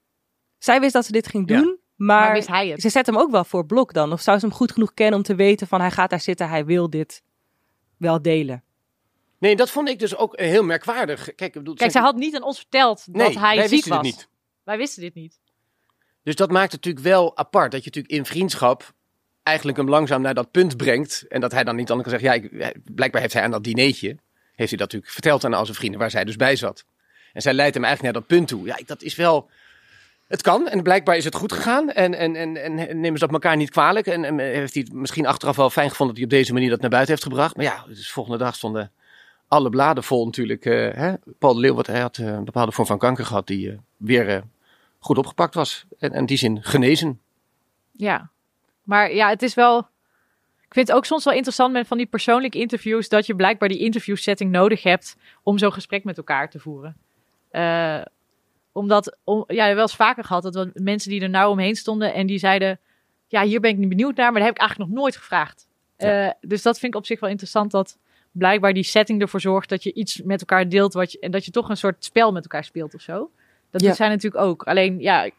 Zij 0.58 0.80
wist 0.80 0.92
dat 0.92 1.04
ze 1.06 1.12
dit 1.12 1.26
ging 1.28 1.48
Ja. 1.50 1.76
Maar, 1.96 2.20
Maar 2.20 2.32
wist 2.32 2.48
hij 2.48 2.68
het? 2.68 2.80
ze 2.80 2.88
zet 2.88 3.06
hem 3.06 3.16
ook 3.16 3.30
wel 3.30 3.44
voor 3.44 3.66
blok 3.66 3.92
dan. 3.92 4.12
Of 4.12 4.20
zou 4.20 4.38
ze 4.38 4.46
hem 4.46 4.54
goed 4.54 4.72
genoeg 4.72 4.94
kennen 4.94 5.16
om 5.16 5.22
te 5.22 5.34
weten 5.34 5.66
van 5.66 5.80
hij 5.80 5.90
gaat 5.90 6.10
daar 6.10 6.20
zitten, 6.20 6.48
hij 6.48 6.64
wil 6.64 6.90
dit 6.90 7.22
wel 7.96 8.22
delen. 8.22 8.62
Nee, 9.38 9.56
dat 9.56 9.70
vond 9.70 9.88
ik 9.88 9.98
dus 9.98 10.16
ook 10.16 10.38
heel 10.40 10.62
merkwaardig. 10.64 11.24
Kijk, 11.24 11.40
ik 11.40 11.52
bedoel, 11.52 11.74
Kijk, 11.74 11.90
zij 11.90 12.00
had 12.00 12.16
niet 12.16 12.34
aan 12.36 12.42
ons 12.42 12.58
verteld 12.58 13.04
dat 13.06 13.14
nee, 13.26 13.38
hij 13.38 13.56
wij 13.56 13.68
ziek 13.68 13.84
was. 13.84 13.96
het 13.96 14.06
niet. 14.06 14.28
Wij 14.64 14.76
wisten 14.76 15.02
dit 15.02 15.14
niet. 15.14 15.38
Dus 16.22 16.36
dat 16.36 16.50
maakt 16.50 16.72
het 16.72 16.84
natuurlijk 16.84 17.04
wel 17.14 17.36
apart. 17.36 17.72
Dat 17.72 17.84
je 17.84 17.86
natuurlijk 17.86 18.14
in 18.14 18.24
vriendschap 18.26 18.94
eigenlijk 19.42 19.76
hem 19.78 19.88
langzaam 19.88 20.22
naar 20.22 20.34
dat 20.34 20.50
punt 20.50 20.76
brengt. 20.76 21.24
En 21.28 21.40
dat 21.40 21.52
hij 21.52 21.64
dan 21.64 21.76
niet 21.76 21.90
anders 21.90 22.08
kan 22.10 22.20
zeggen, 22.20 22.40
ja, 22.40 22.48
ik, 22.48 22.60
hij- 22.62 22.74
blijkbaar 22.94 23.20
heeft 23.20 23.34
hij 23.34 23.42
aan 23.42 23.50
dat 23.50 23.64
dineetje, 23.64 24.08
heeft 24.54 24.70
hij 24.70 24.78
dat 24.78 24.78
natuurlijk 24.78 25.12
verteld 25.12 25.44
aan 25.44 25.54
al 25.54 25.64
zijn 25.64 25.76
vrienden, 25.76 26.00
waar 26.00 26.10
zij 26.10 26.24
dus 26.24 26.36
bij 26.36 26.56
zat. 26.56 26.84
En 27.32 27.42
zij 27.42 27.52
leidt 27.52 27.74
hem 27.74 27.84
eigenlijk 27.84 28.14
naar 28.14 28.22
dat 28.22 28.36
punt 28.38 28.48
toe. 28.48 28.66
Ja, 28.66 28.78
dat 28.86 29.02
is 29.02 29.14
wel... 29.14 29.50
Het 30.34 30.42
kan 30.42 30.68
en 30.68 30.82
blijkbaar 30.82 31.16
is 31.16 31.24
het 31.24 31.34
goed 31.34 31.52
gegaan. 31.52 31.90
En, 31.90 32.14
en, 32.14 32.36
en, 32.36 32.56
en 32.56 32.74
nemen 32.74 33.18
ze 33.18 33.24
dat 33.24 33.32
elkaar 33.32 33.56
niet 33.56 33.70
kwalijk. 33.70 34.06
En, 34.06 34.38
heeft 34.38 34.74
hij 34.74 34.82
het 34.82 34.92
misschien 34.92 35.26
achteraf 35.26 35.56
wel 35.56 35.70
fijn 35.70 35.90
gevonden 35.90 36.14
dat 36.14 36.24
hij 36.24 36.32
op 36.32 36.40
deze 36.40 36.52
manier 36.52 36.70
dat 36.70 36.80
naar 36.80 36.90
buiten 36.90 37.12
heeft 37.12 37.26
gebracht. 37.26 37.56
Maar 37.56 37.64
ja, 37.64 37.84
dus 37.86 38.06
de 38.06 38.12
volgende 38.12 38.38
dag 38.38 38.54
stonden 38.54 38.90
alle 39.48 39.70
bladen 39.70 40.04
vol 40.04 40.24
natuurlijk. 40.24 40.64
eh, 40.64 40.94
hè? 40.94 41.14
Paul 41.38 41.54
de 41.54 41.60
Leeuw, 41.60 41.78
hij 41.82 42.00
had 42.00 42.18
eh, 42.18 42.26
een 42.26 42.44
bepaalde 42.44 42.72
vorm 42.72 42.86
van 42.86 42.98
kanker 42.98 43.24
gehad, 43.26 43.46
die 43.46 43.70
eh, 43.70 43.76
weer 43.96 44.42
goed 44.98 45.18
opgepakt 45.18 45.54
was. 45.54 45.84
En 45.98 46.12
en 46.12 46.26
die 46.26 46.38
zin 46.38 46.62
genezen. 46.62 47.20
Ja, 47.92 48.30
maar 48.82 49.14
ja, 49.14 49.28
het 49.28 49.42
is 49.42 49.54
wel. 49.54 49.78
Ik 50.66 50.74
vind 50.74 50.88
het 50.88 50.96
ook 50.96 51.04
soms 51.04 51.24
wel 51.24 51.34
interessant 51.34 51.72
met 51.72 51.86
van 51.86 51.96
die 51.96 52.06
persoonlijke 52.06 52.58
interviews 52.58 53.08
dat 53.08 53.26
je 53.26 53.34
blijkbaar 53.34 53.68
die 53.68 53.78
interviewsetting 53.78 54.50
nodig 54.50 54.82
hebt 54.82 55.16
om 55.42 55.58
zo'n 55.58 55.72
gesprek 55.72 56.04
met 56.04 56.16
elkaar 56.16 56.50
te 56.50 56.58
voeren. 56.58 56.96
Omdat, 58.74 59.18
om, 59.24 59.44
ja, 59.46 59.66
wel 59.74 59.82
eens 59.82 59.96
vaker 59.96 60.24
gehad 60.24 60.42
dat 60.52 60.68
mensen 60.74 61.10
die 61.10 61.20
er 61.20 61.28
nou 61.30 61.50
omheen 61.50 61.76
stonden 61.76 62.14
en 62.14 62.26
die 62.26 62.38
zeiden, 62.38 62.80
ja, 63.28 63.42
hier 63.42 63.60
ben 63.60 63.70
ik 63.70 63.76
niet 63.76 63.88
benieuwd 63.88 64.16
naar, 64.16 64.26
maar 64.32 64.40
dat 64.40 64.44
heb 64.44 64.54
ik 64.54 64.60
eigenlijk 64.60 64.90
nog 64.90 65.00
nooit 65.00 65.16
gevraagd. 65.16 65.66
Eh, 65.96 66.30
dus 66.40 66.62
dat 66.62 66.78
vind 66.78 66.92
ik 66.92 66.98
op 66.98 67.06
zich 67.06 67.20
wel 67.20 67.30
interessant 67.30 67.70
dat 67.70 67.98
blijkbaar 68.32 68.72
die 68.72 68.82
setting 68.82 69.20
ervoor 69.20 69.40
zorgt 69.40 69.68
dat 69.68 69.82
je 69.82 69.92
iets 69.92 70.22
met 70.22 70.40
elkaar 70.40 70.68
deelt 70.68 70.92
wat 70.92 71.12
je, 71.12 71.18
en 71.18 71.30
dat 71.30 71.44
je 71.44 71.50
toch 71.50 71.68
een 71.68 71.76
soort 71.76 72.04
spel 72.04 72.32
met 72.32 72.42
elkaar 72.42 72.64
speelt 72.64 72.94
of 72.94 73.00
zo. 73.00 73.30
Dat 73.70 73.80
Ja. 73.80 73.88
doet 73.88 73.96
zij 73.96 74.08
natuurlijk 74.08 74.44
ook. 74.44 74.62
Alleen, 74.62 75.00
ja, 75.00 75.30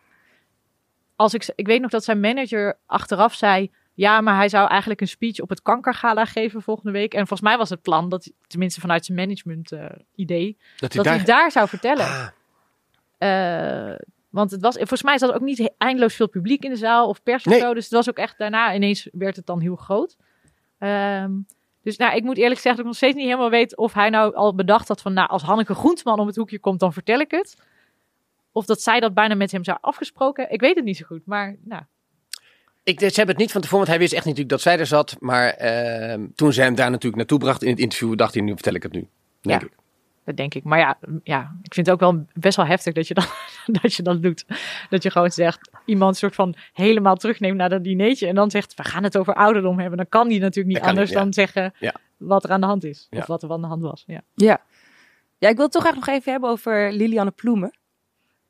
als 1.15 1.33
ik, 1.33 1.51
ik 1.55 1.67
weet 1.67 1.81
nog 1.81 1.91
dat 1.91 2.03
zijn 2.03 2.19
manager 2.19 2.77
achteraf 2.85 3.33
zei, 3.33 3.71
ja, 3.93 4.21
maar 4.21 4.35
hij 4.35 4.49
zou 4.49 4.69
eigenlijk 4.69 5.01
een 5.01 5.07
speech 5.07 5.39
op 5.39 5.49
het 5.49 5.61
kankergala 5.61 6.25
geven 6.25 6.61
volgende 6.61 6.91
week. 6.91 7.13
En 7.13 7.27
volgens 7.27 7.49
mij 7.49 7.57
was 7.57 7.69
het 7.69 7.81
plan, 7.81 8.09
dat, 8.09 8.31
tenminste 8.47 8.79
vanuit 8.79 9.05
zijn 9.05 9.17
management 9.17 9.71
eh, 9.71 9.85
idee, 10.15 10.57
Dat 10.77 10.93
hij 10.93 11.03
dat 11.03 11.03
daar... 11.03 11.15
hij 11.15 11.25
daar 11.25 11.51
zou 11.51 11.67
vertellen. 11.67 12.05
Ah, 12.05 12.27
Eh, 13.17 13.95
want 14.29 14.51
het 14.51 14.61
was, 14.61 14.75
volgens 14.75 15.03
mij 15.03 15.17
zat 15.17 15.29
er 15.29 15.35
ook 15.35 15.41
niet 15.41 15.71
eindeloos 15.77 16.15
veel 16.15 16.29
publiek 16.29 16.63
in 16.63 16.69
de 16.69 16.75
zaal 16.75 17.07
of 17.09 17.23
pers 17.23 17.45
of 17.45 17.53
zo. 17.53 17.73
Dus 17.73 17.83
het 17.83 17.93
was 17.93 18.09
ook 18.09 18.17
echt 18.17 18.37
daarna 18.37 18.73
ineens 18.75 19.09
werd 19.11 19.35
het 19.35 19.45
dan 19.45 19.59
heel 19.59 19.75
groot. 19.75 20.17
Ehm, 20.79 21.31
dus 21.83 21.97
nou, 21.97 22.15
ik 22.15 22.23
moet 22.23 22.37
eerlijk 22.37 22.59
zeggen 22.59 22.71
dat 22.71 22.79
ik 22.79 22.85
nog 22.85 22.95
steeds 22.95 23.15
niet 23.15 23.25
helemaal 23.25 23.49
weet 23.49 23.77
of 23.77 23.93
hij 23.93 24.09
nou 24.09 24.35
al 24.35 24.55
bedacht 24.55 24.87
had 24.87 25.01
van, 25.01 25.13
nou, 25.13 25.29
als 25.29 25.41
Hanneke 25.43 25.73
Groenteman 25.73 26.19
om 26.19 26.27
het 26.27 26.35
hoekje 26.35 26.59
komt, 26.59 26.79
dan 26.79 26.93
vertel 26.93 27.19
ik 27.19 27.31
het. 27.31 27.57
Of 28.51 28.65
dat 28.65 28.81
zij 28.81 28.99
dat 28.99 29.13
bijna 29.13 29.35
met 29.35 29.51
hem 29.51 29.63
zou 29.63 29.77
afgesproken. 29.81 30.51
Ik 30.51 30.61
weet 30.61 30.75
het 30.75 30.85
niet 30.85 30.97
zo 30.97 31.05
goed, 31.05 31.25
maar 31.25 31.55
nou, 31.63 31.81
Ik, 32.83 32.99
ze 32.99 33.05
hebben 33.05 33.27
het 33.27 33.37
niet 33.37 33.51
van 33.51 33.61
tevoren, 33.61 33.85
want 33.85 33.97
hij 33.97 33.99
wist 33.99 34.13
echt 34.13 34.25
niet 34.25 34.37
natuurlijk 34.37 34.63
dat 34.63 34.73
zij 34.73 34.79
er 34.79 34.87
zat. 34.87 35.15
Maar 35.19 35.49
ehm, 35.49 36.27
toen 36.35 36.53
ze 36.53 36.61
hem 36.61 36.75
daar 36.75 36.89
natuurlijk 36.89 37.15
naartoe 37.15 37.39
bracht 37.39 37.63
in 37.63 37.69
het 37.69 37.79
interview, 37.79 38.15
dacht 38.17 38.33
hij, 38.33 38.43
nu 38.43 38.53
vertel 38.53 38.73
ik 38.73 38.83
het 38.83 38.91
nu. 38.91 39.07
Denk 39.41 39.61
Ja. 39.61 39.67
ik. 39.67 39.73
Dat 40.25 40.37
denk 40.37 40.53
ik. 40.53 40.63
Maar 40.63 40.79
ja, 40.79 40.97
ja, 41.23 41.55
ik 41.61 41.73
vind 41.73 41.85
het 41.87 41.95
ook 41.95 42.01
wel 42.11 42.25
best 42.33 42.57
wel 42.57 42.65
heftig 42.65 42.93
dat 42.93 43.07
je, 43.07 43.13
dan, 43.13 43.25
dat 43.81 43.93
je 43.93 44.03
dat 44.03 44.21
doet. 44.23 44.45
Dat 44.89 45.03
je 45.03 45.11
gewoon 45.11 45.31
zegt, 45.31 45.69
iemand 45.85 46.17
soort 46.17 46.35
van 46.35 46.55
helemaal 46.73 47.15
terugneemt 47.15 47.57
naar 47.57 47.69
dat 47.69 47.83
dineetje. 47.83 48.27
En 48.27 48.35
dan 48.35 48.51
zegt, 48.51 48.73
we 48.73 48.83
gaan 48.83 49.03
het 49.03 49.17
over 49.17 49.33
ouderdom 49.33 49.79
hebben. 49.79 49.97
Dan 49.97 50.09
kan 50.09 50.27
die 50.27 50.39
natuurlijk 50.39 50.75
niet 50.75 50.85
anders 50.85 51.09
niet, 51.09 51.17
ja. 51.17 51.23
dan 51.23 51.33
zeggen 51.33 51.73
Ja. 51.79 51.93
wat 52.17 52.43
er 52.43 52.49
aan 52.49 52.61
de 52.61 52.67
hand 52.67 52.83
is. 52.83 53.07
Ja. 53.09 53.19
Of 53.19 53.25
wat 53.27 53.43
er 53.43 53.51
aan 53.51 53.61
de 53.61 53.67
hand 53.67 53.81
was. 53.81 54.03
Ja. 54.07 54.21
Ja. 54.33 54.61
Ja, 55.37 55.49
ik 55.49 55.55
wil 55.55 55.63
het 55.63 55.73
toch 55.73 55.85
echt 55.85 55.95
nog 55.95 56.07
even 56.07 56.31
hebben 56.31 56.49
over 56.49 56.91
Lilianne 56.91 57.31
Ploemen. 57.31 57.77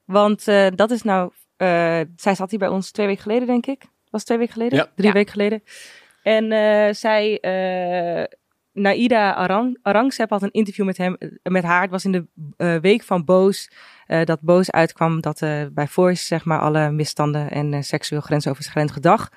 Want 0.05 0.47
eh, 0.47 0.67
dat 0.75 0.91
is 0.91 1.01
nou, 1.01 1.31
eh, 1.57 2.01
zij 2.15 2.35
zat 2.35 2.49
hier 2.49 2.59
bij 2.59 2.67
ons 2.67 2.91
twee 2.91 3.07
weken 3.07 3.21
geleden, 3.21 3.47
denk 3.47 3.65
ik. 3.65 3.81
Was 3.81 3.88
het 4.11 4.25
twee 4.25 4.38
weken 4.38 4.53
geleden? 4.53 4.77
Ja. 4.77 4.91
Drie 4.95 5.07
Ja. 5.07 5.13
weken 5.13 5.31
geleden. 5.31 5.63
En 6.23 6.51
eh, 6.51 6.93
zij, 6.93 7.39
eh 7.39 8.23
Naida 8.75 9.33
Arang, 9.33 9.77
Arangsep 9.81 10.29
had 10.29 10.41
een 10.41 10.51
interview 10.51 10.85
met, 10.85 10.97
hem, 10.97 11.15
eh, 11.15 11.29
met 11.43 11.63
haar. 11.63 11.81
Het 11.81 11.91
was 11.91 12.05
in 12.05 12.11
de 12.11 12.25
eh, 12.57 12.75
week 12.75 13.03
van 13.03 13.25
Boos. 13.25 13.69
eh, 14.05 14.23
dat 14.23 14.41
Boos 14.41 14.71
uitkwam 14.71 15.21
dat 15.21 15.39
bij 15.73 15.88
Voice, 15.88 16.25
zeg 16.25 16.45
maar, 16.45 16.59
alle 16.59 16.91
misstanden 16.91 17.51
en 17.51 17.83
seksueel 17.83 18.21
grensoverschrijdend 18.21 18.95
gedrag. 18.95 19.31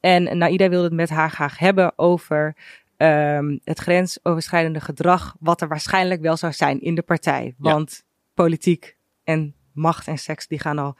En 0.00 0.38
Naida 0.38 0.68
wilde 0.68 0.84
het 0.84 0.94
met 0.94 1.08
haar 1.08 1.30
graag 1.30 1.58
hebben 1.58 1.98
over 1.98 2.56
ehm, 2.96 3.58
het 3.64 3.78
grensoverschrijdende 3.78 4.80
gedrag, 4.80 5.36
wat 5.40 5.60
er 5.60 5.68
waarschijnlijk 5.68 6.20
wel 6.20 6.36
zou 6.36 6.52
zijn 6.52 6.80
in 6.80 6.94
de 6.94 7.02
partij. 7.02 7.54
Want 7.58 8.04
politiek 8.34 8.96
en 9.24 9.54
macht 9.72 10.06
en 10.06 10.18
seks, 10.18 10.46
die 10.46 10.58
gaan 10.58 10.78
al 10.78 10.96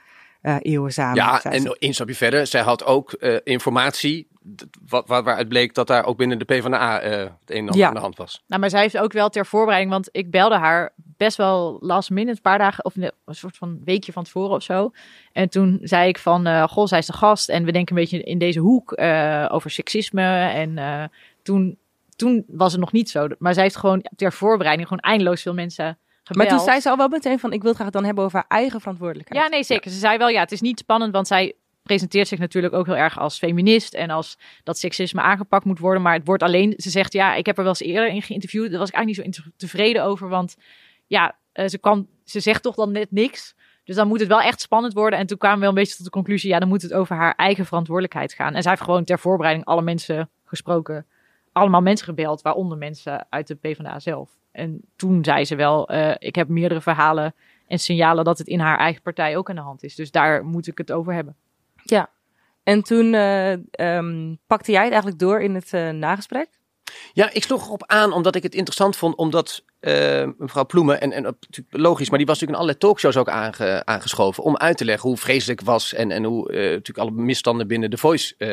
eeuwen 0.61 0.93
samen. 0.93 1.15
Ja, 1.15 1.43
en 1.43 1.65
één 1.65 1.93
stapje 1.93 2.15
verder. 2.15 2.47
Zij 2.47 2.61
had 2.61 2.85
ook 2.85 3.13
informatie 3.43 4.30
wat, 4.87 5.07
waar, 5.07 5.23
waaruit 5.23 5.47
bleek 5.47 5.73
dat 5.73 5.87
daar 5.87 6.05
ook 6.05 6.17
binnen 6.17 6.39
de 6.39 6.45
PvdA 6.45 6.99
eh 6.99 7.11
het 7.11 7.29
een 7.45 7.55
en 7.55 7.59
ander 7.61 7.75
Ja. 7.77 7.87
aan 7.87 7.93
de 7.93 7.99
hand 7.99 8.17
was. 8.17 8.43
Nou, 8.47 8.61
maar 8.61 8.69
zij 8.69 8.81
heeft 8.81 8.97
ook 8.97 9.13
wel 9.13 9.29
ter 9.29 9.45
voorbereiding, 9.45 9.91
want 9.91 10.09
ik 10.11 10.31
belde 10.31 10.55
haar 10.57 10.93
best 10.95 11.37
wel 11.37 11.77
last 11.81 12.09
minute, 12.09 12.31
een 12.35 12.41
paar 12.41 12.57
dagen, 12.57 12.85
of 12.85 12.95
een 12.95 13.11
soort 13.25 13.57
van 13.57 13.81
weekje 13.83 14.11
van 14.11 14.23
tevoren 14.23 14.55
of 14.55 14.63
zo. 14.63 14.91
En 15.31 15.49
toen 15.49 15.79
zei 15.81 16.07
ik 16.07 16.17
van, 16.19 16.45
eh 16.45 16.63
goh, 16.67 16.85
zij 16.87 16.99
is 16.99 17.05
de 17.05 17.13
gast 17.13 17.49
en 17.49 17.63
we 17.65 17.71
denken 17.71 17.95
een 17.95 18.01
beetje 18.01 18.23
in 18.23 18.37
deze 18.37 18.59
hoek 18.59 18.91
eh, 18.91 19.45
over 19.51 19.71
seksisme. 19.71 20.49
En 20.49 20.77
eh, 20.77 21.03
toen, 21.43 21.77
toen 22.15 22.43
was 22.47 22.71
het 22.71 22.81
nog 22.81 22.91
niet 22.91 23.09
zo. 23.09 23.27
Maar 23.39 23.53
zij 23.53 23.63
heeft 23.63 23.75
gewoon 23.77 24.05
ter 24.15 24.33
voorbereiding 24.33 24.87
gewoon 24.87 25.03
eindeloos 25.03 25.41
veel 25.41 25.53
mensen 25.53 25.97
gebeld. 26.23 26.37
Maar 26.49 26.57
toen 26.57 26.65
zei 26.65 26.79
ze 26.79 26.89
al 26.89 26.97
wel 26.97 27.07
meteen 27.07 27.39
van, 27.39 27.53
ik 27.53 27.61
wil 27.61 27.69
het 27.71 27.79
graag 27.79 27.91
dan 27.91 28.05
hebben 28.05 28.23
over 28.23 28.37
haar 28.37 28.59
eigen 28.59 28.79
verantwoordelijkheid. 28.79 29.43
Ja, 29.43 29.49
nee, 29.49 29.63
zeker. 29.63 29.91
Ze 29.91 29.97
zei 29.99 30.17
wel, 30.17 30.29
ja, 30.29 30.39
het 30.39 30.51
is 30.51 30.61
niet 30.61 30.79
spannend, 30.79 31.13
want 31.13 31.27
zij 31.27 31.53
presenteert 31.91 32.27
zich 32.27 32.39
natuurlijk 32.39 32.73
ook 32.73 32.85
heel 32.85 32.95
erg 32.95 33.19
als 33.19 33.37
feminist 33.37 33.93
en 33.93 34.09
als 34.09 34.37
dat 34.63 34.77
seksisme 34.77 35.21
aangepakt 35.21 35.65
moet 35.65 35.79
worden. 35.79 36.01
Maar 36.01 36.13
het 36.13 36.25
wordt 36.25 36.43
alleen, 36.43 36.73
ze 36.77 36.89
zegt, 36.89 37.13
ja, 37.13 37.35
ik 37.35 37.45
heb 37.45 37.57
er 37.57 37.63
wel 37.63 37.71
eens 37.71 37.81
eerder 37.81 38.09
in 38.09 38.21
geïnterviewd. 38.21 38.69
Daar 38.69 38.79
was 38.79 38.89
ik 38.89 38.95
eigenlijk 38.95 39.25
niet 39.27 39.45
zo 39.45 39.51
tevreden 39.55 40.03
over, 40.03 40.29
want 40.29 40.57
ja, 41.07 41.35
eh, 41.51 41.67
ze, 41.67 41.77
kan, 41.77 42.07
ze 42.23 42.39
zegt 42.39 42.63
toch 42.63 42.75
dan 42.75 42.91
net 42.91 43.11
niks. 43.11 43.55
Dus 43.83 43.95
dan 43.95 44.07
moet 44.07 44.19
het 44.19 44.27
wel 44.27 44.41
echt 44.41 44.61
spannend 44.61 44.93
worden. 44.93 45.19
En 45.19 45.25
toen 45.27 45.37
kwamen 45.37 45.59
we 45.59 45.65
een 45.65 45.73
beetje 45.73 45.95
tot 45.95 46.05
de 46.05 46.11
conclusie, 46.11 46.49
ja, 46.49 46.59
dan 46.59 46.67
moet 46.67 46.81
het 46.81 46.93
over 46.93 47.15
haar 47.15 47.33
eigen 47.35 47.65
verantwoordelijkheid 47.65 48.33
gaan. 48.33 48.53
En 48.53 48.61
zij 48.61 48.71
heeft 48.71 48.83
gewoon 48.83 49.03
ter 49.03 49.19
voorbereiding 49.19 49.65
alle 49.65 49.81
mensen 49.81 50.29
gesproken, 50.45 51.05
allemaal 51.51 51.81
mensen 51.81 52.05
gebeld, 52.05 52.41
waaronder 52.41 52.77
mensen 52.77 53.27
uit 53.29 53.47
de 53.47 53.55
PvdA 53.55 53.99
zelf. 53.99 54.29
En 54.51 54.81
toen 54.95 55.23
zei 55.23 55.45
ze 55.45 55.55
wel, 55.55 55.89
eh, 55.89 56.15
ik 56.17 56.35
heb 56.35 56.47
meerdere 56.47 56.81
verhalen 56.81 57.33
En 57.67 57.79
signalen 57.79 58.23
dat 58.23 58.37
het 58.37 58.47
in 58.47 58.59
haar 58.59 58.77
eigen 58.77 59.01
partij 59.01 59.37
ook 59.37 59.49
aan 59.49 59.55
de 59.55 59.61
hand 59.61 59.83
is. 59.83 59.95
Dus 59.95 60.11
daar 60.11 60.45
moet 60.45 60.67
ik 60.67 60.77
het 60.77 60.91
over 60.91 61.13
hebben. 61.13 61.35
En 62.63 62.81
toen 62.83 63.13
eh, 63.13 63.51
ehm, 63.71 64.35
pakte 64.47 64.71
jij 64.71 64.81
het 64.83 64.91
eigenlijk 64.91 65.19
door 65.21 65.41
in 65.41 65.55
het 65.55 65.73
eh, 65.73 65.89
nagesprek. 65.89 66.47
Ja, 67.13 67.29
ik 67.33 67.43
sloeg 67.43 67.65
erop 67.65 67.83
aan 67.85 68.13
omdat 68.13 68.35
ik 68.35 68.43
het 68.43 68.55
interessant 68.55 68.95
vond, 68.95 69.15
omdat 69.15 69.63
eh, 69.79 70.27
mevrouw 70.37 70.65
Ploemen, 70.65 71.01
en, 71.01 71.11
en 71.11 71.37
logisch, 71.69 72.09
maar 72.09 72.17
die 72.17 72.27
was 72.27 72.39
natuurlijk 72.39 72.41
in 72.49 72.55
allerlei 72.55 72.77
talkshows 72.77 73.17
ook 73.17 73.29
aange- 73.29 73.85
aangeschoven 73.85 74.43
om 74.43 74.57
uit 74.57 74.77
te 74.77 74.85
leggen 74.85 75.09
hoe 75.09 75.17
vreselijk 75.17 75.59
het 75.59 75.67
was 75.69 75.93
en, 75.93 76.11
en 76.11 76.23
hoe 76.23 76.51
eh, 76.51 76.57
natuurlijk 76.59 76.97
alle 76.97 77.11
misstanden 77.11 77.67
binnen 77.67 77.89
The 77.89 77.97
Voice. 77.97 78.35
eh, 78.37 78.47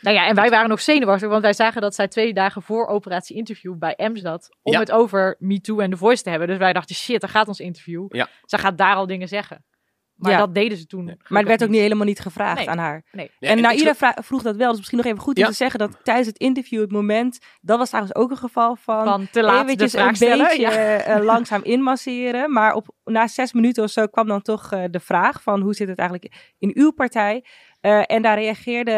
Nou 0.00 0.16
ja, 0.16 0.26
en 0.26 0.34
wij 0.34 0.50
waren 0.50 0.68
nog 0.68 0.80
zenuwachtig, 0.80 1.28
want 1.28 1.42
wij 1.42 1.52
zagen 1.52 1.80
dat 1.80 1.94
zij 1.94 2.08
twee 2.08 2.34
dagen 2.34 2.62
voor 2.62 2.86
operatie 2.86 3.36
interview 3.36 3.74
bij 3.78 3.94
Ems 3.94 4.20
zat. 4.20 4.48
Om 4.62 4.72
Ja. 4.72 4.78
het 4.80 4.92
over 4.92 5.36
MeToo 5.38 5.78
en 5.78 5.90
The 5.90 5.96
Voice 5.96 6.22
te 6.22 6.30
hebben. 6.30 6.48
Dus 6.48 6.58
wij 6.58 6.72
dachten, 6.72 6.94
shit, 6.94 7.20
daar 7.20 7.30
gaat 7.30 7.48
ons 7.48 7.60
interview. 7.60 8.06
Ja. 8.08 8.28
Zij 8.44 8.58
gaat 8.58 8.78
daar 8.78 8.94
al 8.94 9.06
dingen 9.06 9.28
zeggen. 9.28 9.64
Maar 10.16 10.30
Ja. 10.32 10.38
dat 10.38 10.54
deden 10.54 10.78
ze 10.78 10.86
toen. 10.86 11.04
Maar 11.28 11.38
het 11.38 11.48
werd 11.48 11.62
ook 11.62 11.68
niet 11.68 11.80
helemaal 11.80 12.06
niet 12.06 12.20
gevraagd 12.20 12.56
Nee. 12.58 12.70
aan 12.70 12.78
haar. 12.78 13.02
Nee. 13.12 13.30
En 13.38 13.78
slo- 13.78 13.92
vra- 13.92 14.16
vroeg 14.22 14.42
dat 14.42 14.56
wel. 14.56 14.68
Dus 14.68 14.76
misschien 14.76 14.98
nog 14.98 15.06
even 15.06 15.20
goed 15.20 15.36
om 15.36 15.42
Ja. 15.42 15.48
te 15.48 15.54
zeggen 15.54 15.78
dat 15.78 15.98
tijdens 16.02 16.26
het 16.26 16.38
interview, 16.38 16.80
het 16.80 16.90
moment, 16.92 17.38
dat 17.60 17.78
was 17.78 17.88
trouwens 17.88 18.14
ook 18.16 18.30
een 18.30 18.36
geval 18.36 18.76
van, 18.76 19.04
Van 19.04 19.28
te 19.30 19.42
laat 19.42 19.58
de 19.58 19.64
eventjes 19.64 19.92
vraag 19.92 20.08
een 20.08 20.16
stellen. 20.16 20.46
beetje 20.46 20.60
Ja. 20.60 20.70
eh, 20.98 21.24
langzaam 21.24 21.62
inmasseren. 21.74 22.52
Maar 22.52 22.74
op, 22.74 22.86
na 23.04 23.26
zes 23.26 23.52
minuten 23.52 23.82
of 23.84 23.90
zo 23.90 24.06
kwam 24.06 24.26
dan 24.26 24.42
toch 24.42 24.72
eh, 24.72 24.84
de 24.90 25.00
vraag 25.00 25.42
van 25.42 25.60
hoe 25.60 25.74
zit 25.74 25.88
het 25.88 25.98
eigenlijk 25.98 26.54
in 26.58 26.70
uw 26.74 26.90
partij? 26.92 27.44
Eh, 27.80 28.02
en 28.06 28.22
daar 28.22 28.38
reageerde... 28.38 28.92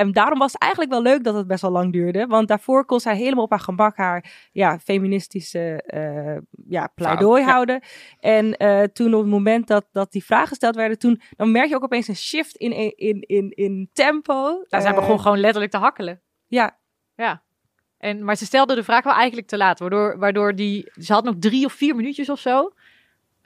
eh, 0.00 0.06
en 0.06 0.12
daarom 0.12 0.38
was 0.38 0.52
het 0.52 0.62
eigenlijk 0.62 0.92
wel 0.92 1.02
leuk 1.02 1.24
dat 1.24 1.34
het 1.34 1.46
best 1.46 1.62
wel 1.62 1.70
lang 1.70 1.92
duurde. 1.92 2.26
Want 2.26 2.48
daarvoor 2.48 2.84
kon 2.84 3.00
zij 3.00 3.16
helemaal 3.16 3.44
op 3.44 3.50
haar 3.50 3.60
gemak 3.60 3.96
haar 3.96 4.48
ja, 4.52 4.78
feministische 4.78 5.82
eh, 5.82 6.36
ja, 6.68 6.86
pleidooi 6.94 7.42
ja. 7.42 7.48
houden. 7.48 7.82
En 8.20 8.56
eh, 8.56 8.82
toen 8.82 9.14
op 9.14 9.20
het 9.20 9.30
moment 9.30 9.66
dat, 9.66 9.86
dat 9.92 10.12
die 10.12 10.24
vragen 10.24 10.48
gesteld 10.48 10.76
werden, 10.76 10.98
toen, 10.98 11.20
dan 11.36 11.50
merk 11.50 11.68
je 11.68 11.74
ook 11.74 11.84
opeens 11.84 12.08
een 12.08 12.16
shift 12.16 12.56
in, 12.56 12.96
in, 12.96 13.20
in, 13.20 13.50
in 13.50 13.90
tempo. 13.92 14.42
Nou, 14.42 14.82
zij 14.82 14.84
Eh, 14.84 14.94
begon 14.94 15.20
gewoon 15.20 15.38
letterlijk 15.38 15.72
te 15.72 15.78
hakkelen. 15.78 16.20
Ja, 16.46 16.78
Ja. 17.14 17.42
En, 17.98 18.24
maar 18.24 18.36
ze 18.36 18.44
stelde 18.44 18.74
de 18.74 18.84
vraag 18.84 19.04
wel 19.04 19.12
eigenlijk 19.12 19.46
te 19.46 19.56
laat. 19.56 19.78
Waardoor, 19.78 20.18
waardoor 20.18 20.54
die... 20.54 20.90
Ze 20.92 21.12
had 21.12 21.24
nog 21.24 21.34
drie 21.38 21.64
of 21.64 21.72
vier 21.72 21.96
minuutjes 21.96 22.28
of 22.28 22.38
zo. 22.38 22.72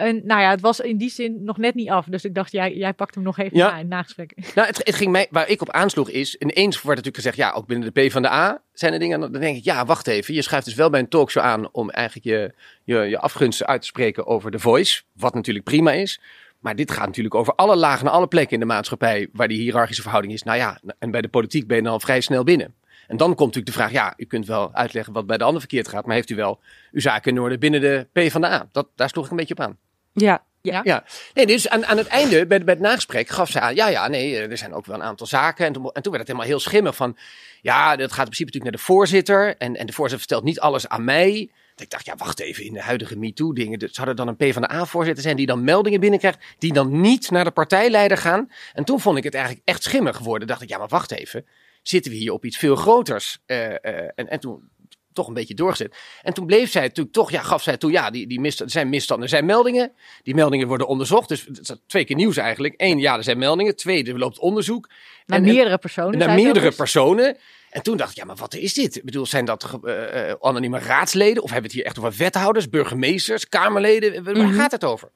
En 0.05 0.21
nou 0.25 0.40
ja, 0.40 0.51
het 0.51 0.61
was 0.61 0.81
in 0.81 0.97
die 0.97 1.11
zin 1.11 1.45
nog 1.45 1.57
net 1.57 1.75
niet 1.75 1.90
af. 1.90 2.07
Dus 2.07 2.25
ik 2.25 2.35
dacht, 2.35 2.53
jij, 2.53 2.75
jij 2.75 2.93
pakt 2.93 3.14
hem 3.14 3.25
nog 3.25 3.38
even 3.38 3.57
Ja. 3.57 3.71
na 3.71 3.79
in 3.79 3.88
nagesprek. 3.88 4.33
Nou, 4.55 4.67
het, 4.67 4.77
het 4.77 4.95
ging 4.95 5.11
mij, 5.12 5.27
waar 5.31 5.49
ik 5.49 5.61
op 5.61 5.71
aansloeg 5.71 6.11
is, 6.11 6.35
ineens 6.37 6.75
wordt 6.83 6.87
natuurlijk 6.87 7.17
gezegd, 7.17 7.37
ja, 7.37 7.51
ook 7.51 7.67
binnen 7.67 7.93
de 7.93 8.07
P 8.07 8.12
van 8.12 8.23
de 8.23 8.31
A 8.31 8.62
zijn 8.73 8.93
er 8.93 8.99
dingen. 8.99 9.23
En 9.23 9.33
dan 9.33 9.40
denk 9.40 9.57
ik, 9.57 9.64
ja, 9.64 9.85
wacht 9.85 10.07
even. 10.07 10.35
Je 10.35 10.43
schuift 10.43 10.64
dus 10.67 10.75
wel 10.75 10.90
bij 10.90 11.01
een 11.01 11.09
talkshow 11.09 11.43
aan 11.43 11.69
om 11.73 11.90
eigenlijk 11.90 12.27
je, 12.27 12.55
je, 12.85 13.09
je 13.09 13.19
afgunsten 13.19 13.67
uit 13.67 13.81
te 13.81 13.87
spreken 13.87 14.27
over 14.27 14.51
The 14.51 14.59
Voice. 14.59 15.03
Wat 15.12 15.35
natuurlijk 15.35 15.64
prima 15.64 15.93
is. 15.93 16.21
Maar 16.59 16.77
dit 16.77 16.90
gaat 16.90 17.07
natuurlijk 17.07 17.35
over 17.35 17.55
alle 17.55 17.77
lagen 17.77 18.07
en 18.07 18.12
alle 18.12 18.27
plekken 18.27 18.55
in 18.55 18.61
de 18.61 18.67
maatschappij 18.67 19.29
waar 19.33 19.49
die 19.49 19.61
hiërarchische 19.61 20.03
verhouding 20.03 20.35
is. 20.35 20.43
Nou 20.43 20.59
ja, 20.59 20.81
en 20.99 21.11
bij 21.11 21.21
de 21.21 21.29
politiek 21.29 21.67
ben 21.67 21.77
je 21.77 21.83
dan 21.83 21.93
al 21.93 22.01
vrij 22.01 22.21
snel 22.21 22.45
binnen. 22.45 22.75
En 23.07 23.17
dan 23.17 23.27
komt 23.35 23.55
natuurlijk 23.55 23.67
de 23.67 23.73
vraag, 23.73 23.93
ja, 23.93 24.14
u 24.17 24.25
kunt 24.25 24.47
wel 24.47 24.75
uitleggen 24.75 25.12
wat 25.12 25.27
bij 25.27 25.38
de 25.38 25.45
ander 25.45 25.61
verkeerd 25.61 25.88
gaat, 25.88 26.07
maar 26.07 26.14
heeft 26.14 26.31
u 26.31 26.35
wel 26.35 26.61
uw 26.93 27.01
zaken 27.01 27.33
in 27.33 27.40
orde 27.40 27.59
binnen 27.59 27.81
de 27.81 28.07
P 28.12 28.31
van 28.31 28.40
de 28.40 28.47
A? 28.47 28.69
Dat, 28.73 28.88
daar 28.95 29.09
sloeg 29.09 29.25
ik 29.25 29.31
een 29.31 29.37
beetje 29.37 29.55
op 29.55 29.61
aan. 29.61 29.79
Ja. 30.14 30.81
Ja, 30.85 31.05
nee, 31.35 31.46
dus 31.46 31.68
aan, 31.68 31.87
aan 31.87 31.96
het 31.96 32.07
einde, 32.07 32.46
bij, 32.46 32.64
bij 32.64 32.74
het 32.74 32.83
nagesprek, 32.83 33.29
gaf 33.29 33.50
ze 33.50 33.61
aan, 33.61 33.74
ja, 33.74 33.88
ja, 33.88 34.09
nee, 34.09 34.37
eh, 34.37 34.50
er 34.50 34.59
zijn 34.59 34.74
ook 34.74 34.87
wel 34.87 34.96
een 34.96 35.03
aantal 35.03 35.27
zaken. 35.27 35.66
En 35.66 35.72
toen, 35.72 35.85
en 35.92 36.03
toen 36.03 36.12
werd 36.12 36.16
het 36.18 36.27
helemaal 36.27 36.46
heel 36.46 36.61
schimmig 36.61 36.96
van, 36.96 37.16
ja, 37.61 37.96
dat 37.96 38.12
gaat 38.12 38.24
in 38.27 38.33
principe 38.33 38.44
natuurlijk 38.44 38.62
naar 38.64 38.72
de 38.72 38.79
voorzitter. 38.79 39.57
En, 39.57 39.77
en 39.77 39.87
de 39.87 39.92
voorzitter 39.92 40.18
vertelt 40.18 40.44
niet 40.44 40.61
alles 40.61 40.88
aan 40.88 41.05
mij. 41.05 41.50
Ik 41.77 41.90
dacht, 41.90 42.07
ja, 42.07 42.16
wacht 42.16 42.40
even, 42.40 42.64
in 42.64 42.72
de 42.72 42.83
huidige 42.83 43.16
MeToo-dingen, 43.16 43.79
dus 43.79 43.92
zou 43.92 44.09
er 44.09 44.14
dan 44.14 44.29
een 44.29 44.37
PvdA-voorzitter 44.37 45.22
zijn 45.22 45.37
die 45.37 45.46
dan 45.46 45.64
meldingen 45.64 46.00
binnenkrijgt, 46.00 46.44
die 46.59 46.72
dan 46.72 47.00
niet 47.00 47.31
naar 47.31 47.44
de 47.44 47.50
partijleider 47.50 48.16
gaan? 48.16 48.50
En 48.72 48.85
toen 48.85 49.00
vond 49.00 49.18
ik 49.18 49.24
het 49.24 49.35
eigenlijk 49.35 49.68
echt 49.68 49.83
schimmig 49.83 50.16
geworden. 50.16 50.48
dacht 50.48 50.62
ik, 50.62 50.68
ja, 50.68 50.79
maar 50.79 50.88
wacht 50.88 51.11
even, 51.11 51.46
zitten 51.83 52.12
we 52.12 52.18
hier 52.18 52.33
op 52.33 52.44
iets 52.44 52.59
veel 52.59 52.77
groters? 52.77 53.38
Eh, 53.46 53.85
eh, 53.85 54.11
en, 54.14 54.29
en 54.29 54.40
toen 54.40 54.70
toch 55.14 55.29
een 55.29 55.35
beetje 55.35 55.55
doorgezet. 55.55 55.96
En 56.22 56.35
toen 56.35 56.46
bleef 56.46 56.70
zij 56.70 56.83
natuurlijk 56.83 57.14
toch, 57.14 57.31
ja, 57.31 57.42
gaf 57.42 57.62
zij 57.62 57.77
toe, 57.77 57.90
ja, 57.90 58.11
die, 58.11 58.27
die 58.27 58.40
mist, 58.40 58.61
er 58.61 58.70
zijn 58.70 58.88
misstanden, 58.88 59.24
er 59.24 59.31
zijn 59.31 59.44
meldingen. 59.46 59.92
Die 60.22 60.35
meldingen 60.35 60.66
worden 60.68 60.87
onderzocht. 60.87 61.29
Dus 61.29 61.46
twee 61.87 62.05
keer 62.05 62.16
nieuws 62.16 62.37
eigenlijk. 62.37 62.74
Eén, 62.77 62.98
ja, 62.98 63.16
er 63.16 63.22
zijn 63.24 63.38
meldingen. 63.38 63.77
Twee, 63.77 64.05
er 64.05 64.18
loopt 64.18 64.38
onderzoek. 64.38 64.88
Naar 65.27 65.38
En- 65.38 65.44
meerdere 65.44 65.79
personen. 65.79 66.18
naar 66.18 66.35
meerdere 66.35 66.72
personen. 66.72 67.37
En 67.70 67.83
toen 67.83 67.96
dacht 67.96 68.11
ik, 68.11 68.16
ja, 68.16 68.24
maar 68.24 68.37
wat 68.37 68.55
is 68.55 68.74
dit? 68.74 68.96
Ik 68.96 69.05
bedoel, 69.05 69.27
zijn 69.27 69.44
dat 69.44 69.79
eh, 69.85 70.31
eh, 70.31 70.37
anonieme 70.40 70.79
raadsleden? 70.79 71.42
Of 71.42 71.50
hebben 71.50 71.70
we 71.70 71.77
het 71.77 71.85
hier 71.85 71.85
echt 71.85 71.98
over 71.98 72.18
wethouders, 72.18 72.68
burgemeesters, 72.68 73.48
kamerleden? 73.48 74.24
Waar 74.24 74.37
Mhm. 74.37 74.55
gaat 74.55 74.70
het 74.72 74.85
over? 74.85 75.12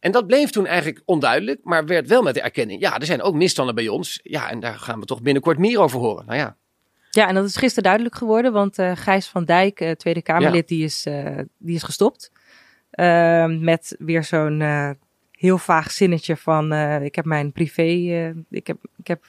En 0.00 0.12
dat 0.12 0.26
bleef 0.26 0.50
toen 0.50 0.66
eigenlijk 0.66 1.02
onduidelijk, 1.04 1.60
maar 1.62 1.86
werd 1.86 2.08
wel 2.08 2.22
met 2.22 2.34
de 2.34 2.40
erkenning. 2.40 2.80
Ja, 2.80 2.98
er 2.98 3.06
zijn 3.06 3.22
ook 3.22 3.34
misstanden 3.34 3.74
bij 3.74 3.88
ons. 3.88 4.20
Ja, 4.22 4.50
en 4.50 4.60
daar 4.60 4.78
gaan 4.78 5.00
we 5.00 5.06
toch 5.06 5.22
binnenkort 5.22 5.58
meer 5.58 5.80
over 5.80 5.98
horen. 5.98 6.26
Nou 6.26 6.38
ja, 6.38 6.56
Ja, 7.10 7.28
en 7.28 7.34
dat 7.34 7.44
is 7.44 7.56
gisteren 7.56 7.82
duidelijk 7.82 8.14
geworden, 8.14 8.52
want 8.52 8.78
eh, 8.78 8.92
Gijs 8.94 9.26
van 9.26 9.44
Dijk, 9.44 9.80
eh, 9.80 9.90
Tweede 9.90 10.22
Kamerlid, 10.22 10.68
die, 10.68 10.84
is, 10.84 11.06
eh, 11.06 11.38
die 11.58 11.74
is 11.74 11.82
gestopt. 11.82 12.32
Ehm, 12.90 13.64
met 13.64 13.96
weer 13.98 14.24
zo'n 14.24 14.62
heel 15.30 15.58
vaag 15.58 15.90
zinnetje 15.90 16.36
van, 16.36 16.72
ik 17.02 17.14
heb 17.14 17.24
mijn 17.24 17.52
privé, 17.52 17.82
ik, 18.50 18.66
heb, 18.66 18.76
ik, 18.96 19.06
heb, 19.06 19.24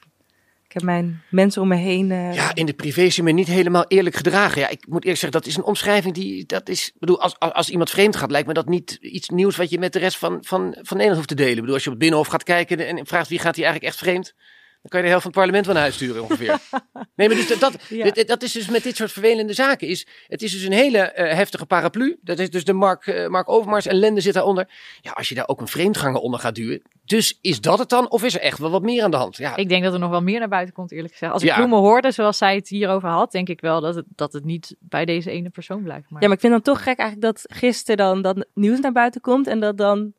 ik 0.66 0.74
heb 0.74 0.84
mijn 0.84 1.22
mensen 1.30 1.62
om 1.62 1.68
me 1.68 1.76
heen. 1.76 2.08
Ja, 2.08 2.56
in 2.56 2.66
de 2.66 2.74
privé 2.74 3.02
is 3.02 3.16
je 3.16 3.24
me 3.24 3.32
niet 3.32 3.48
helemaal 3.48 3.86
eerlijk 3.88 4.16
gedragen. 4.16 4.62
Ja, 4.62 4.70
ik 4.70 4.88
moet 4.88 5.02
eerlijk 5.04 5.20
zeggen, 5.20 5.40
dat 5.40 5.46
is 5.46 5.58
een 5.58 5.64
omschrijving 5.64 6.14
die, 6.14 6.46
dat 6.46 6.70
is, 6.70 6.88
ik 6.88 7.00
bedoel, 7.00 7.22
als, 7.22 7.40
als, 7.40 7.54
als 7.54 7.70
iemand 7.70 7.90
vreemd 7.90 8.16
gaat, 8.16 8.32
lijkt 8.32 8.48
me 8.48 8.54
dat 8.54 8.70
niet 8.70 8.98
iets 9.02 9.30
nieuws 9.30 9.56
wat 9.56 9.70
je 9.70 9.80
met 9.80 9.94
de 9.94 10.00
rest 10.00 10.18
van, 10.18 10.38
van, 10.42 10.60
van 10.82 10.98
Nederland 10.98 11.16
hoeft 11.16 11.28
te 11.28 11.36
delen. 11.36 11.54
Ik 11.54 11.60
bedoel, 11.60 11.74
als 11.74 11.84
je 11.84 11.90
op 11.90 11.96
het 11.96 12.04
Binnenhof 12.04 12.32
gaat 12.32 12.44
kijken 12.44 12.88
en 12.88 13.08
vraagt 13.08 13.30
wie 13.30 13.40
gaat 13.40 13.56
hier 13.56 13.66
eigenlijk 13.66 13.94
echt 13.94 14.04
vreemd, 14.04 14.34
dan 14.82 14.90
kan 14.90 15.00
je 15.00 15.06
de 15.06 15.12
helft 15.12 15.24
van 15.24 15.32
het 15.32 15.40
parlement 15.40 15.66
wel 15.66 15.74
naar 15.74 15.84
huis 15.84 15.96
sturen 15.96 16.22
ongeveer. 16.24 16.60
nee, 17.16 17.28
maar 17.28 17.38
dus 17.38 17.48
dat, 17.48 17.60
dat, 17.60 17.84
Ja. 17.90 18.12
dat 18.26 18.42
is 18.44 18.52
dus 18.52 18.70
met 18.70 18.84
dit 18.84 18.96
soort 18.96 19.12
vervelende 19.12 19.54
zaken, 19.54 19.88
is, 19.88 20.08
het 20.28 20.42
is 20.42 20.52
dus 20.52 20.64
een 20.64 20.72
hele 20.72 20.98
eh, 20.98 21.36
heftige 21.36 21.66
paraplu. 21.66 22.20
Dat 22.22 22.40
is 22.40 22.50
dus 22.50 22.64
de 22.64 22.74
Mark, 22.74 23.08
eh, 23.08 23.28
Mark 23.28 23.50
Overmars 23.50 23.86
en 23.86 23.96
Lende 23.96 24.22
zit 24.22 24.34
daaronder. 24.34 24.70
Ja, 25.02 25.12
als 25.12 25.30
je 25.30 25.36
daar 25.36 25.48
ook 25.48 25.62
een 25.62 25.68
vreemdganger 25.68 26.20
onder 26.22 26.40
gaat 26.40 26.56
duwen, 26.56 26.82
dus 27.06 27.38
is 27.42 27.62
dat 27.62 27.80
het 27.80 27.90
dan? 27.90 28.10
Of 28.10 28.24
is 28.24 28.34
er 28.34 28.42
echt 28.42 28.58
wel 28.58 28.72
wat 28.72 28.82
meer 28.82 29.04
aan 29.04 29.12
de 29.12 29.18
hand? 29.18 29.38
Ja, 29.38 29.56
Ik 29.56 29.70
denk 29.70 29.84
dat 29.84 29.94
er 29.94 30.00
nog 30.00 30.10
wel 30.10 30.22
meer 30.22 30.40
naar 30.40 30.48
buiten 30.50 30.74
komt, 30.74 30.92
eerlijk 30.92 31.12
gezegd. 31.14 31.32
Als 31.34 31.42
ik 31.42 31.48
Ja. 31.50 31.56
Bloemen 31.56 31.80
hoorde, 31.80 32.12
zoals 32.12 32.38
zij 32.38 32.56
het 32.56 32.68
hierover 32.68 33.10
had, 33.10 33.32
denk 33.32 33.50
ik 33.50 33.62
wel 33.62 33.82
dat 33.82 33.96
het, 33.96 34.06
dat 34.10 34.34
het 34.34 34.46
niet 34.46 34.76
bij 34.80 35.06
deze 35.06 35.32
ene 35.32 35.50
persoon 35.50 35.84
blijft. 35.84 36.10
Maar... 36.10 36.22
Ja, 36.22 36.28
maar 36.28 36.36
ik 36.36 36.42
vind 36.42 36.54
dan 36.54 36.62
toch 36.62 36.84
gek 36.84 36.98
eigenlijk 36.98 37.22
dat 37.36 37.44
gisteren 37.58 37.98
dan 37.98 38.22
dat 38.22 38.46
nieuws 38.54 38.80
naar 38.80 38.92
buiten 38.92 39.22
komt 39.22 39.48
en 39.48 39.60
dat 39.60 39.78
dan 39.78 40.14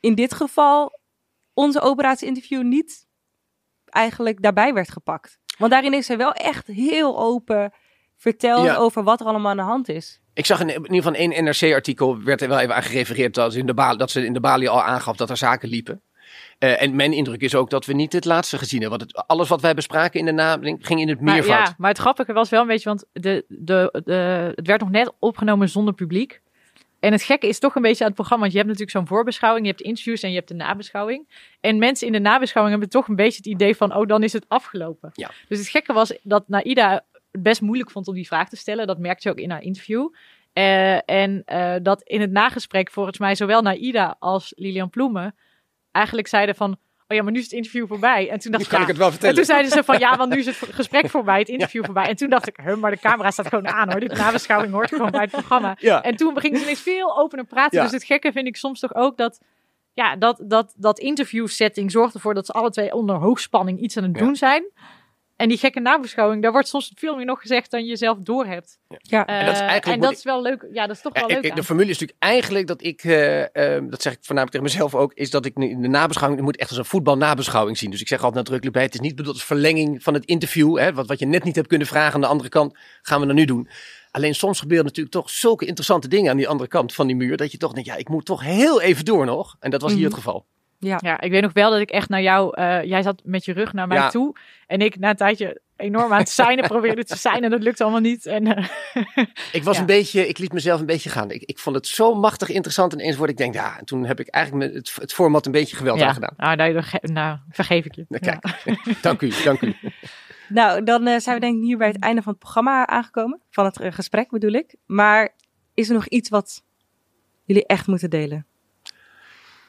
in 0.00 0.14
dit 0.14 0.34
geval 0.34 0.98
onze 1.54 1.80
operatie-interview 1.80 2.62
niet 2.62 3.03
eigenlijk 3.94 4.42
daarbij 4.42 4.74
werd 4.74 4.90
gepakt. 4.90 5.38
Want 5.58 5.70
daarin 5.70 5.94
is 5.94 6.06
zij 6.06 6.16
wel 6.16 6.32
echt 6.32 6.66
heel 6.66 7.18
open 7.18 7.72
verteld 8.16 8.64
Ja. 8.64 8.76
over 8.76 9.02
wat 9.02 9.20
er 9.20 9.26
allemaal 9.26 9.50
aan 9.50 9.56
de 9.56 9.62
hand 9.62 9.88
is. 9.88 10.20
Ik 10.34 10.46
zag 10.46 10.60
in, 10.60 10.68
in 10.68 10.74
ieder 10.82 10.96
geval 10.96 11.14
één 11.14 11.44
NRC-artikel, 11.44 12.22
werd 12.22 12.40
er 12.42 12.48
wel 12.48 12.58
even 12.58 12.74
aan 12.74 12.82
gerefereerd 12.82 13.34
dat, 13.34 13.52
ze 13.52 13.58
in 13.58 13.66
de 13.66 13.94
dat 13.96 14.10
ze 14.10 14.24
in 14.24 14.32
de 14.32 14.40
Bali 14.40 14.66
al 14.66 14.82
aangaf 14.82 15.16
dat 15.16 15.30
er 15.30 15.36
zaken 15.36 15.68
liepen. 15.68 16.02
Eh, 16.58 16.82
en 16.82 16.96
mijn 16.96 17.12
indruk 17.12 17.40
is 17.40 17.54
ook 17.54 17.70
dat 17.70 17.84
we 17.86 17.92
niet 17.92 18.12
het 18.12 18.24
laatste 18.24 18.58
gezien 18.58 18.80
hebben. 18.80 18.98
Want 18.98 19.10
het, 19.12 19.26
alles 19.26 19.48
wat 19.48 19.60
wij 19.60 19.74
bespraken 19.74 20.20
in 20.20 20.26
de 20.26 20.32
nabeling 20.32 20.86
ging 20.86 21.00
in 21.00 21.08
het 21.08 21.20
Maar, 21.20 21.34
meervoud. 21.34 21.66
ja, 21.66 21.74
maar 21.78 21.90
het 21.90 21.98
grappige 21.98 22.32
was 22.32 22.48
wel 22.48 22.60
een 22.60 22.66
beetje, 22.66 22.88
want 22.88 23.04
de, 23.12 23.44
de, 23.48 24.00
de, 24.04 24.52
het 24.54 24.66
werd 24.66 24.80
nog 24.80 24.90
net 24.90 25.12
opgenomen 25.18 25.68
zonder 25.68 25.94
publiek. 25.94 26.40
En 27.04 27.12
het 27.12 27.22
gekke 27.22 27.46
is 27.46 27.58
toch 27.58 27.74
een 27.74 27.82
beetje 27.82 28.00
aan 28.00 28.10
het 28.10 28.16
programma, 28.16 28.42
want 28.42 28.52
je 28.52 28.58
hebt 28.58 28.70
natuurlijk 28.70 28.98
zo'n 28.98 29.16
voorbeschouwing, 29.16 29.66
je 29.66 29.72
hebt 29.72 29.84
interviews 29.84 30.22
en 30.22 30.28
je 30.28 30.36
hebt 30.36 30.48
de 30.48 30.54
nabeschouwing. 30.54 31.28
En 31.60 31.78
mensen 31.78 32.06
in 32.06 32.12
de 32.12 32.18
nabeschouwing 32.18 32.78
hebben 32.78 32.98
toch 32.98 33.08
een 33.08 33.16
beetje 33.16 33.36
het 33.36 33.46
idee 33.46 33.76
van, 33.76 33.94
oh, 33.94 34.06
dan 34.06 34.22
is 34.22 34.32
het 34.32 34.44
afgelopen. 34.48 35.10
Ja. 35.14 35.30
Dus 35.48 35.58
het 35.58 35.68
gekke 35.68 35.92
was 35.92 36.18
dat 36.22 36.48
Naida 36.48 37.04
het 37.30 37.42
best 37.42 37.60
moeilijk 37.60 37.90
vond 37.90 38.08
om 38.08 38.14
die 38.14 38.26
vraag 38.26 38.48
te 38.48 38.56
stellen. 38.56 38.86
Dat 38.86 38.98
merkte 38.98 39.28
je 39.28 39.34
ook 39.34 39.40
in 39.40 39.50
haar 39.50 39.62
interview. 39.62 40.08
Eh, 40.52 41.10
en 41.10 41.42
eh, 41.44 41.74
dat 41.82 42.02
in 42.02 42.20
het 42.20 42.30
nagesprek 42.30 42.90
volgens 42.90 43.18
mij 43.18 43.34
zowel 43.34 43.62
Naida 43.62 44.16
als 44.18 44.52
Lilian 44.56 44.90
Ploemen 44.90 45.34
eigenlijk 45.90 46.26
zeiden 46.26 46.54
van, 46.54 46.76
oh 47.08 47.16
ja, 47.16 47.22
maar 47.22 47.32
nu 47.32 47.38
is 47.38 47.44
het 47.44 47.52
interview 47.52 47.86
voorbij. 47.86 48.30
En 48.30 48.38
toen 48.38 48.50
dacht 48.52 48.64
Nu 48.64 48.68
kan 48.70 48.78
ja, 48.78 48.84
ik 48.84 48.88
het 48.90 48.96
wel 48.98 49.06
en 49.06 49.12
vertellen. 49.12 49.36
toen 49.36 49.44
zeiden 49.44 49.70
ze 49.70 49.84
van 49.84 49.98
ja, 49.98 50.16
want 50.16 50.32
nu 50.32 50.38
is 50.38 50.46
het 50.46 50.56
gesprek 50.80 51.08
voorbij, 51.10 51.38
het 51.38 51.48
interview 51.48 51.84
voorbij. 51.84 52.06
En 52.08 52.16
toen 52.16 52.28
dacht 52.30 52.48
ik, 52.48 52.56
huh, 52.64 52.76
maar 52.76 52.90
de 52.90 52.98
camera 52.98 53.30
staat 53.30 53.48
gewoon 53.48 53.68
aan 53.68 53.90
hoor. 53.90 54.00
Dit 54.00 54.16
nabeschouwing 54.16 54.72
hoort 54.72 54.88
gewoon 54.88 55.10
bij 55.10 55.20
het 55.20 55.30
programma. 55.30 55.76
Ja. 55.78 56.02
En 56.02 56.16
toen 56.16 56.40
gingen 56.40 56.56
ze 56.58 56.62
ineens 56.64 56.80
veel 56.82 57.18
opener 57.18 57.44
praten. 57.44 57.78
Ja. 57.78 57.84
Dus 57.84 57.92
het 57.92 58.04
gekke 58.04 58.32
vind 58.32 58.46
ik 58.46 58.56
soms 58.56 58.80
toch 58.80 58.94
ook 58.94 59.16
dat, 59.16 59.40
ja, 59.92 60.16
dat, 60.16 60.42
dat, 60.46 60.74
dat 60.76 60.98
interview 60.98 61.46
setting 61.46 61.90
zorgt 61.90 62.14
ervoor 62.14 62.34
dat 62.34 62.46
ze 62.46 62.52
alle 62.52 62.70
twee 62.70 62.94
onder 62.94 63.16
hoogspanning 63.16 63.80
iets 63.80 63.96
aan 63.96 64.02
het 64.04 64.16
Ja. 64.18 64.24
doen 64.24 64.36
zijn. 64.36 64.64
En 65.36 65.48
die 65.48 65.58
gekke 65.58 65.80
nabeschouwing, 65.80 66.42
daar 66.42 66.52
wordt 66.52 66.68
soms 66.68 66.92
veel 66.94 67.16
meer 67.16 67.24
nog 67.24 67.40
gezegd 67.40 67.70
dan 67.70 67.84
je 67.84 67.96
zelf 67.96 68.18
doorhebt. 68.18 68.78
Ja, 68.88 69.26
Eh, 69.26 69.38
En 69.38 69.44
dat 69.46 69.54
is 69.54 69.60
eigenlijk 69.60 69.86
en 69.96 70.00
dat 70.08 70.12
is 70.18 70.22
wel 70.24 70.42
leuk. 70.42 70.66
Ja, 70.72 70.86
dat 70.86 70.96
is 70.96 71.02
toch 71.02 71.14
Ja, 71.14 71.20
wel 71.20 71.28
ik- 71.28 71.34
leuk. 71.36 71.44
ik- 71.44 71.56
de 71.56 71.62
formule 71.64 71.90
is 71.90 71.98
natuurlijk 71.98 72.22
eigenlijk 72.22 72.66
dat 72.66 72.82
ik, 72.82 73.04
eh, 73.04 73.42
eh, 73.76 73.82
dat 73.90 74.02
zeg 74.02 74.12
ik 74.12 74.18
voornamelijk 74.22 74.50
tegen 74.50 74.66
mezelf 74.80 74.94
ook, 74.94 75.12
is 75.14 75.30
dat 75.30 75.44
ik 75.46 75.56
nu 75.56 75.68
in 75.68 75.82
de 75.82 75.88
nabeschouwing, 75.88 76.40
ik 76.40 76.46
moet 76.46 76.56
echt 76.56 76.68
als 76.68 76.78
een 76.78 76.84
voetbalnabeschouwing 76.84 77.78
zien. 77.78 77.90
Dus 77.90 78.00
ik 78.00 78.08
zeg 78.08 78.18
altijd 78.18 78.36
nadrukkelijk 78.36 78.76
bij, 78.76 78.84
het 78.84 78.94
is 78.94 79.00
niet 79.00 79.16
bedoeld 79.16 79.34
als 79.34 79.44
verlenging 79.44 80.02
van 80.02 80.14
het 80.14 80.24
interview, 80.24 80.78
hè, 80.78 80.92
wat, 80.92 81.06
wat 81.06 81.18
je 81.18 81.26
net 81.26 81.44
niet 81.44 81.54
hebt 81.56 81.68
kunnen 81.68 81.86
vragen 81.86 82.14
aan 82.14 82.20
de 82.20 82.26
andere 82.26 82.48
kant, 82.48 82.78
gaan 83.02 83.20
we 83.20 83.26
dan 83.26 83.34
nu 83.36 83.44
doen. 83.44 83.68
Alleen 84.10 84.34
soms 84.34 84.60
gebeuren 84.60 84.86
natuurlijk 84.86 85.14
toch 85.14 85.30
zulke 85.30 85.64
interessante 85.66 86.08
dingen 86.08 86.30
aan 86.30 86.36
die 86.36 86.48
andere 86.48 86.68
kant 86.68 86.94
van 86.94 87.06
die 87.06 87.16
muur. 87.16 87.36
Dat 87.36 87.52
je 87.52 87.58
toch 87.58 87.72
denkt, 87.72 87.88
ja, 87.88 87.96
ik 87.96 88.08
moet 88.08 88.24
toch 88.24 88.42
heel 88.42 88.80
even 88.80 89.04
door 89.04 89.24
nog. 89.26 89.56
En 89.60 89.70
dat 89.70 89.82
was 89.82 89.90
hier 89.90 90.00
Mhm. 90.00 90.08
het 90.10 90.18
geval. 90.18 90.46
Ja. 90.78 90.98
Ja, 91.02 91.20
ik 91.20 91.30
weet 91.30 91.42
nog 91.42 91.52
wel 91.52 91.70
dat 91.70 91.80
ik 91.80 91.90
echt 91.90 92.08
naar 92.08 92.22
jou... 92.22 92.56
eh, 92.56 92.82
jij 92.84 93.02
zat 93.02 93.20
met 93.24 93.44
je 93.44 93.52
rug 93.52 93.72
naar 93.72 93.86
mij 93.86 93.96
Ja. 93.96 94.08
toe. 94.08 94.36
En 94.66 94.80
ik 94.80 94.98
na 94.98 95.10
een 95.10 95.16
tijdje 95.16 95.60
enorm 95.76 96.12
aan 96.12 96.18
het 96.18 96.28
seinen 96.28 96.68
probeerde 96.68 97.04
te 97.04 97.16
zijn. 97.16 97.44
En 97.44 97.50
dat 97.50 97.62
lukte 97.62 97.82
allemaal 97.82 98.00
niet. 98.00 98.26
En, 98.26 98.46
eh, 98.56 98.66
Ik 99.52 99.62
was 99.64 99.74
Ja. 99.74 99.80
een 99.80 99.86
beetje, 99.86 100.28
ik 100.28 100.38
liet 100.38 100.52
mezelf 100.52 100.80
een 100.80 100.86
beetje 100.86 101.10
gaan. 101.10 101.30
Ik, 101.30 101.42
ik 101.42 101.58
vond 101.58 101.76
het 101.76 101.86
zo 101.86 102.14
machtig 102.14 102.48
interessant 102.48 102.92
ineens 102.92 103.16
word 103.16 103.30
ik 103.30 103.36
denk, 103.36 103.54
ja, 103.54 103.78
en 103.78 103.84
toen 103.84 104.04
heb 104.04 104.20
ik 104.20 104.28
eigenlijk 104.28 104.66
met 104.66 104.74
het, 104.74 104.94
het 105.00 105.12
format 105.12 105.46
een 105.46 105.52
beetje 105.52 105.76
geweld 105.76 105.98
ja, 105.98 106.06
aangedaan. 106.06 106.34
nou, 106.36 106.56
nou, 106.56 106.82
nou, 107.00 107.38
vergeef 107.50 107.84
ik 107.84 107.94
je. 107.94 108.04
Nou, 108.08 108.24
Ja. 108.24 108.36
kijk, 108.38 108.78
dank 109.02 109.22
u, 109.22 109.32
dank 109.44 109.60
u. 109.60 109.74
Nou, 110.48 110.82
dan 110.84 111.06
eh, 111.06 111.18
zijn 111.18 111.34
we 111.34 111.40
denk 111.40 111.56
ik 111.56 111.62
hier 111.62 111.78
bij 111.78 111.86
het 111.88 111.98
einde 112.00 112.22
van 112.22 112.32
het 112.32 112.40
programma 112.40 112.86
aangekomen. 112.86 113.40
Van 113.50 113.64
het 113.64 113.78
gesprek 113.94 114.30
bedoel 114.30 114.52
ik. 114.52 114.74
Maar 114.86 115.34
is 115.74 115.88
er 115.88 115.94
nog 115.94 116.06
iets 116.08 116.28
wat 116.28 116.62
jullie 117.44 117.66
echt 117.66 117.86
moeten 117.86 118.10
delen? 118.10 118.46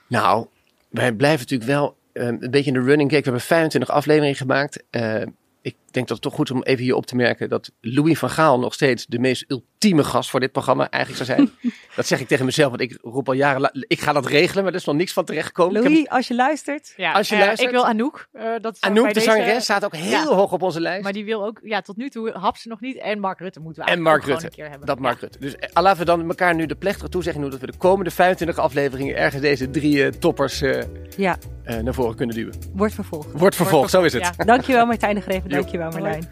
Nou, 0.07 0.47
wij 0.95 1.13
blijven 1.13 1.39
natuurlijk 1.39 1.69
wel 1.69 1.97
eh, 2.13 2.25
een 2.25 2.51
beetje 2.51 2.71
in 2.71 2.73
de 2.73 2.85
running 2.85 3.09
gag. 3.09 3.19
We 3.19 3.25
hebben 3.25 3.41
25 3.41 3.89
afleveringen 3.89 4.35
gemaakt. 4.35 4.83
Eh, 4.89 5.21
ik 5.61 5.75
denk 5.95 6.07
dat 6.07 6.17
het 6.17 6.21
toch 6.21 6.33
goed 6.33 6.49
is 6.49 6.55
om 6.55 6.63
even 6.63 6.83
hier 6.83 6.95
op 6.95 7.05
te 7.05 7.15
merken 7.15 7.49
dat 7.49 7.71
Louis 7.81 8.19
van 8.19 8.29
Gaal 8.29 8.59
nog 8.59 8.73
steeds 8.73 9.05
de 9.05 9.19
meest 9.19 9.45
ultieme 9.47 10.03
gast 10.03 10.29
voor 10.29 10.39
dit 10.39 10.51
programma 10.51 10.89
eigenlijk 10.89 11.25
zou 11.25 11.37
zijn. 11.39 11.73
dat 11.95 12.07
zeg 12.07 12.19
ik 12.19 12.27
tegen 12.27 12.45
mezelf, 12.45 12.69
want 12.69 12.81
ik 12.81 12.97
roep 13.01 13.27
al 13.27 13.33
jaren, 13.33 13.85
ik 13.87 13.99
ga 14.01 14.13
dat 14.13 14.25
regelen, 14.25 14.63
maar 14.63 14.73
er 14.73 14.79
is 14.79 14.85
nog 14.85 14.95
niks 14.95 15.13
van 15.13 15.25
terechtgekomen. 15.25 15.75
Ik 15.75 15.83
heb- 15.83 15.91
Louis, 15.91 16.09
als 16.09 16.27
je 16.27 16.35
luistert. 16.35 16.93
Ja, 16.97 17.11
Als 17.11 17.29
je 17.29 17.35
eh, 17.35 17.41
luistert- 17.41 17.67
Ik 17.69 17.75
wil 17.75 17.85
Anouk. 17.85 18.27
eh, 18.31 18.43
dat 18.61 18.77
Anouk, 18.79 19.07
de 19.07 19.13
deze- 19.13 19.25
zangeres, 19.25 19.63
staat 19.63 19.85
ook 19.85 19.95
heel 19.95 20.09
Ja. 20.09 20.25
hoog 20.25 20.51
op 20.51 20.61
onze 20.61 20.81
lijst. 20.81 21.03
Maar 21.03 21.13
die 21.13 21.25
wil 21.25 21.45
ook, 21.45 21.59
ja, 21.63 21.81
tot 21.81 21.97
nu 21.97 22.09
toe 22.09 22.31
hap 22.31 22.57
ze 22.57 22.67
nog 22.67 22.79
niet. 22.81 22.97
En 22.97 23.19
Mark 23.19 23.39
Rutte 23.39 23.59
moeten 23.59 23.83
we 23.85 23.91
En 23.91 24.01
Mark 24.01 24.15
ook 24.21 24.23
Rutte. 24.25 24.39
gewoon 24.39 24.51
een 24.51 24.57
keer 24.57 24.69
hebben. 24.69 24.87
Dat 24.87 24.99
Mark 24.99 25.19
Rutte. 25.19 25.39
Dus 25.39 25.55
eh, 25.55 25.81
laten 25.81 25.99
we 25.99 26.05
dan 26.05 26.27
elkaar 26.27 26.55
nu 26.55 26.65
de 26.65 26.75
plechtige 26.75 27.09
toezegging 27.09 27.43
doen 27.43 27.51
dat 27.51 27.61
we 27.61 27.71
de 27.71 27.77
komende 27.77 28.11
25 28.11 28.57
afleveringen 28.57 29.15
ergens 29.15 29.41
deze 29.41 29.69
drie 29.69 30.17
toppers 30.17 30.61
eh, 30.61 30.81
Ja, 31.17 31.37
eh, 31.63 31.77
naar 31.79 31.93
voren 31.93 32.15
kunnen 32.15 32.35
duwen. 32.35 32.53
wordt 32.73 32.93
vervolgd. 32.93 33.27
Wordt 33.31 33.55
vervolgd, 33.55 33.89
zo 33.89 34.01
is 34.03 34.13
het. 34.13 34.31
Ja. 34.37 34.43
Dankjewel 34.45 34.85
Martijn 34.85 35.15
de 35.15 35.21
Greven, 35.21 35.49
Jo. 35.49 35.55
Dankjewel 35.91 36.11
Marlijn. 36.11 36.27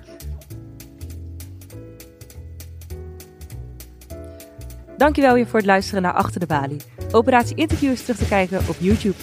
Dankjewel 4.97 5.33
weer 5.33 5.47
voor 5.47 5.59
het 5.59 5.67
luisteren 5.67 6.01
naar 6.01 6.13
Achter 6.13 6.39
de 6.39 6.45
Balie. 6.45 6.81
Operatie 7.11 7.55
Interview 7.55 7.91
is 7.91 8.01
terug 8.01 8.17
te 8.17 8.27
kijken 8.27 8.59
op 8.59 8.75
YouTube. 8.79 9.15